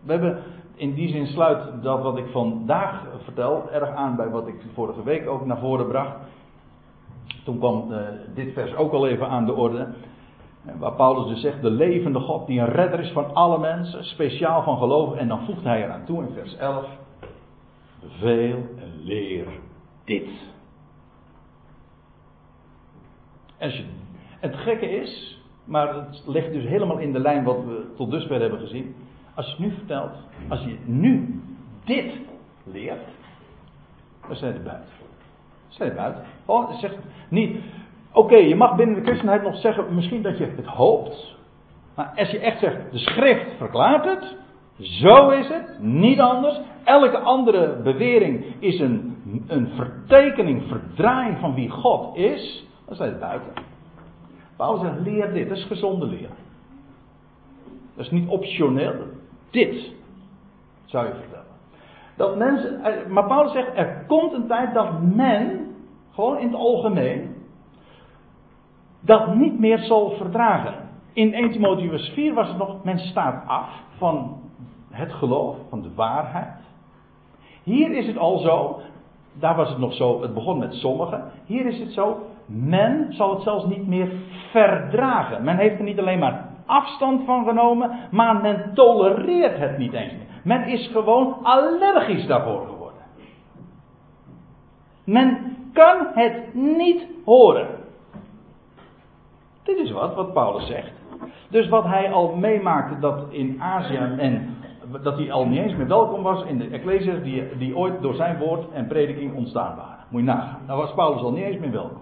We 0.04 0.12
hebben 0.12 0.42
in 0.74 0.94
die 0.94 1.08
zin 1.08 1.26
sluit 1.26 1.82
dat 1.82 2.02
wat 2.02 2.16
ik 2.16 2.26
vandaag 2.26 3.06
vertel 3.24 3.70
erg 3.70 3.90
aan 3.90 4.16
bij 4.16 4.30
wat 4.30 4.46
ik 4.46 4.62
vorige 4.74 5.02
week 5.02 5.28
ook 5.28 5.46
naar 5.46 5.58
voren 5.58 5.88
bracht. 5.88 6.16
Toen 7.44 7.58
kwam 7.58 7.92
uh, 7.92 7.98
dit 8.34 8.52
vers 8.52 8.74
ook 8.74 8.92
al 8.92 9.06
even 9.06 9.28
aan 9.28 9.46
de 9.46 9.54
orde. 9.54 9.88
Waar 10.78 10.92
Paulus 10.92 11.28
dus 11.28 11.40
zegt, 11.40 11.62
de 11.62 11.70
levende 11.70 12.20
God 12.20 12.46
die 12.46 12.60
een 12.60 12.72
redder 12.72 13.00
is 13.00 13.10
van 13.10 13.34
alle 13.34 13.58
mensen, 13.58 14.04
speciaal 14.04 14.62
van 14.62 14.78
geloven. 14.78 15.18
En 15.18 15.28
dan 15.28 15.44
voegt 15.44 15.64
hij 15.64 15.84
eraan 15.84 16.04
toe 16.04 16.22
in 16.22 16.32
vers 16.34 16.56
11, 16.56 16.86
veel 18.18 18.56
en 18.78 19.04
leer 19.04 19.46
dit. 20.04 20.28
En 23.56 23.70
je, 23.70 23.84
het 24.40 24.56
gekke 24.56 24.90
is, 24.90 25.40
maar 25.64 25.94
het 25.94 26.22
ligt 26.26 26.52
dus 26.52 26.64
helemaal 26.64 26.98
in 26.98 27.12
de 27.12 27.18
lijn 27.18 27.44
wat 27.44 27.64
we 27.64 27.92
tot 27.96 28.10
dusver 28.10 28.40
hebben 28.40 28.60
gezien. 28.60 28.94
Als 29.34 29.54
je 29.56 29.62
nu 29.62 29.74
vertelt, 29.74 30.16
als 30.48 30.60
je 30.60 30.76
nu 30.84 31.42
dit 31.84 32.12
leert, 32.64 33.08
dan 34.26 34.36
zijn 34.36 34.54
er 34.54 34.62
buiten. 34.62 34.92
Zijn 35.68 35.90
er 35.90 35.96
buiten. 35.96 36.24
Oh, 36.46 36.78
zegt 36.78 36.96
niet. 37.28 37.56
Oké, 38.12 38.36
je 38.36 38.56
mag 38.56 38.76
binnen 38.76 38.96
de 38.96 39.02
christenheid 39.02 39.42
nog 39.42 39.56
zeggen, 39.56 39.94
misschien 39.94 40.22
dat 40.22 40.38
je 40.38 40.46
het 40.56 40.66
hoopt. 40.66 41.36
Maar 41.94 42.12
als 42.16 42.30
je 42.30 42.38
echt 42.38 42.58
zegt, 42.58 42.76
de 42.92 42.98
schrift 42.98 43.56
verklaart 43.56 44.04
het. 44.04 44.36
Zo 44.78 45.28
is 45.28 45.48
het, 45.48 45.78
niet 45.80 46.20
anders. 46.20 46.60
Elke 46.84 47.18
andere 47.18 47.80
bewering 47.82 48.44
is 48.58 48.80
een, 48.80 49.16
een 49.46 49.68
vertekening, 49.68 50.62
verdraaiing 50.68 51.38
van 51.38 51.54
wie 51.54 51.70
God 51.70 52.16
is. 52.16 52.66
Dan 52.86 52.96
zijn 52.96 53.12
er 53.12 53.18
buiten. 53.18 53.52
Paulus 54.56 54.80
zegt, 54.80 55.00
leer 55.00 55.32
dit, 55.32 55.48
dat 55.48 55.58
is 55.58 55.64
gezonde 55.64 56.06
leer. 56.06 56.28
Dat 57.96 58.04
is 58.04 58.10
niet 58.10 58.28
optioneel, 58.28 58.94
dit 59.50 59.90
zou 60.84 61.06
je 61.06 61.14
vertellen. 61.14 61.42
Dat 62.16 62.36
mensen, 62.36 62.84
eh, 62.84 63.06
maar 63.06 63.26
Paulus 63.26 63.52
zegt, 63.52 63.68
er 63.74 64.04
komt 64.06 64.32
een 64.32 64.46
tijd 64.46 64.74
dat 64.74 65.02
men, 65.02 65.61
gewoon 66.12 66.38
in 66.38 66.46
het 66.46 66.56
algemeen, 66.56 67.34
dat 69.00 69.34
niet 69.34 69.58
meer 69.58 69.78
zal 69.78 70.10
verdragen. 70.10 70.74
In 71.12 71.34
1 71.34 71.50
Timotheus 71.50 72.08
4 72.08 72.34
was 72.34 72.48
het 72.48 72.58
nog, 72.58 72.84
men 72.84 72.98
staat 72.98 73.48
af 73.48 73.68
van 73.96 74.40
het 74.90 75.12
geloof, 75.12 75.56
van 75.68 75.82
de 75.82 75.94
waarheid. 75.94 76.60
Hier 77.62 77.92
is 77.92 78.06
het 78.06 78.18
al 78.18 78.38
zo, 78.38 78.80
daar 79.32 79.56
was 79.56 79.68
het 79.68 79.78
nog 79.78 79.94
zo, 79.94 80.22
het 80.22 80.34
begon 80.34 80.58
met 80.58 80.74
sommigen. 80.74 81.30
Hier 81.46 81.66
is 81.66 81.78
het 81.78 81.92
zo, 81.92 82.18
men 82.46 83.06
zal 83.12 83.34
het 83.34 83.42
zelfs 83.42 83.64
niet 83.64 83.86
meer 83.86 84.12
verdragen. 84.50 85.44
Men 85.44 85.56
heeft 85.56 85.78
er 85.78 85.84
niet 85.84 85.98
alleen 85.98 86.18
maar 86.18 86.48
afstand 86.66 87.24
van 87.24 87.44
genomen, 87.44 87.90
maar 88.10 88.40
men 88.40 88.70
tolereert 88.74 89.58
het 89.58 89.78
niet 89.78 89.92
eens 89.92 90.12
meer. 90.12 90.26
Men 90.44 90.66
is 90.66 90.88
gewoon 90.88 91.36
allergisch 91.42 92.26
daarvoor 92.26 92.66
geworden. 92.66 93.00
Men 95.04 95.51
kan 95.72 96.06
het 96.14 96.54
niet 96.54 97.06
horen. 97.24 97.68
Dit 99.62 99.76
is 99.76 99.90
wat, 99.90 100.14
wat 100.14 100.32
Paulus 100.32 100.66
zegt. 100.66 100.92
Dus 101.50 101.68
wat 101.68 101.84
hij 101.84 102.12
al 102.12 102.36
meemaakte 102.36 102.98
dat 102.98 103.24
in 103.28 103.62
Azië 103.62 103.96
en 104.18 104.56
dat 105.02 105.16
hij 105.16 105.32
al 105.32 105.46
niet 105.46 105.58
eens 105.58 105.76
meer 105.76 105.86
welkom 105.86 106.22
was 106.22 106.44
in 106.44 106.58
de 106.58 106.68
Ecclesias 106.68 107.22
die, 107.22 107.56
die 107.56 107.76
ooit 107.76 108.02
door 108.02 108.14
zijn 108.14 108.38
woord 108.38 108.72
en 108.72 108.86
prediking 108.86 109.34
ontstaan 109.34 109.76
waren. 109.76 110.04
Moet 110.08 110.20
je 110.20 110.26
nagaan. 110.26 110.58
Nou 110.66 110.80
was 110.80 110.94
Paulus 110.94 111.22
al 111.22 111.32
niet 111.32 111.44
eens 111.44 111.58
meer 111.58 111.70
welkom. 111.70 112.00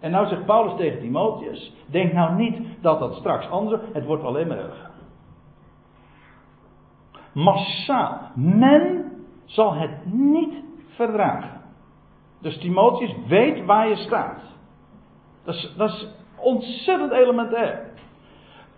En 0.00 0.10
nou 0.10 0.26
zegt 0.26 0.44
Paulus 0.44 0.76
tegen 0.76 1.00
Timotheus: 1.00 1.74
Denk 1.86 2.12
nou 2.12 2.34
niet 2.34 2.58
dat 2.80 2.98
dat 2.98 3.14
straks 3.14 3.50
anders 3.50 3.82
Het 3.92 4.04
wordt 4.04 4.24
alleen 4.24 4.48
maar 4.48 4.58
erger. 4.58 4.90
Massaal. 7.32 8.20
Men 8.34 9.12
zal 9.44 9.74
het 9.74 9.90
niet 10.12 10.54
verdragen. 10.88 11.57
Dus 12.40 12.58
Timotheus 12.58 13.14
weet 13.26 13.64
waar 13.64 13.88
je 13.88 13.96
staat. 13.96 14.40
Dat 15.44 15.54
is, 15.54 15.74
dat 15.76 15.88
is 15.88 16.08
ontzettend 16.36 17.12
elementair. 17.12 17.86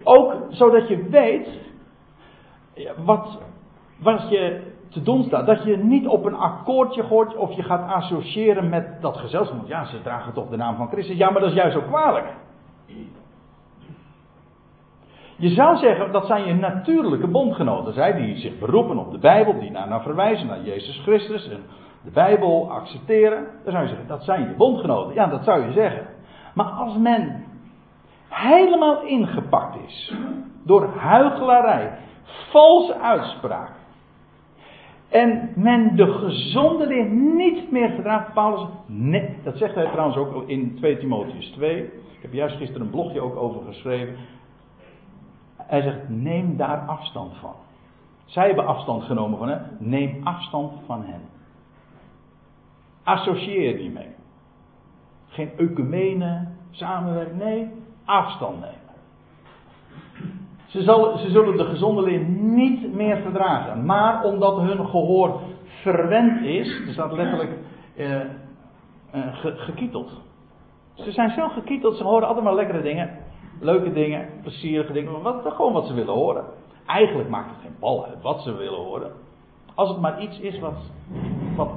Ook 0.02 0.34
zodat 0.48 0.88
je 0.88 1.08
weet 1.08 1.48
wat, 3.04 3.38
wat 3.98 4.28
je 4.28 4.72
te 4.88 5.02
doen 5.02 5.24
staat. 5.24 5.46
Dat 5.46 5.64
je 5.64 5.76
niet 5.76 6.06
op 6.06 6.24
een 6.24 6.34
akkoordje 6.34 7.02
gooit 7.02 7.36
of 7.36 7.52
je 7.52 7.62
gaat 7.62 7.92
associëren 7.92 8.68
met 8.68 9.00
dat 9.00 9.16
gezelschap. 9.16 9.68
Ja, 9.68 9.84
ze 9.84 10.02
dragen 10.02 10.32
toch 10.32 10.48
de 10.48 10.56
naam 10.56 10.76
van 10.76 10.88
Christus. 10.88 11.16
Ja, 11.16 11.30
maar 11.30 11.40
dat 11.40 11.50
is 11.50 11.56
juist 11.56 11.76
ook 11.76 11.86
kwalijk. 11.86 12.26
Je 15.36 15.48
zou 15.48 15.76
zeggen, 15.76 16.12
dat 16.12 16.26
zijn 16.26 16.46
je 16.46 16.54
natuurlijke 16.54 17.26
bondgenoten. 17.26 17.92
Zij 17.92 18.12
die 18.12 18.36
zich 18.36 18.58
beroepen 18.58 18.98
op 18.98 19.10
de 19.12 19.18
Bijbel, 19.18 19.58
die 19.58 19.70
naar 19.70 20.02
verwijzen, 20.02 20.46
naar 20.46 20.62
Jezus 20.62 21.00
Christus 21.02 21.48
en 21.48 21.62
de 22.04 22.10
Bijbel 22.10 22.70
accepteren. 22.70 23.46
Dan 23.64 23.72
zou 23.72 23.82
je 23.82 23.88
zeggen, 23.88 24.08
dat 24.08 24.24
zijn 24.24 24.48
je 24.48 24.54
bondgenoten. 24.54 25.14
Ja, 25.14 25.26
dat 25.26 25.44
zou 25.44 25.66
je 25.66 25.72
zeggen. 25.72 26.06
Maar 26.54 26.66
als 26.66 26.96
men 26.96 27.44
helemaal 28.28 29.02
ingepakt 29.02 29.76
is 29.86 30.14
door 30.64 30.86
huichelarij, 30.96 31.98
valse 32.50 32.98
uitspraak. 32.98 33.70
En 35.08 35.52
men 35.56 35.96
de 35.96 36.06
gezonde 36.06 36.86
leer 36.86 37.10
niet 37.10 37.70
meer 37.70 37.90
verdraagt. 37.90 38.32
Paulus, 38.32 38.68
nee, 38.86 39.36
dat 39.42 39.56
zegt 39.56 39.74
hij 39.74 39.90
trouwens 39.90 40.16
ook 40.16 40.48
in 40.48 40.76
2 40.76 40.98
Timotheus 40.98 41.50
2. 41.50 41.82
Ik 41.84 42.22
heb 42.22 42.32
juist 42.32 42.56
gisteren 42.56 42.82
een 42.82 42.90
blogje 42.90 43.20
ook 43.20 43.36
over 43.36 43.60
geschreven. 43.66 44.16
Hij 45.56 45.82
zegt, 45.82 46.08
neem 46.08 46.56
daar 46.56 46.78
afstand 46.78 47.32
van. 47.40 47.54
Zij 48.24 48.46
hebben 48.46 48.66
afstand 48.66 49.02
genomen 49.02 49.38
van 49.38 49.48
hem. 49.48 49.60
Neem 49.78 50.20
afstand 50.24 50.72
van 50.86 51.04
hen. 51.04 51.20
Associeer 53.04 53.74
niet 53.74 53.94
mee. 53.94 54.08
Geen 55.28 55.50
ecumene, 55.56 56.48
samenwerking. 56.70 57.38
Nee, 57.38 57.68
afstand 58.04 58.60
nemen. 58.60 58.78
Ze, 60.66 60.82
zal, 60.82 61.18
ze, 61.18 61.30
zullen 61.30 61.56
de 61.56 61.64
gezonde 61.64 62.02
leer 62.02 62.20
niet 62.28 62.94
meer 62.94 63.16
verdragen. 63.16 63.84
Maar 63.84 64.24
omdat 64.24 64.60
hun 64.60 64.86
gehoor 64.88 65.40
verwend 65.64 66.40
is, 66.42 66.80
er 66.86 66.92
staat 66.92 67.12
letterlijk 67.12 67.58
eh, 67.96 68.20
eh, 68.20 68.26
gekieteld. 69.40 70.10
Ze 70.94 71.12
zijn 71.12 71.30
zo 71.30 71.48
gekieteld, 71.48 71.96
ze 71.96 72.04
horen 72.04 72.26
altijd 72.26 72.44
maar 72.44 72.54
lekkere 72.54 72.82
dingen. 72.82 73.10
Leuke 73.60 73.92
dingen, 73.92 74.28
plezierige 74.42 74.92
dingen. 74.92 75.22
Wat, 75.22 75.42
gewoon 75.44 75.72
wat 75.72 75.86
ze 75.86 75.94
willen 75.94 76.14
horen. 76.14 76.44
Eigenlijk 76.86 77.28
maakt 77.28 77.50
het 77.50 77.60
geen 77.62 77.76
bal 77.80 78.06
uit 78.06 78.22
wat 78.22 78.42
ze 78.42 78.56
willen 78.56 78.78
horen. 78.78 79.12
Als 79.74 79.88
het 79.88 80.00
maar 80.00 80.22
iets 80.22 80.40
is 80.40 80.58
wat, 80.58 80.76
wat, 81.56 81.70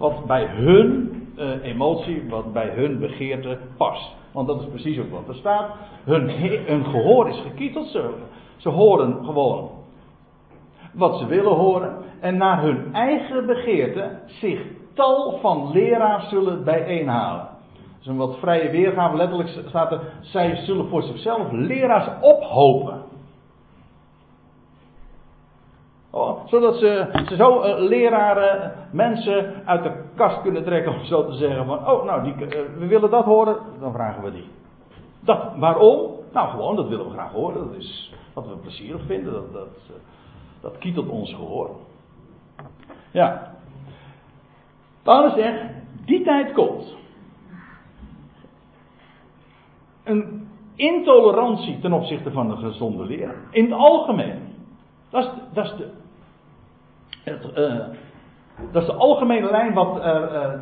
wat 0.00 0.26
bij 0.26 0.46
hun 0.46 1.10
uh, 1.38 1.64
emotie, 1.64 2.28
wat 2.28 2.52
bij 2.52 2.68
hun 2.68 2.98
begeerte 2.98 3.58
past. 3.76 4.14
Want 4.32 4.46
dat 4.46 4.60
is 4.60 4.68
precies 4.68 4.98
ook 4.98 5.10
wat 5.10 5.28
er 5.28 5.34
staat. 5.34 5.70
Hun, 6.04 6.30
hun 6.66 6.84
gehoor 6.84 7.28
is 7.28 7.40
gekieteld. 7.40 7.86
Ze, 7.86 8.10
ze 8.56 8.68
horen 8.68 9.24
gewoon 9.24 9.70
wat 10.92 11.18
ze 11.18 11.26
willen 11.26 11.54
horen. 11.54 11.96
En 12.20 12.36
naar 12.36 12.62
hun 12.62 12.94
eigen 12.94 13.46
begeerte 13.46 14.18
zich 14.26 14.60
tal 14.94 15.38
van 15.40 15.70
leraars 15.72 16.28
zullen 16.28 16.64
bijeenhalen. 16.64 17.44
Dat 17.44 18.00
is 18.00 18.06
een 18.06 18.16
wat 18.16 18.38
vrije 18.38 18.70
weergave. 18.70 19.16
Letterlijk 19.16 19.48
staat 19.66 19.92
er: 19.92 20.00
zij 20.20 20.56
zullen 20.56 20.88
voor 20.88 21.02
zichzelf 21.02 21.50
leraars 21.50 22.08
ophopen. 22.20 23.02
Oh, 26.10 26.46
zodat 26.46 26.76
ze, 26.76 27.22
ze 27.28 27.36
zo 27.36 27.62
uh, 27.62 27.78
leraren, 27.78 28.72
mensen 28.92 29.66
uit 29.66 29.82
de 29.82 29.92
kast 30.14 30.42
kunnen 30.42 30.64
trekken, 30.64 30.92
om 30.98 31.04
zo 31.04 31.26
te 31.26 31.32
zeggen: 31.32 31.66
van, 31.66 31.88
Oh, 31.88 32.04
nou, 32.04 32.22
die, 32.22 32.34
uh, 32.34 32.48
we 32.78 32.86
willen 32.86 33.10
dat 33.10 33.24
horen, 33.24 33.56
dan 33.80 33.92
vragen 33.92 34.22
we 34.22 34.32
die. 34.32 34.48
Dat, 35.20 35.56
waarom? 35.56 36.10
Nou, 36.32 36.48
gewoon, 36.48 36.76
dat 36.76 36.88
willen 36.88 37.04
we 37.04 37.12
graag 37.12 37.32
horen. 37.32 37.68
Dat 37.68 37.76
is 37.76 38.14
wat 38.34 38.46
we 38.46 38.56
plezierig 38.56 39.02
vinden. 39.06 39.32
Dat, 39.32 39.52
dat, 39.52 39.68
uh, 39.90 39.96
dat 40.60 40.78
kietelt 40.78 41.08
ons 41.08 41.34
gehoor. 41.34 41.70
Ja. 43.10 43.54
Paulus 45.02 45.34
zegt: 45.34 45.62
Die 46.04 46.24
tijd 46.24 46.52
komt. 46.52 46.94
Een 50.04 50.48
intolerantie 50.74 51.78
ten 51.78 51.92
opzichte 51.92 52.30
van 52.30 52.48
de 52.48 52.56
gezonde 52.56 53.04
leer. 53.04 53.34
In 53.50 53.64
het 53.64 53.72
algemeen. 53.72 54.49
Dat 55.10 55.24
is, 55.24 55.30
dat 55.52 55.64
is 55.64 55.72
de 55.76 55.90
dat 58.72 58.82
is 58.82 58.88
de 58.88 58.94
algemene 58.94 59.50
lijn 59.50 59.74
wat, 59.74 59.96
uh, 59.98 60.52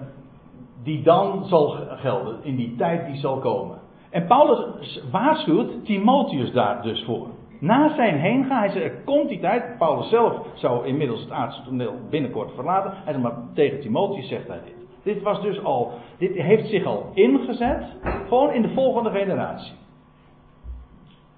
die 0.83 1.03
dan 1.03 1.45
zal 1.45 1.77
gelden, 1.89 2.39
in 2.43 2.57
die 2.57 2.77
tijd 2.77 3.07
die 3.07 3.17
zal 3.17 3.39
komen. 3.39 3.79
En 4.11 4.27
Paulus 4.27 5.03
waarschuwt 5.11 5.85
Timotheus 5.85 6.53
daar 6.53 6.83
dus 6.83 7.05
voor. 7.05 7.27
Na 7.61 7.95
zijn 7.95 8.19
heengaan, 8.19 8.59
hij 8.59 8.69
zegt, 8.69 8.85
er 8.85 9.03
komt 9.05 9.29
die 9.29 9.41
tijd. 9.41 9.79
Paulus 9.79 10.09
zelf 10.09 10.47
zou 10.55 10.87
inmiddels 10.87 11.21
het 11.21 11.31
aardse 11.31 11.63
toneel 11.63 11.95
binnenkort 12.11 12.55
verlaten. 12.55 12.91
Hij 12.95 13.13
zegt, 13.13 13.25
maar 13.25 13.37
tegen 13.55 13.81
Timotheus 13.81 14.29
zegt 14.29 14.49
hij 14.49 14.61
dit. 14.65 14.87
Dit 15.03 15.23
was 15.23 15.43
dus 15.43 15.65
al, 15.65 15.93
dit 16.19 16.35
heeft 16.35 16.69
zich 16.69 16.85
al 16.85 17.11
ingezet, 17.15 17.85
gewoon 18.29 18.53
in 18.53 18.63
de 18.63 18.73
volgende 18.75 19.11
generatie. 19.11 19.73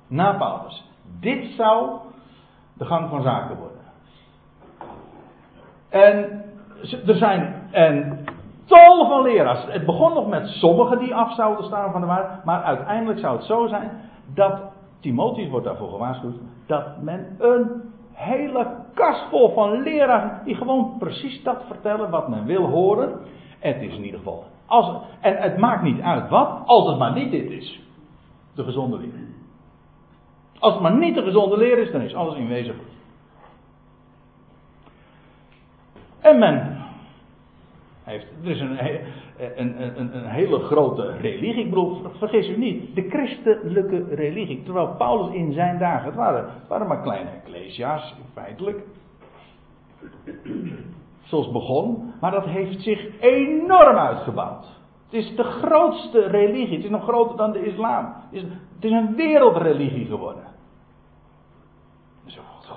Na 0.07 0.33
Paulus. 0.33 0.85
Dit 1.21 1.45
zou 1.57 1.91
de 2.81 2.87
gang 2.87 3.09
van 3.09 3.23
zaken 3.23 3.57
worden. 3.57 3.79
En 5.89 6.45
er 7.07 7.15
zijn 7.15 7.55
en 7.71 8.25
tal 8.65 9.09
van 9.09 9.23
leraars. 9.23 9.65
Het 9.67 9.87
begon 9.87 10.15
nog 10.15 10.29
met 10.29 10.49
sommigen 10.49 10.99
die 10.99 11.15
af 11.15 11.35
zouden 11.35 11.65
staan 11.65 11.93
van 11.93 12.01
de 12.01 12.07
waarheid. 12.07 12.45
Maar 12.45 12.63
uiteindelijk 12.63 13.19
zou 13.19 13.37
het 13.37 13.45
zo 13.45 13.67
zijn 13.67 13.91
dat 14.35 14.61
Timotheus 15.01 15.51
wordt 15.51 15.67
daarvoor 15.67 15.89
gewaarschuwd. 15.89 16.37
Dat 16.67 17.03
men 17.03 17.37
een 17.39 17.83
hele 18.13 18.67
kast 18.95 19.25
vol 19.31 19.55
van 19.55 19.83
leraars. 19.83 20.45
die 20.45 20.55
gewoon 20.55 20.95
precies 20.99 21.43
dat 21.43 21.63
vertellen 21.67 22.11
wat 22.11 22.29
men 22.29 22.45
wil 22.45 22.67
horen. 22.67 23.21
En 23.59 23.73
het 23.73 23.83
is 23.83 23.97
in 23.97 24.05
ieder 24.05 24.19
geval. 24.19 24.45
Als, 24.67 24.97
en 25.21 25.37
het 25.37 25.57
maakt 25.57 25.83
niet 25.83 26.01
uit 26.01 26.29
wat, 26.29 26.63
als 26.67 26.89
het 26.89 26.99
maar 26.99 27.13
niet 27.13 27.31
dit 27.31 27.51
is. 27.51 27.81
De 28.55 28.65
gezonde 28.65 28.99
leer. 28.99 29.39
Als 30.61 30.73
het 30.73 30.83
maar 30.83 30.97
niet 30.97 31.15
de 31.15 31.23
gezonde 31.23 31.57
leer 31.57 31.79
is, 31.79 31.91
dan 31.91 32.01
is 32.01 32.15
alles 32.15 32.37
in 32.37 32.49
wezen 32.49 32.75
goed. 32.75 32.99
En 36.21 36.39
men 36.39 36.79
heeft, 38.03 38.27
er 38.43 38.51
is 38.51 38.61
een, 38.61 38.79
een, 39.57 39.83
een, 39.83 40.17
een, 40.17 40.27
hele 40.27 40.59
grote 40.59 41.17
religie. 41.17 41.65
Ik 41.65 41.69
bedoel, 41.69 42.03
vergis 42.19 42.49
u 42.49 42.59
niet, 42.59 42.95
de 42.95 43.09
christelijke 43.09 44.05
religie. 44.15 44.63
Terwijl 44.63 44.95
Paulus 44.99 45.35
in 45.35 45.53
zijn 45.53 45.79
dagen, 45.79 46.07
het 46.07 46.15
waren, 46.15 46.49
waren 46.69 46.87
maar 46.87 47.03
kleine 47.03 47.31
ecclesia's, 47.31 48.15
feitelijk. 48.33 48.83
Zoals 51.23 51.51
begon, 51.51 52.13
maar 52.21 52.31
dat 52.31 52.45
heeft 52.45 52.83
zich 52.83 53.21
enorm 53.21 53.97
uitgebouwd. 53.97 54.67
Het 55.05 55.21
is 55.21 55.37
de 55.37 55.43
grootste 55.43 56.27
religie, 56.27 56.77
het 56.77 56.85
is 56.85 56.91
nog 56.91 57.03
groter 57.03 57.37
dan 57.37 57.53
de 57.53 57.65
islam. 57.65 58.13
Is, 58.31 58.43
het 58.43 58.85
is 58.85 58.91
een 58.91 59.17
wereldreligie 59.17 60.07
geworden. 60.07 60.50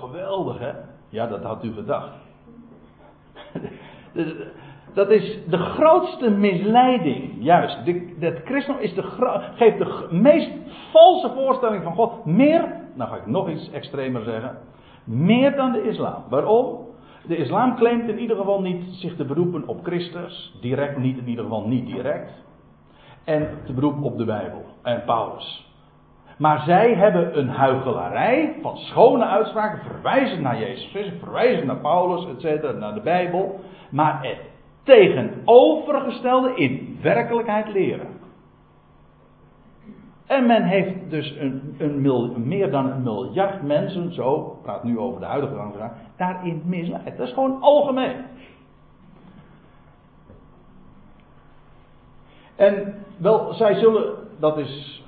Geweldig, 0.04 0.58
hè? 0.58 0.72
Ja, 1.08 1.26
dat 1.26 1.42
had 1.42 1.64
u 1.64 1.72
gedacht. 1.72 2.12
Dat 4.94 5.10
is 5.10 5.38
de 5.48 5.56
grootste 5.56 6.30
misleiding. 6.30 7.36
Juist. 7.38 7.78
Het 8.18 8.40
christendom 8.44 8.82
is 8.82 8.94
de, 8.94 9.02
geeft 9.54 9.78
de 9.78 10.06
meest 10.10 10.50
valse 10.92 11.30
voorstelling 11.34 11.82
van 11.82 11.94
God. 11.94 12.24
Meer, 12.24 12.80
nou 12.94 13.10
ga 13.10 13.16
ik 13.16 13.26
nog 13.26 13.48
iets 13.48 13.70
extremer 13.70 14.22
zeggen. 14.22 14.58
Meer 15.04 15.56
dan 15.56 15.72
de 15.72 15.82
islam. 15.82 16.24
Waarom? 16.28 16.78
De 17.26 17.36
islam 17.36 17.76
claimt 17.76 18.08
in 18.08 18.18
ieder 18.18 18.36
geval 18.36 18.60
niet 18.60 18.84
zich 18.90 19.16
te 19.16 19.24
beroepen 19.24 19.68
op 19.68 19.84
Christus. 19.84 20.58
Direct 20.60 20.98
niet, 20.98 21.18
in 21.18 21.28
ieder 21.28 21.44
geval 21.44 21.68
niet 21.68 21.86
direct. 21.86 22.32
En 23.24 23.48
te 23.64 23.72
beroepen 23.72 24.02
op 24.02 24.18
de 24.18 24.24
Bijbel 24.24 24.64
en 24.82 25.02
Paulus. 25.04 25.73
Maar 26.38 26.60
zij 26.60 26.94
hebben 26.94 27.38
een 27.38 27.48
huichelarij 27.48 28.56
van 28.62 28.76
schone 28.76 29.24
uitspraken, 29.24 29.84
verwijzen 29.84 30.42
naar 30.42 30.58
Jezus 30.58 30.90
Christus, 30.90 31.18
verwijzen 31.18 31.66
naar 31.66 31.76
Paulus, 31.76 32.26
etc., 32.26 32.78
naar 32.78 32.94
de 32.94 33.00
Bijbel, 33.00 33.60
maar 33.90 34.22
het 34.22 34.38
tegenovergestelde 34.82 36.54
in 36.54 36.98
werkelijkheid 37.02 37.68
leren. 37.68 38.06
En 40.26 40.46
men 40.46 40.62
heeft 40.62 41.10
dus 41.10 41.36
een, 41.38 41.74
een 41.78 42.48
meer 42.48 42.70
dan 42.70 42.90
een 42.90 43.02
miljard 43.02 43.62
mensen, 43.62 44.12
zo, 44.12 44.58
praat 44.62 44.84
nu 44.84 44.98
over 44.98 45.20
de 45.20 45.26
huidige 45.26 45.54
gang 45.54 45.74
daarin 46.16 46.62
misleid. 46.64 47.16
Dat 47.16 47.26
is 47.26 47.32
gewoon 47.34 47.60
algemeen. 47.60 48.16
En 52.56 52.94
wel, 53.16 53.52
zij 53.52 53.74
zullen, 53.74 54.14
dat 54.38 54.58
is 54.58 55.03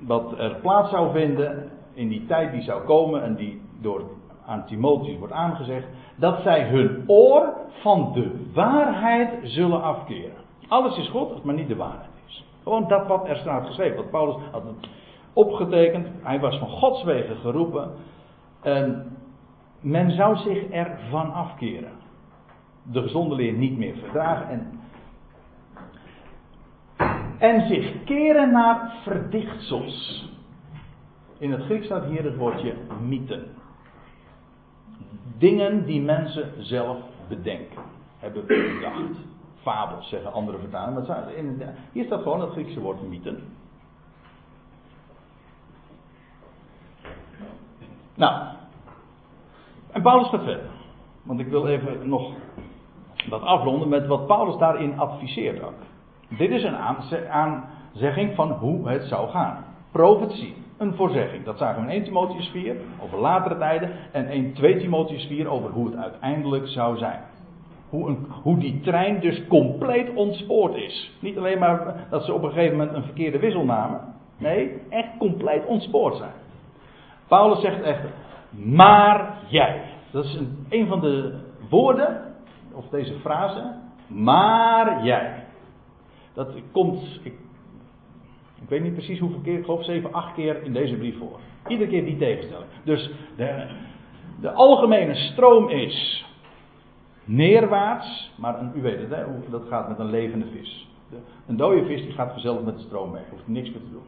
wat 0.00 0.38
er 0.38 0.54
plaats 0.54 0.90
zou 0.90 1.12
vinden 1.12 1.70
in 1.94 2.08
die 2.08 2.26
tijd 2.26 2.52
die 2.52 2.62
zou 2.62 2.84
komen 2.84 3.22
en 3.22 3.34
die 3.34 3.60
door 3.80 4.02
aan 4.46 4.66
Timotheus 4.66 5.18
wordt 5.18 5.32
aangezegd, 5.32 5.86
dat 6.16 6.42
zij 6.42 6.68
hun 6.68 7.04
oor 7.06 7.52
van 7.68 8.12
de 8.12 8.50
waarheid 8.54 9.30
zullen 9.42 9.82
afkeren. 9.82 10.44
Alles 10.68 10.98
is 10.98 11.08
God, 11.08 11.44
maar 11.44 11.54
niet 11.54 11.68
de 11.68 11.76
waarheid 11.76 12.10
is. 12.26 12.44
Gewoon 12.62 12.88
dat 12.88 13.06
wat 13.06 13.28
er 13.28 13.36
staat 13.36 13.66
geschreven. 13.66 13.96
Wat 13.96 14.10
Paulus 14.10 14.36
had 14.50 14.62
opgetekend. 15.32 16.08
Hij 16.22 16.40
was 16.40 16.58
van 16.58 16.68
Gods 16.68 17.04
wegen 17.04 17.36
geroepen. 17.36 17.90
En 18.62 19.16
men 19.80 20.10
zou 20.10 20.36
zich 20.36 20.68
ervan 20.68 21.32
afkeren. 21.32 21.92
De 22.82 23.02
gezonde 23.02 23.34
leer 23.34 23.52
niet 23.52 23.78
meer 23.78 23.96
verdragen. 23.96 24.48
En, 24.48 24.75
en 27.38 27.66
zich 27.66 28.04
keren 28.04 28.52
naar 28.52 28.94
verdichtsels. 29.02 30.28
In 31.38 31.52
het 31.52 31.62
Grieks 31.62 31.84
staat 31.84 32.04
hier 32.04 32.24
het 32.24 32.36
woordje 32.36 32.74
mythen. 33.00 33.44
Dingen 35.38 35.84
die 35.84 36.02
mensen 36.02 36.52
zelf 36.64 36.96
bedenken, 37.28 37.82
hebben 38.18 38.46
bedacht. 38.46 39.18
Fabels 39.62 40.08
zeggen 40.08 40.32
andere 40.32 40.58
vertalingen. 40.58 41.74
Hier 41.92 42.04
staat 42.04 42.22
gewoon 42.22 42.40
het 42.40 42.50
Griekse 42.50 42.80
woord 42.80 43.08
mythen. 43.08 43.42
Nou, 48.14 48.46
en 49.92 50.02
Paulus 50.02 50.28
gaat 50.28 50.42
verder. 50.44 50.70
Want 51.22 51.40
ik 51.40 51.48
wil 51.48 51.66
even 51.66 52.08
nog 52.08 52.32
dat 53.28 53.42
afronden 53.42 53.88
met 53.88 54.06
wat 54.06 54.26
Paulus 54.26 54.58
daarin 54.58 54.98
adviseert 54.98 55.62
ook. 55.62 55.74
Dit 56.28 56.50
is 56.50 56.62
een 56.62 56.76
aanzegging 57.30 58.34
van 58.34 58.50
hoe 58.50 58.88
het 58.88 59.04
zou 59.04 59.28
gaan. 59.28 59.64
Profetie 59.92 60.54
een 60.78 60.94
voorzegging. 60.94 61.44
Dat 61.44 61.58
zagen 61.58 61.82
we 61.82 61.88
in 61.88 61.94
1 61.94 62.04
Timotheus 62.04 62.48
4 62.48 62.76
over 63.00 63.18
latere 63.18 63.58
tijden 63.58 63.90
en 64.12 64.26
1 64.26 64.52
2 64.52 64.76
Timotheus 64.76 65.26
4 65.26 65.48
over 65.48 65.70
hoe 65.70 65.86
het 65.86 65.96
uiteindelijk 65.96 66.68
zou 66.68 66.98
zijn. 66.98 67.20
Hoe, 67.88 68.08
een, 68.08 68.26
hoe 68.42 68.58
die 68.58 68.80
trein 68.80 69.20
dus 69.20 69.46
compleet 69.46 70.14
ontspoord 70.14 70.74
is. 70.74 71.12
Niet 71.20 71.38
alleen 71.38 71.58
maar 71.58 72.06
dat 72.10 72.24
ze 72.24 72.32
op 72.32 72.42
een 72.42 72.52
gegeven 72.52 72.76
moment 72.76 72.96
een 72.96 73.02
verkeerde 73.02 73.38
wissel 73.38 73.64
namen. 73.64 74.00
Nee, 74.38 74.82
echt 74.88 75.08
compleet 75.18 75.66
ontspoord 75.66 76.16
zijn. 76.16 76.32
Paulus 77.28 77.60
zegt 77.60 77.82
echt, 77.82 78.02
maar 78.50 79.34
jij. 79.48 79.82
Dat 80.10 80.24
is 80.24 80.34
een, 80.34 80.66
een 80.68 80.86
van 80.86 81.00
de 81.00 81.38
woorden, 81.70 82.20
of 82.72 82.88
deze 82.88 83.14
frase, 83.14 83.74
maar 84.06 85.04
jij. 85.04 85.44
Dat 86.36 86.48
komt, 86.72 87.20
ik 87.22 87.34
ik 88.62 88.68
weet 88.68 88.82
niet 88.82 88.92
precies 88.92 89.18
hoeveel 89.18 89.40
keer, 89.40 89.58
ik 89.58 89.64
geloof 89.64 89.84
7, 89.84 90.12
8 90.12 90.34
keer 90.34 90.62
in 90.62 90.72
deze 90.72 90.96
brief 90.96 91.18
voor. 91.18 91.38
Iedere 91.66 91.90
keer 91.90 92.04
die 92.04 92.16
tegenstelling. 92.16 92.68
Dus 92.84 93.10
de, 93.36 93.66
de 94.40 94.52
algemene 94.52 95.14
stroom 95.14 95.68
is 95.68 96.26
neerwaarts, 97.24 98.32
maar 98.36 98.72
u 98.74 98.82
weet 98.82 99.00
het, 99.00 99.10
hè, 99.10 99.24
dat 99.50 99.64
gaat 99.68 99.88
met 99.88 99.98
een 99.98 100.10
levende 100.10 100.46
vis. 100.46 100.88
Een 101.46 101.56
dode 101.56 101.84
vis 101.84 102.02
die 102.02 102.12
gaat 102.12 102.32
vanzelf 102.32 102.62
met 102.62 102.76
de 102.76 102.82
stroom 102.82 103.10
mee, 103.10 103.22
hoeft 103.30 103.48
niks 103.48 103.70
meer 103.70 103.80
te 103.80 103.90
doen. 103.90 104.04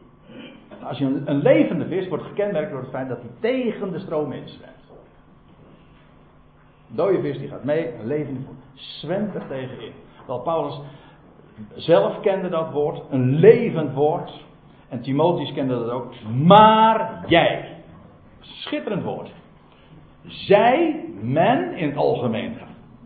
Als 0.83 0.97
je 0.97 1.21
een, 1.25 1.41
levende 1.41 1.87
vis 1.87 2.07
wordt 2.07 2.23
gekenmerkt 2.23 2.71
door 2.71 2.79
het 2.79 2.89
feit 2.89 3.09
dat 3.09 3.19
hij 3.21 3.29
tegen 3.39 3.91
de 3.91 3.99
stroom 3.99 4.31
inzwemt. 4.31 4.71
Een 6.89 6.95
dode 6.95 7.21
vis 7.21 7.37
die 7.37 7.47
gaat 7.47 7.63
mee, 7.63 7.93
een 7.99 8.07
levende 8.07 8.39
zwemt 8.73 9.35
er 9.35 9.47
tegenin. 9.47 9.91
Wel, 10.27 10.39
Paulus 10.39 10.79
zelf 11.75 12.19
kende 12.19 12.49
dat 12.49 12.71
woord, 12.71 13.01
een 13.09 13.35
levend 13.35 13.93
woord. 13.93 14.45
En 14.89 15.01
Timotheus 15.01 15.53
kende 15.53 15.79
dat 15.79 15.89
ook. 15.89 16.13
Maar 16.43 17.23
jij. 17.27 17.77
Schitterend 18.39 19.03
woord. 19.03 19.31
Zij, 20.25 21.05
men 21.21 21.73
in 21.75 21.87
het 21.87 21.97
algemeen. 21.97 22.57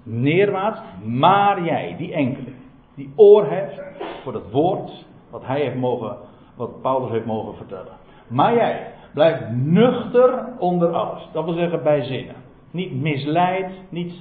Neerwaarts, 0.03 0.79
maar 1.03 1.63
jij, 1.63 1.95
die 1.97 2.13
enkele. 2.13 2.51
Die 2.95 3.13
oor 3.15 3.45
heeft 3.45 3.81
voor 4.23 4.33
het 4.33 4.51
woord 4.51 5.05
wat 5.29 5.45
hij 5.45 5.61
heeft 5.61 5.75
mogen, 5.75 6.17
wat 6.55 6.81
Paulus 6.81 7.11
heeft 7.11 7.25
mogen 7.25 7.55
vertellen. 7.55 7.93
Maar 8.27 8.53
jij, 8.53 8.93
blijf 9.13 9.49
nuchter 9.49 10.47
onder 10.59 10.93
alles. 10.93 11.27
Dat 11.31 11.45
wil 11.45 11.53
zeggen 11.53 11.83
bij 11.83 12.03
zinnen. 12.03 12.35
Niet 12.71 13.01
misleid, 13.01 13.71
niet 13.89 14.13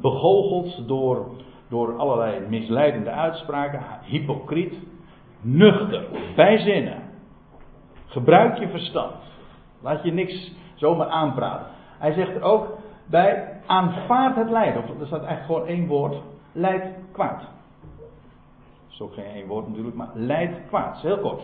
begoocheld 0.00 0.88
door 0.88 1.26
door 1.72 1.96
allerlei 1.96 2.40
misleidende 2.48 3.10
uitspraken, 3.10 3.82
hypocriet, 4.02 4.74
nuchter, 5.40 6.04
bijzinnen. 6.36 7.02
Gebruik 8.06 8.58
je 8.58 8.68
verstand. 8.68 9.14
Laat 9.80 10.02
je 10.02 10.12
niks 10.12 10.52
zomaar 10.74 11.06
aanpraten. 11.08 11.66
Hij 11.98 12.12
zegt 12.12 12.34
er 12.34 12.42
ook 12.42 12.78
bij 13.06 13.60
aanvaard 13.66 14.36
het 14.36 14.50
lijden. 14.50 14.82
Of 14.82 15.00
er 15.00 15.06
staat 15.06 15.24
eigenlijk 15.24 15.44
gewoon 15.44 15.66
één 15.66 15.86
woord. 15.86 16.16
Leid 16.52 16.84
kwaad. 17.12 17.40
Dat 17.40 17.48
is 18.90 19.00
ook 19.00 19.14
geen 19.14 19.34
één 19.34 19.46
woord 19.46 19.68
natuurlijk, 19.68 19.96
maar 19.96 20.10
leid 20.14 20.60
kwaad. 20.68 21.00
heel 21.00 21.18
kort. 21.18 21.42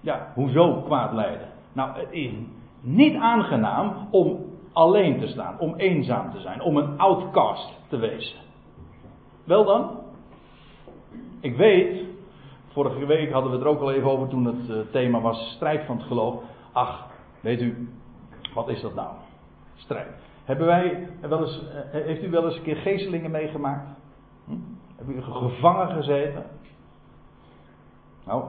Ja, 0.00 0.32
hoezo 0.34 0.82
kwaad 0.82 1.12
lijden? 1.12 1.48
Nou, 1.72 1.98
het 1.98 2.08
is 2.10 2.32
niet 2.80 3.16
aangenaam 3.16 4.08
om 4.10 4.44
alleen 4.72 5.20
te 5.20 5.26
staan, 5.26 5.58
om 5.58 5.74
eenzaam 5.74 6.30
te 6.30 6.40
zijn, 6.40 6.60
om 6.60 6.76
een 6.76 6.98
outcast 6.98 7.72
te 7.88 7.96
wezen. 7.96 8.45
Wel 9.46 9.64
dan? 9.64 9.90
Ik 11.40 11.56
weet, 11.56 12.04
vorige 12.68 13.06
week 13.06 13.32
hadden 13.32 13.50
we 13.50 13.56
het 13.56 13.66
er 13.66 13.72
ook 13.72 13.80
al 13.80 13.92
even 13.92 14.10
over 14.10 14.28
toen 14.28 14.44
het 14.44 14.70
eh, 14.70 14.76
thema 14.90 15.20
was 15.20 15.52
strijd 15.54 15.86
van 15.86 15.96
het 15.96 16.06
geloof. 16.06 16.42
Ach, 16.72 17.06
weet 17.40 17.60
u, 17.60 17.88
wat 18.54 18.68
is 18.68 18.80
dat 18.80 18.94
nou? 18.94 19.08
Strijd. 19.74 20.08
Hebben 20.44 20.66
wij 20.66 21.08
wel 21.20 21.40
eens, 21.40 21.62
eh, 21.92 22.02
heeft 22.02 22.22
u 22.22 22.30
wel 22.30 22.44
eens 22.44 22.56
een 22.56 22.62
keer 22.62 22.76
geestelingen 22.76 23.30
meegemaakt? 23.30 23.88
Hm? 24.44 24.52
Hebben 24.96 25.16
u 25.16 25.22
gevangen 25.22 25.88
gezeten? 25.88 26.44
Nou, 28.24 28.44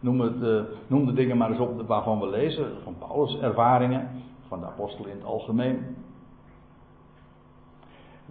noem, 0.00 0.20
uh, 0.20 0.60
noem 0.86 1.06
de 1.06 1.12
dingen 1.12 1.36
maar 1.36 1.50
eens 1.50 1.58
op 1.58 1.86
waarvan 1.86 2.20
we 2.20 2.26
lezen, 2.26 2.66
van 2.82 2.94
Paulus' 2.98 3.38
ervaringen, 3.38 4.08
van 4.48 4.60
de 4.60 4.66
apostel 4.66 5.06
in 5.06 5.16
het 5.16 5.24
algemeen. 5.24 5.96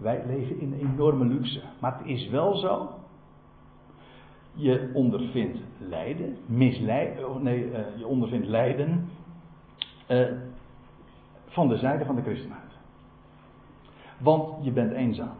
Wij 0.02 0.24
leven 0.28 0.60
in 0.60 0.74
enorme 0.74 1.26
luxe. 1.26 1.62
Maar 1.80 1.97
het 1.97 2.08
is 2.08 2.30
wel 2.30 2.56
zo. 2.56 2.89
Je 4.54 4.91
ondervindt 4.93 5.60
lijden, 5.78 6.38
misleid, 6.45 7.24
oh 7.24 7.41
nee, 7.41 7.66
uh, 7.66 7.80
je 7.97 8.08
ondervindt 8.08 8.47
lijden 8.47 9.10
uh, 10.08 10.28
van 11.45 11.68
de 11.68 11.78
zijde 11.78 12.06
van 12.06 12.16
de 12.16 12.22
christenheid. 12.22 12.72
Want 14.18 14.66
je 14.66 14.72
bent 14.72 14.91
eenzaam. 14.91 15.36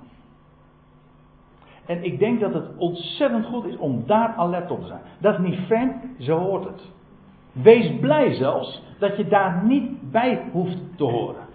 En 1.86 2.04
ik 2.04 2.20
denk 2.20 2.40
dat 2.40 2.54
het 2.54 2.78
ontzettend 2.78 3.46
goed 3.46 3.66
is 3.66 3.78
om 3.78 4.04
daar 4.06 4.34
alert 4.36 4.72
op 4.72 4.82
te 4.82 4.88
zijn. 4.88 5.02
Dat 5.20 5.34
is 5.34 5.46
niet 5.46 5.60
vreemd, 5.60 5.96
zo 6.20 6.38
hoort 6.38 6.64
het. 6.64 6.82
Wees 7.52 8.00
blij 8.00 8.34
zelfs 8.34 8.84
dat 9.00 9.18
je 9.18 9.28
daar 9.28 9.64
niet 9.66 10.12
bij 10.12 10.50
hoeft 10.52 10.78
te 10.96 11.04
horen. 11.04 11.50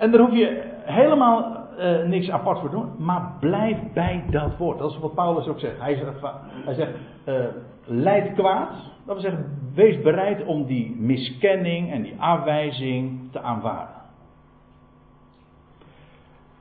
En 0.00 0.10
daar 0.10 0.20
hoef 0.20 0.36
je 0.36 0.62
helemaal 0.84 1.66
uh, 1.78 2.02
niks 2.02 2.30
apart 2.30 2.58
voor 2.58 2.70
te 2.70 2.76
doen, 2.76 2.90
maar 2.98 3.32
blijf 3.40 3.78
bij 3.92 4.24
dat 4.30 4.56
woord. 4.56 4.78
Dat 4.78 4.90
is 4.90 4.98
wat 4.98 5.14
Paulus 5.14 5.46
ook 5.46 5.58
zegt. 5.58 5.80
Hij 5.80 5.96
zegt, 5.96 6.20
hij 6.64 6.74
zegt 6.74 6.92
uh, 7.26 7.44
leid 7.84 8.34
kwaad. 8.34 8.70
Dat 9.06 9.20
wil 9.20 9.20
zeggen, 9.20 9.58
wees 9.74 10.00
bereid 10.00 10.44
om 10.44 10.64
die 10.64 10.96
miskenning 10.98 11.90
en 11.90 12.02
die 12.02 12.14
afwijzing 12.18 13.32
te 13.32 13.40
aanvaarden. 13.40 13.94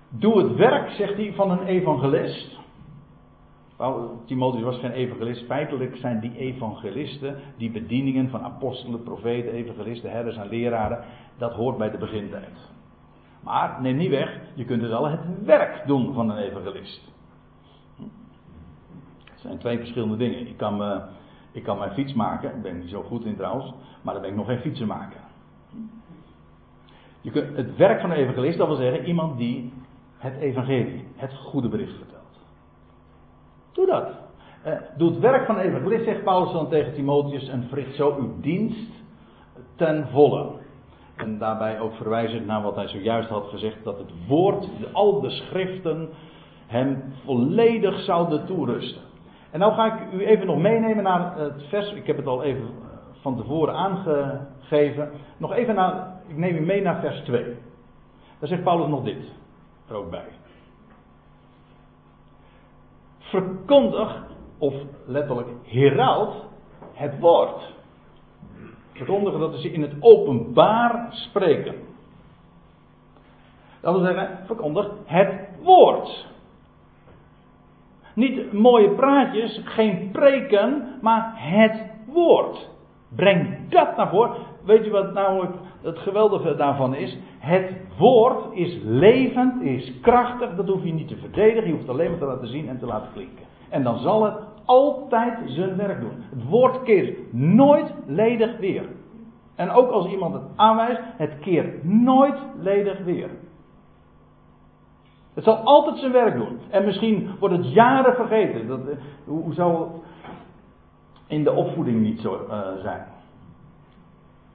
Doe 0.09 0.37
het 0.37 0.55
werk, 0.55 0.89
zegt 0.89 1.15
hij, 1.15 1.33
van 1.35 1.51
een 1.51 1.65
evangelist. 1.65 2.57
Timotheus 4.25 4.63
was 4.63 4.79
geen 4.79 4.91
evangelist. 4.91 5.45
Feitelijk 5.45 5.95
zijn 5.95 6.19
die 6.19 6.37
evangelisten, 6.37 7.35
die 7.57 7.71
bedieningen 7.71 8.29
van 8.29 8.41
apostelen, 8.41 9.03
profeten, 9.03 9.51
evangelisten, 9.51 10.11
herders 10.11 10.37
en 10.37 10.49
leraren, 10.49 11.03
dat 11.37 11.53
hoort 11.53 11.77
bij 11.77 11.91
de 11.91 11.97
begintijd. 11.97 12.77
Maar 13.43 13.81
neem 13.81 13.97
niet 13.97 14.09
weg, 14.09 14.39
je 14.53 14.65
kunt 14.65 14.81
wel 14.81 15.07
het 15.07 15.19
werk 15.45 15.87
doen 15.87 16.13
van 16.13 16.29
een 16.29 16.37
evangelist. 16.37 17.01
Het 19.23 19.39
zijn 19.39 19.57
twee 19.57 19.77
verschillende 19.77 20.17
dingen. 20.17 20.47
Ik 20.47 20.57
kan, 20.57 21.01
ik 21.51 21.63
kan 21.63 21.77
mijn 21.77 21.91
fiets 21.91 22.13
maken, 22.13 22.51
daar 22.51 22.61
ben 22.61 22.75
ik 22.75 22.81
niet 22.81 22.89
zo 22.89 23.01
goed 23.01 23.25
in 23.25 23.35
trouwens, 23.35 23.73
maar 24.01 24.13
dan 24.13 24.21
ben 24.21 24.31
ik 24.31 24.37
nog 24.37 24.47
geen 24.47 24.59
fietsenmaker. 24.59 25.19
Je 27.21 27.31
kunt, 27.31 27.57
het 27.57 27.75
werk 27.75 28.01
van 28.01 28.11
een 28.11 28.17
evangelist, 28.17 28.57
dat 28.57 28.67
wil 28.67 28.75
zeggen 28.75 29.05
iemand 29.05 29.37
die 29.37 29.73
het 30.17 30.37
evangelie, 30.37 31.07
het 31.15 31.33
goede 31.33 31.69
bericht 31.69 31.97
vertelt. 31.97 32.39
Doe 33.71 33.85
dat. 33.85 34.07
Uh, 34.65 34.73
doe 34.97 35.09
het 35.09 35.19
werk 35.19 35.45
van 35.45 35.57
evangelist, 35.57 36.03
zegt 36.03 36.23
Paulus 36.23 36.51
dan 36.51 36.69
tegen 36.69 36.93
Timotheus, 36.93 37.47
en 37.47 37.67
verricht 37.67 37.95
zo 37.95 38.15
uw 38.19 38.39
dienst 38.41 38.91
ten 39.75 40.07
volle. 40.11 40.51
En 41.20 41.38
daarbij 41.38 41.80
ook 41.80 41.93
verwijzend 41.93 42.45
naar 42.45 42.61
wat 42.61 42.76
hij 42.76 42.88
zojuist 42.88 43.30
had 43.30 43.47
gezegd, 43.47 43.84
dat 43.84 43.97
het 43.97 44.11
woord, 44.28 44.67
al 44.91 45.22
de 45.22 45.30
schriften, 45.30 46.09
hem 46.67 47.13
volledig 47.26 47.99
zouden 47.99 48.45
toerusten. 48.45 49.01
En 49.51 49.59
nou 49.59 49.74
ga 49.74 49.93
ik 49.93 50.13
u 50.13 50.26
even 50.26 50.45
nog 50.45 50.57
meenemen 50.57 51.03
naar 51.03 51.38
het 51.38 51.63
vers, 51.70 51.91
ik 51.91 52.07
heb 52.07 52.17
het 52.17 52.28
al 52.28 52.43
even 52.43 52.70
van 53.22 53.38
tevoren 53.38 53.74
aangegeven. 53.74 55.11
Nog 55.38 55.53
even 55.53 55.76
naar, 55.76 56.22
ik 56.28 56.38
neem 56.38 56.55
u 56.55 56.61
mee 56.61 56.82
naar 56.82 56.99
vers 56.99 57.20
2. 57.20 57.43
Daar 58.39 58.49
zegt 58.49 58.63
Paulus 58.63 58.88
nog 58.88 59.03
dit 59.03 59.32
er 59.88 59.95
ook 59.95 60.09
bij. 60.09 60.28
Verkondig, 63.20 64.24
of 64.57 64.74
letterlijk 65.05 65.47
heraut, 65.63 66.34
het 66.93 67.20
woord. 67.20 67.78
Verkondigen, 69.00 69.39
dat 69.39 69.54
is 69.54 69.64
in 69.64 69.82
het 69.82 69.93
openbaar 70.00 71.08
spreken. 71.10 71.76
Dat 73.82 73.93
wil 73.93 74.04
zeggen, 74.04 74.39
verkondig 74.45 74.91
het 75.06 75.34
woord. 75.62 76.28
Niet 78.14 78.54
mooie 78.54 78.89
praatjes, 78.89 79.62
geen 79.64 80.10
preken, 80.12 80.97
maar 81.02 81.34
het 81.36 81.82
woord. 82.06 82.70
Breng 83.16 83.70
dat 83.70 83.97
naar 83.97 84.10
voren. 84.10 84.32
Weet 84.66 84.86
je 84.86 84.91
wat 84.91 85.14
namelijk 85.14 85.52
het 85.82 86.00
geweldige 86.00 86.56
daarvan 86.56 86.95
is? 86.95 87.18
Het 87.38 87.72
woord 87.97 88.54
is 88.54 88.78
levend, 88.84 89.62
is 89.62 89.93
krachtig. 90.02 90.56
Dat 90.56 90.68
hoef 90.68 90.84
je 90.84 90.93
niet 90.93 91.08
te 91.08 91.18
verdedigen. 91.18 91.68
Je 91.68 91.76
hoeft 91.76 91.89
alleen 91.89 92.10
maar 92.10 92.20
te 92.20 92.26
laten 92.26 92.47
zien 92.47 92.70
en 92.70 92.80
te 92.80 92.86
laten 92.86 93.10
klinken. 93.14 93.45
En 93.70 93.84
dan 93.84 93.99
zal 93.99 94.24
het 94.24 94.38
altijd 94.65 95.39
zijn 95.45 95.76
werk 95.76 95.99
doen. 95.99 96.24
Het 96.30 96.49
woord 96.49 96.84
keert 96.84 97.34
nooit 97.34 97.93
ledig 98.05 98.57
weer. 98.57 98.89
En 99.55 99.70
ook 99.70 99.91
als 99.91 100.07
iemand 100.07 100.34
het 100.34 100.43
aanwijst, 100.55 101.01
het 101.03 101.39
keert 101.39 101.84
nooit 101.84 102.38
ledig 102.59 102.99
weer. 103.03 103.30
Het 105.34 105.43
zal 105.43 105.55
altijd 105.55 105.97
zijn 105.97 106.11
werk 106.11 106.36
doen. 106.36 106.59
En 106.70 106.86
misschien 106.86 107.30
wordt 107.39 107.55
het 107.55 107.72
jaren 107.72 108.15
vergeten. 108.15 108.67
Dat, 108.67 108.88
eh, 108.88 108.97
hoe 109.26 109.53
zou 109.53 109.88
in 111.28 111.43
de 111.43 111.51
opvoeding 111.51 112.01
niet 112.01 112.20
zo 112.20 112.45
uh, 112.49 112.67
zijn? 112.82 113.05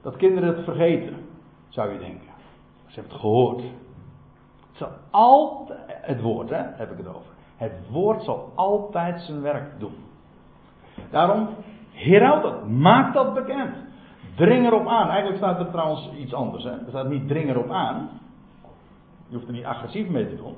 Dat 0.01 0.15
kinderen 0.15 0.55
het 0.55 0.63
vergeten, 0.63 1.15
zou 1.69 1.91
je 1.91 1.99
denken. 1.99 2.29
Ze 2.85 2.93
hebben 2.93 3.11
het 3.11 3.21
gehoord. 3.21 3.61
Het 3.61 4.77
zal 4.77 4.89
altijd, 5.09 5.79
het 5.87 6.21
woord 6.21 6.49
hè, 6.49 6.61
heb 6.61 6.91
ik 6.91 6.97
het 6.97 7.07
over. 7.07 7.34
Het 7.55 7.73
woord 7.89 8.23
zal 8.23 8.51
altijd 8.55 9.21
zijn 9.21 9.41
werk 9.41 9.79
doen. 9.79 9.95
Daarom, 11.09 11.47
herhoud 11.91 12.41
dat, 12.41 12.67
maak 12.67 13.13
dat 13.13 13.33
bekend. 13.33 13.75
Dring 14.35 14.65
erop 14.65 14.87
aan. 14.87 15.09
Eigenlijk 15.09 15.37
staat 15.37 15.59
er 15.59 15.71
trouwens 15.71 16.09
iets 16.17 16.33
anders. 16.33 16.63
Hè? 16.63 16.69
Er 16.69 16.85
staat 16.89 17.07
niet 17.09 17.27
dring 17.27 17.49
erop 17.49 17.69
aan. 17.69 18.09
Je 19.27 19.35
hoeft 19.35 19.47
er 19.47 19.53
niet 19.53 19.65
agressief 19.65 20.09
mee 20.09 20.29
te 20.29 20.35
doen. 20.35 20.55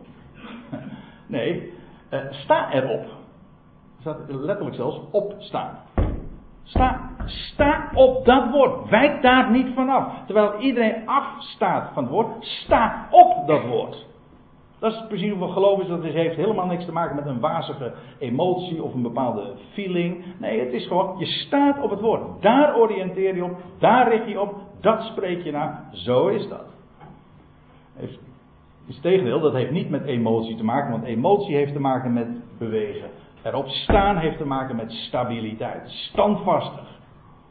Nee, 1.30 1.74
uh, 2.10 2.20
sta 2.32 2.72
erop. 2.74 3.04
Er 3.04 4.00
staat 4.00 4.18
letterlijk 4.28 4.76
zelfs 4.76 5.00
opstaan. 5.12 5.78
Sta, 6.64 7.10
sta 7.26 7.90
op 7.94 8.26
dat 8.26 8.50
woord. 8.50 8.90
Wijk 8.90 9.22
daar 9.22 9.52
niet 9.52 9.74
vanaf. 9.74 10.26
Terwijl 10.26 10.60
iedereen 10.60 11.08
afstaat 11.08 11.94
van 11.94 12.04
het 12.04 12.12
woord. 12.12 12.46
Sta 12.46 13.08
op 13.12 13.48
dat 13.48 13.66
woord. 13.66 14.06
Dat 14.80 14.94
is 14.94 15.04
precies 15.08 15.38
wat 15.38 15.52
geloof 15.52 15.82
is. 15.82 15.88
Dat 15.88 16.04
heeft 16.04 16.36
helemaal 16.36 16.66
niks 16.66 16.86
te 16.86 16.92
maken 16.92 17.16
met 17.16 17.26
een 17.26 17.40
wazige 17.40 17.94
emotie 18.20 18.84
of 18.84 18.94
een 18.94 19.02
bepaalde 19.02 19.54
feeling. 19.74 20.26
Nee, 20.40 20.60
het 20.60 20.74
is 20.74 20.88
gewoon, 20.88 21.16
je 21.18 21.26
staat 21.26 21.82
op 21.82 21.90
het 21.90 22.02
woord. 22.02 22.42
Daar 22.42 22.76
oriënteer 22.76 23.36
je 23.36 23.44
op. 23.44 23.58
Daar 23.80 24.10
richt 24.10 24.28
je 24.28 24.42
op. 24.42 24.56
Dat 24.82 25.02
spreek 25.02 25.44
je 25.44 25.52
naar. 25.52 25.90
Zo 25.92 26.28
is 26.28 26.48
dat. 26.48 26.66
Heeft, 27.96 28.20
is 28.88 29.00
tegendeel, 29.00 29.40
dat 29.40 29.54
heeft 29.54 29.72
niet 29.72 29.90
met 29.90 30.06
emotie 30.06 30.56
te 30.56 30.64
maken. 30.64 30.92
Want 30.92 31.04
emotie 31.04 31.56
heeft 31.56 31.74
te 31.74 31.80
maken 31.80 32.14
met 32.14 32.28
bewegen. 32.58 33.10
Erop 33.44 33.68
staan 33.68 34.18
heeft 34.18 34.38
te 34.38 34.46
maken 34.46 34.76
met 34.76 34.92
stabiliteit. 34.92 35.90
Standvastig. 35.90 37.00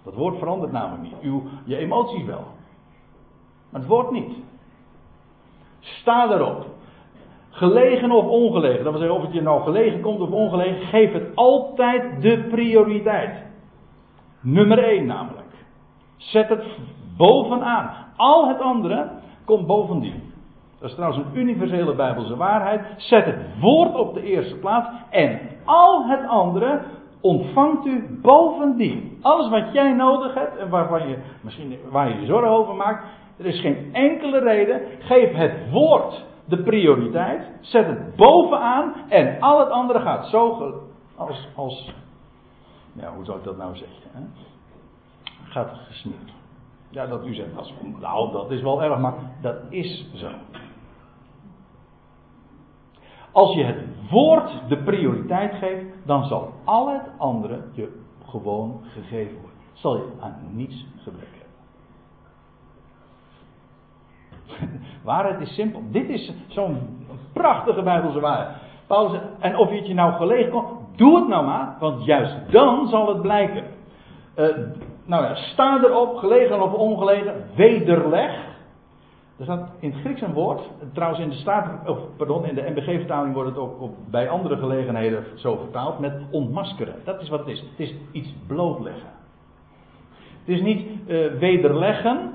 Dat 0.04 0.14
woord 0.14 0.38
verandert 0.38 0.72
namelijk 0.72 1.02
niet. 1.02 1.20
Uw, 1.20 1.42
je 1.64 1.76
emoties 1.76 2.24
wel. 2.24 2.44
Maar 3.70 3.80
het 3.80 3.90
woord 3.90 4.10
niet. 4.10 4.36
Sta 5.80 6.30
erop. 6.30 6.75
Gelegen 7.56 8.10
of 8.10 8.26
ongelegen. 8.26 8.84
Dat 8.84 8.92
wil 8.92 9.00
zeggen, 9.00 9.18
of 9.18 9.24
het 9.24 9.32
je 9.32 9.42
nou 9.42 9.62
gelegen 9.62 10.00
komt 10.00 10.20
of 10.20 10.30
ongelegen. 10.30 10.86
Geef 10.86 11.12
het 11.12 11.34
altijd 11.34 12.22
de 12.22 12.46
prioriteit. 12.50 13.44
Nummer 14.40 14.78
1 14.78 15.06
namelijk. 15.06 15.46
Zet 16.16 16.48
het 16.48 16.64
bovenaan. 17.16 17.90
Al 18.16 18.48
het 18.48 18.60
andere 18.60 19.10
komt 19.44 19.66
bovendien. 19.66 20.22
Dat 20.80 20.88
is 20.88 20.94
trouwens 20.94 21.22
een 21.24 21.40
universele 21.40 21.94
Bijbelse 21.94 22.36
waarheid. 22.36 22.80
Zet 22.96 23.24
het 23.24 23.60
woord 23.60 23.94
op 23.94 24.14
de 24.14 24.22
eerste 24.22 24.56
plaats 24.56 24.88
en 25.10 25.40
al 25.64 26.06
het 26.06 26.28
andere 26.28 26.80
ontvangt 27.20 27.86
u 27.86 28.18
bovendien. 28.22 29.18
Alles 29.22 29.48
wat 29.48 29.72
jij 29.72 29.92
nodig 29.92 30.34
hebt 30.34 30.56
en 30.56 30.68
waarvan 30.68 31.08
je 31.08 31.18
misschien 31.40 31.76
waar 31.90 32.08
je 32.08 32.20
je 32.20 32.26
zorgen 32.26 32.50
over 32.50 32.74
maakt, 32.74 33.04
er 33.38 33.46
is 33.46 33.60
geen 33.60 33.88
enkele 33.92 34.38
reden. 34.38 34.80
Geef 34.98 35.32
het 35.32 35.70
woord 35.70 36.24
de 36.46 36.62
prioriteit, 36.62 37.50
zet 37.60 37.86
het 37.86 38.16
bovenaan 38.16 38.94
en 39.08 39.40
al 39.40 39.58
het 39.58 39.68
andere 39.68 40.00
gaat 40.00 40.26
zo 40.26 40.72
als, 41.16 41.48
als 41.54 41.94
ja, 42.92 43.14
hoe 43.14 43.24
zou 43.24 43.38
ik 43.38 43.44
dat 43.44 43.56
nou 43.56 43.76
zeggen? 43.76 44.10
Hè? 44.12 44.20
Gaat 45.44 45.70
gesmeerd. 45.86 46.32
Ja, 46.88 47.06
dat 47.06 47.26
u 47.26 47.34
zegt, 47.34 47.56
als, 47.56 47.74
nou 48.00 48.32
dat 48.32 48.50
is 48.50 48.62
wel 48.62 48.82
erg, 48.82 48.98
maar 48.98 49.14
dat 49.40 49.56
is 49.68 50.10
zo. 50.14 50.30
Als 53.32 53.54
je 53.54 53.64
het 53.64 53.84
woord 54.10 54.68
de 54.68 54.82
prioriteit 54.82 55.54
geeft, 55.54 55.84
dan 56.04 56.24
zal 56.24 56.52
al 56.64 56.92
het 56.92 57.10
andere 57.18 57.62
je 57.72 58.00
gewoon 58.26 58.80
gegeven 58.84 59.34
worden. 59.40 59.58
Zal 59.72 59.96
je 59.96 60.12
aan 60.20 60.38
niets 60.50 60.86
gebrek 61.02 61.28
hebben. 61.30 61.46
Waarheid 65.04 65.40
is 65.40 65.54
simpel. 65.54 65.82
Dit 65.90 66.08
is 66.08 66.32
zo'n 66.48 66.78
prachtige 67.32 67.82
Bijbelse 67.82 68.20
waarheid. 68.20 68.56
Paulus, 68.86 69.20
en 69.38 69.56
of 69.56 69.70
je 69.70 69.76
het 69.76 69.86
je 69.86 69.94
nou 69.94 70.12
gelegen 70.12 70.50
komt, 70.50 70.68
doe 70.96 71.16
het 71.16 71.28
nou 71.28 71.44
maar, 71.44 71.76
want 71.80 72.04
juist 72.04 72.34
dan 72.50 72.88
zal 72.88 73.08
het 73.08 73.22
blijken. 73.22 73.64
Uh, 74.36 74.46
nou 75.04 75.24
ja, 75.24 75.34
sta 75.34 75.80
erop, 75.84 76.16
gelegen 76.16 76.62
of 76.62 76.72
ongelegen, 76.72 77.34
wederleg. 77.54 78.44
Er 79.38 79.44
staat 79.44 79.70
in 79.80 79.90
het 79.90 80.00
Grieks 80.00 80.20
een 80.20 80.32
woord, 80.32 80.60
trouwens 80.92 81.20
in 81.20 81.28
de, 81.28 81.34
staat, 81.34 81.88
of 81.88 81.98
pardon, 82.16 82.46
in 82.46 82.54
de 82.54 82.70
MBG-vertaling 82.70 83.34
wordt 83.34 83.48
het 83.48 83.58
ook 83.58 83.80
op, 83.80 83.94
bij 84.10 84.28
andere 84.28 84.56
gelegenheden 84.56 85.24
zo 85.34 85.56
vertaald, 85.56 85.98
met 85.98 86.12
ontmaskeren. 86.30 86.94
Dat 87.04 87.20
is 87.20 87.28
wat 87.28 87.38
het 87.38 87.48
is. 87.48 87.60
Het 87.60 87.88
is 87.88 87.94
iets 88.12 88.34
blootleggen. 88.46 89.10
Het 90.44 90.56
is 90.56 90.62
niet 90.62 90.86
uh, 91.06 91.32
wederleggen. 91.32 92.32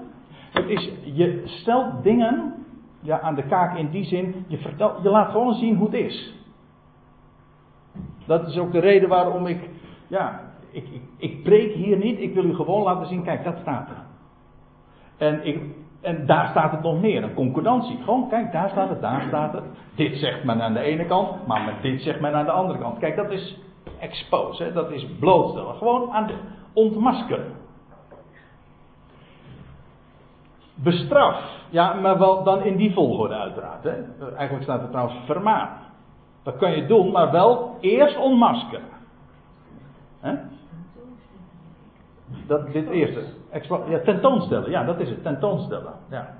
Het 0.51 0.67
is, 0.67 0.89
je 1.03 1.41
stelt 1.45 2.03
dingen 2.03 2.53
ja, 3.01 3.19
aan 3.19 3.35
de 3.35 3.43
kaak 3.43 3.77
in 3.77 3.89
die 3.89 4.03
zin, 4.03 4.45
je, 4.47 4.57
vertelt, 4.57 5.03
je 5.03 5.09
laat 5.09 5.31
gewoon 5.31 5.53
zien 5.53 5.75
hoe 5.75 5.85
het 5.85 5.95
is. 5.95 6.33
Dat 8.25 8.47
is 8.47 8.57
ook 8.57 8.71
de 8.71 8.79
reden 8.79 9.09
waarom 9.09 9.47
ik, 9.47 9.69
ja, 10.07 10.41
ik, 10.71 10.83
ik, 10.89 11.01
ik 11.17 11.43
preek 11.43 11.73
hier 11.73 11.97
niet, 11.97 12.19
ik 12.19 12.33
wil 12.33 12.45
u 12.45 12.55
gewoon 12.55 12.83
laten 12.83 13.07
zien, 13.07 13.23
kijk, 13.23 13.43
dat 13.43 13.57
staat 13.61 13.89
er. 13.89 14.03
En 15.17 15.45
ik, 15.45 15.61
en 16.01 16.25
daar 16.25 16.47
staat 16.47 16.71
het 16.71 16.81
nog 16.81 17.01
meer, 17.01 17.23
een 17.23 17.33
concordantie. 17.33 17.97
Gewoon, 18.03 18.29
kijk, 18.29 18.51
daar 18.51 18.69
staat 18.69 18.89
het, 18.89 19.01
daar 19.01 19.23
staat 19.27 19.53
het. 19.53 19.63
Dit 19.95 20.17
zegt 20.17 20.43
men 20.43 20.61
aan 20.61 20.73
de 20.73 20.79
ene 20.79 21.05
kant, 21.05 21.47
maar 21.47 21.65
met 21.65 21.81
dit 21.81 22.01
zegt 22.01 22.19
men 22.19 22.33
aan 22.33 22.45
de 22.45 22.51
andere 22.51 22.79
kant. 22.79 22.97
Kijk, 22.99 23.15
dat 23.15 23.31
is 23.31 23.57
expose, 23.99 24.63
hè? 24.63 24.73
dat 24.73 24.91
is 24.91 25.07
blootstellen. 25.19 25.75
Gewoon 25.75 26.11
aan 26.11 26.27
de 26.27 26.35
ontmaskeren. 26.73 27.53
Bestraf. 30.83 31.59
Ja, 31.69 31.93
maar 31.93 32.19
wel 32.19 32.43
dan 32.43 32.63
in 32.63 32.75
die 32.75 32.93
volgorde 32.93 33.33
uiteraard. 33.33 33.83
Hè? 33.83 33.93
Eigenlijk 34.35 34.63
staat 34.63 34.81
er 34.81 34.89
trouwens 34.89 35.17
vermaan. 35.25 35.69
Dat 36.43 36.57
kan 36.57 36.71
je 36.71 36.85
doen, 36.85 37.11
maar 37.11 37.31
wel 37.31 37.77
eerst 37.79 38.17
ontmaskeren. 38.17 38.89
Hè? 40.19 40.35
Dat, 42.47 42.73
dit 42.73 42.89
eerste. 42.89 43.23
Ja, 43.87 43.99
tentoonstellen, 43.99 44.69
ja, 44.69 44.83
dat 44.83 44.99
is 44.99 45.09
het. 45.09 45.23
Tentoonstellen. 45.23 45.93
Ja. 46.09 46.33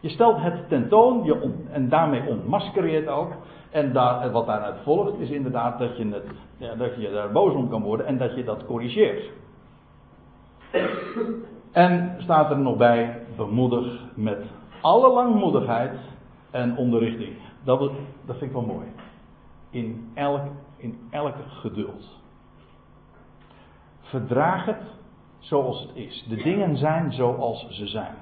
Je 0.00 0.08
stelt 0.08 0.36
het 0.40 0.68
tentoon 0.68 1.24
je 1.24 1.54
en 1.70 1.88
daarmee 1.88 2.28
ontmasker 2.28 2.86
je 2.88 2.96
het 2.96 3.08
ook. 3.08 3.32
En 3.70 3.92
daar, 3.92 4.30
wat 4.30 4.46
daaruit 4.46 4.76
volgt 4.82 5.18
is 5.18 5.30
inderdaad 5.30 5.78
dat 5.78 5.96
je, 5.96 6.08
het, 6.08 6.24
ja, 6.56 6.74
dat 6.74 7.00
je 7.00 7.10
daar 7.10 7.32
boos 7.32 7.54
om 7.54 7.68
kan 7.68 7.82
worden 7.82 8.06
en 8.06 8.18
dat 8.18 8.34
je 8.34 8.44
dat 8.44 8.66
corrigeert. 8.66 9.30
En 11.72 12.16
staat 12.18 12.50
er 12.50 12.58
nog 12.58 12.76
bij, 12.76 13.26
bemoedig 13.36 14.00
met 14.14 14.44
alle 14.80 15.12
langmoedigheid 15.12 15.98
en 16.50 16.76
onderrichting. 16.76 17.36
Dat, 17.64 17.78
dat 18.24 18.36
vind 18.36 18.40
ik 18.40 18.52
wel 18.52 18.66
mooi. 18.66 18.86
In 19.70 20.10
elk, 20.14 20.40
in 20.76 20.98
geduld. 21.48 22.20
verdraag 24.00 24.64
het 24.64 24.82
zoals 25.38 25.80
het 25.80 25.90
is. 25.94 26.24
De 26.28 26.36
dingen 26.36 26.76
zijn 26.76 27.12
zoals 27.12 27.66
ze 27.70 27.86
zijn. 27.86 28.14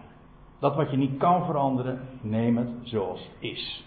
Dat 0.59 0.77
wat 0.77 0.91
je 0.91 0.97
niet 0.97 1.19
kan 1.19 1.45
veranderen, 1.45 2.01
neem 2.21 2.57
het 2.57 2.71
zoals 2.83 3.21
het 3.21 3.51
is. 3.51 3.85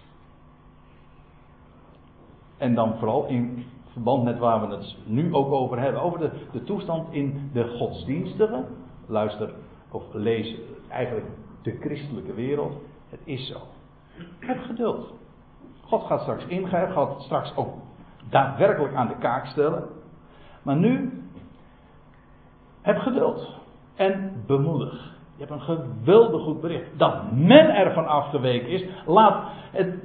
En 2.58 2.76
dan 2.76 2.98
vooral 2.98 3.26
in 3.26 3.66
verband 3.92 4.24
met 4.24 4.40
waar 4.40 4.68
we 4.68 4.76
het 4.76 4.96
nu 5.06 5.34
ook 5.34 5.52
over 5.52 5.80
hebben, 5.80 6.02
over 6.02 6.20
de, 6.20 6.32
de 6.52 6.64
toestand 6.64 7.14
in 7.14 7.50
de 7.54 7.68
godsdienstige, 7.68 8.66
luister 9.06 9.54
of 9.92 10.04
lees 10.14 10.56
eigenlijk 10.90 11.28
de 11.62 11.78
christelijke 11.80 12.34
wereld. 12.34 12.74
Het 13.10 13.20
is 13.24 13.48
zo. 13.48 13.60
Heb 14.40 14.62
geduld. 14.62 15.14
God 15.82 16.04
gaat 16.04 16.22
straks 16.22 16.46
ingrijpen, 16.46 16.94
gaat 16.94 17.22
straks 17.22 17.56
ook 17.56 17.74
daadwerkelijk 18.30 18.94
aan 18.94 19.08
de 19.08 19.18
kaak 19.18 19.46
stellen. 19.46 19.84
Maar 20.62 20.76
nu, 20.76 21.24
heb 22.82 22.98
geduld 22.98 23.50
en 23.96 24.44
bemoedig. 24.48 25.12
Je 25.36 25.46
hebt 25.46 25.52
een 25.52 25.78
geweldig 25.78 26.42
goed 26.42 26.62
bericht. 26.62 26.86
Dat 26.98 27.32
men 27.32 27.76
ervan 27.76 28.08
afgeweken 28.08 28.68
is, 28.68 28.86
laat 29.06 29.48
het, 29.72 29.96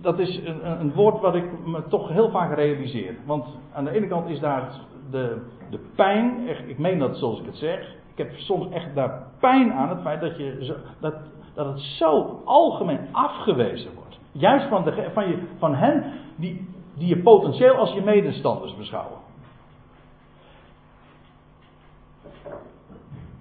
dat 0.00 0.18
is 0.18 0.36
een, 0.36 0.80
een, 0.80 0.92
woord 0.92 1.20
wat 1.20 1.34
ik 1.34 1.66
me 1.66 1.82
toch 1.88 2.08
heel 2.08 2.30
vaak 2.30 2.54
realiseer. 2.54 3.14
Want 3.26 3.46
aan 3.72 3.84
de 3.84 3.90
ene 3.90 4.06
kant 4.06 4.28
is 4.28 4.40
daar 4.40 4.72
de, 5.10 5.42
de 5.70 5.78
pijn, 5.94 6.48
ik 6.68 6.78
meen 6.78 6.98
dat 6.98 7.16
zoals 7.16 7.40
ik 7.40 7.46
het 7.46 7.56
zeg. 7.56 7.94
Ik 8.14 8.26
heb 8.26 8.36
soms 8.36 8.70
echt 8.70 8.94
daar 8.94 9.26
pijn 9.40 9.72
aan 9.72 9.88
het 9.88 10.00
feit 10.00 10.20
dat, 10.20 10.36
je 10.36 10.76
dat, 11.00 11.14
dat 11.54 11.66
het 11.66 11.80
zo 11.80 12.40
algemeen 12.44 13.08
afgewezen 13.12 13.94
wordt. 13.94 14.18
Juist 14.32 14.68
van, 14.68 14.84
de, 14.84 15.10
van, 15.12 15.28
je, 15.28 15.42
van 15.58 15.74
hen 15.74 16.04
die, 16.36 16.68
die 16.94 17.08
je 17.08 17.22
potentieel 17.22 17.74
als 17.74 17.92
je 17.92 18.02
medestanders 18.02 18.76
beschouwen. 18.76 19.18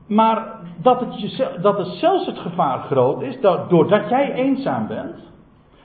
Maar 0.08 0.60
dat 0.78 1.00
het, 1.00 1.22
je, 1.22 1.58
dat 1.62 1.78
het 1.78 1.88
zelfs 1.88 2.26
het 2.26 2.38
gevaar 2.38 2.80
groot 2.80 3.22
is, 3.22 3.42
dat, 3.42 3.70
doordat 3.70 4.10
jij 4.10 4.34
eenzaam 4.34 4.88
bent, 4.88 5.16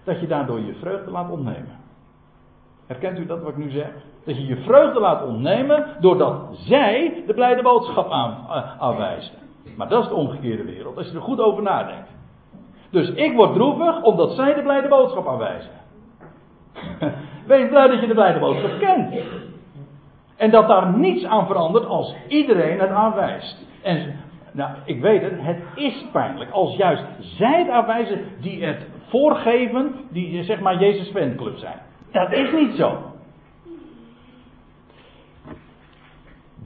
dat 0.04 0.20
je 0.20 0.26
daardoor 0.26 0.60
je 0.60 0.74
vreugde 0.74 1.10
laat 1.10 1.30
ontnemen. 1.30 1.77
Herkent 2.88 3.18
u 3.18 3.26
dat 3.26 3.42
wat 3.42 3.50
ik 3.50 3.56
nu 3.56 3.70
zeg? 3.70 3.90
Dat 4.24 4.36
je 4.36 4.46
je 4.46 4.56
vreugde 4.56 5.00
laat 5.00 5.24
ontnemen 5.26 5.86
doordat 6.00 6.42
zij 6.52 7.22
de 7.26 7.34
blijde 7.34 7.62
boodschap 7.62 8.10
aan, 8.10 8.46
uh, 8.48 8.80
aanwijzen. 8.82 9.34
Maar 9.76 9.88
dat 9.88 10.02
is 10.02 10.08
de 10.08 10.14
omgekeerde 10.14 10.64
wereld, 10.64 10.96
als 10.96 11.06
je 11.06 11.14
er 11.14 11.22
goed 11.22 11.40
over 11.40 11.62
nadenkt. 11.62 12.10
Dus 12.90 13.10
ik 13.10 13.36
word 13.36 13.54
droevig 13.54 14.02
omdat 14.02 14.32
zij 14.32 14.54
de 14.54 14.62
blijde 14.62 14.88
boodschap 14.88 15.28
aanwijzen. 15.28 15.70
Wees 17.46 17.68
blij 17.68 17.88
dat 17.88 18.00
je 18.00 18.06
de 18.06 18.14
blijde 18.14 18.38
boodschap 18.38 18.78
kent. 18.78 19.14
En 20.36 20.50
dat 20.50 20.68
daar 20.68 20.98
niets 20.98 21.24
aan 21.24 21.46
verandert 21.46 21.86
als 21.86 22.14
iedereen 22.28 22.80
het 22.80 22.90
aanwijst. 22.90 23.66
En 23.82 24.16
nou, 24.52 24.70
ik 24.84 25.00
weet 25.00 25.22
het, 25.22 25.32
het 25.36 25.58
is 25.74 26.04
pijnlijk 26.12 26.50
als 26.50 26.76
juist 26.76 27.04
zij 27.18 27.58
het 27.58 27.68
aanwijzen 27.68 28.20
die 28.40 28.64
het 28.64 28.86
voorgeven, 29.08 29.94
die 30.10 30.42
zeg 30.44 30.60
maar 30.60 30.78
Jezus 30.78 31.10
fanclub 31.10 31.56
zijn. 31.56 31.78
Dat 32.10 32.32
is 32.32 32.52
niet 32.52 32.76
zo. 32.76 33.12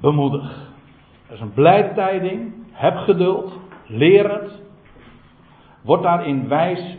Bemoedig. 0.01 0.71
Dat 1.27 1.37
is 1.37 1.41
een 1.41 1.53
blijde 1.53 1.95
tijding. 1.95 2.53
Heb 2.71 2.97
geduld. 2.97 3.59
Leer 3.87 4.31
het. 4.31 4.61
Word 5.83 6.03
daarin 6.03 6.49
wijs. 6.49 6.97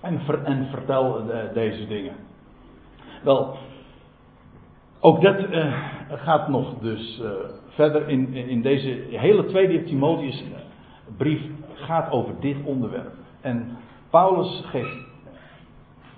En, 0.00 0.20
vertel 0.70 1.26
deze 1.54 1.86
dingen. 1.86 2.14
Wel, 3.22 3.56
ook 5.00 5.22
dat 5.22 5.40
uh, 5.40 5.74
gaat 6.08 6.48
nog 6.48 6.78
dus 6.78 7.20
uh, 7.22 7.30
verder 7.68 8.08
in, 8.08 8.34
in 8.34 8.62
deze 8.62 8.88
hele 9.10 9.44
tweede 9.44 9.84
Timotheus 9.84 10.44
brief 11.16 11.40
gaat 11.74 12.10
over 12.10 12.34
dit 12.40 12.56
onderwerp. 12.64 13.14
En 13.40 13.76
Paulus 14.10 14.62
geeft 14.66 14.96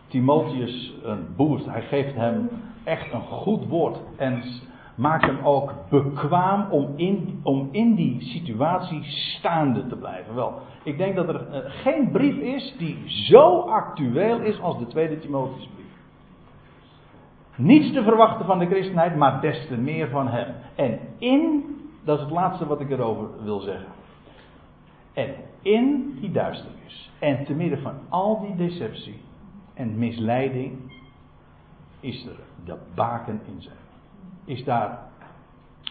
Timotheus 0.09 0.95
een 1.03 1.27
boost. 1.37 1.67
Hij 1.67 1.83
geeft 1.83 2.15
hem 2.15 2.49
echt 2.85 3.13
een 3.13 3.21
goed 3.23 3.67
woord. 3.67 3.99
En 4.17 4.43
maakt 4.97 5.27
hem 5.27 5.39
ook 5.45 5.75
bekwaam 5.91 6.71
om 6.71 6.93
in, 6.97 7.41
om 7.43 7.69
in 7.71 7.95
die 7.95 8.23
situatie 8.23 9.03
staande 9.05 9.87
te 9.87 9.97
blijven. 9.97 10.35
Wel, 10.35 10.53
ik 10.83 10.99
denk 10.99 11.17
dat 11.17 11.29
er 11.29 11.47
uh, 11.51 11.59
geen 11.65 12.11
brief 12.11 12.37
is 12.37 12.75
die 12.79 13.03
zo 13.07 13.61
actueel 13.61 14.41
is 14.41 14.61
als 14.61 14.79
de 14.79 14.87
tweede 14.87 15.19
Timotheusbrief. 15.19 15.87
Niets 17.57 17.93
te 17.93 18.03
verwachten 18.03 18.47
van 18.47 18.59
de 18.59 18.67
christenheid, 18.67 19.17
maar 19.17 19.41
des 19.41 19.67
te 19.67 19.77
meer 19.77 20.09
van 20.09 20.29
hem. 20.29 20.55
En 20.75 20.99
in, 21.19 21.65
dat 22.05 22.19
is 22.19 22.25
het 22.25 22.33
laatste 22.33 22.67
wat 22.67 22.81
ik 22.81 22.91
erover 22.91 23.29
wil 23.43 23.61
zeggen. 23.61 23.89
En 25.13 25.35
in 25.63 26.17
die 26.21 26.33
duisternis, 26.33 27.11
en 27.19 27.45
te 27.45 27.55
midden 27.55 27.81
van 27.81 27.95
al 28.09 28.41
die 28.41 28.57
deceptie 28.57 29.21
en 29.77 29.99
misleiding, 29.99 30.93
is 32.01 32.27
er 32.27 32.37
de 32.65 32.77
baken 32.95 33.41
in 33.47 33.63
zijn. 33.63 33.77
Is 34.45 34.65
daar 34.65 34.99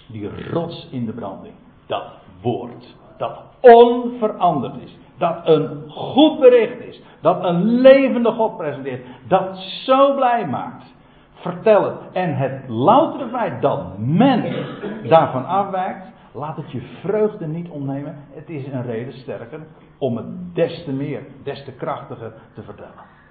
die 0.07 0.51
rots 0.51 0.87
in 0.91 1.05
de 1.05 1.13
branding. 1.13 1.53
Dat 1.85 2.03
woord. 2.41 2.95
Dat 3.17 3.41
onveranderd 3.61 4.81
is. 4.81 4.97
Dat 5.17 5.47
een 5.47 5.89
goed 5.89 6.39
bericht 6.39 6.79
is. 6.79 7.01
Dat 7.21 7.43
een 7.43 7.63
levende 7.63 8.31
God 8.31 8.57
presenteert. 8.57 9.05
Dat 9.27 9.57
zo 9.57 10.15
blij 10.15 10.47
maakt 10.47 10.93
vertel 11.35 11.83
het. 11.83 12.11
En 12.11 12.37
het 12.37 12.67
loutere 12.67 13.29
feit 13.29 13.61
dat 13.61 13.97
men 13.97 14.65
daarvan 15.07 15.45
afwijkt, 15.45 16.05
laat 16.31 16.57
het 16.57 16.71
je 16.71 16.81
vreugde 17.01 17.47
niet 17.47 17.69
ontnemen. 17.69 18.15
Het 18.29 18.49
is 18.49 18.67
een 18.67 18.83
reden 18.83 19.13
sterker 19.13 19.59
om 19.97 20.17
het 20.17 20.55
des 20.55 20.83
te 20.83 20.91
meer, 20.91 21.21
des 21.43 21.63
te 21.63 21.71
krachtiger 21.71 22.33
te 22.53 22.63
vertellen. 22.63 23.15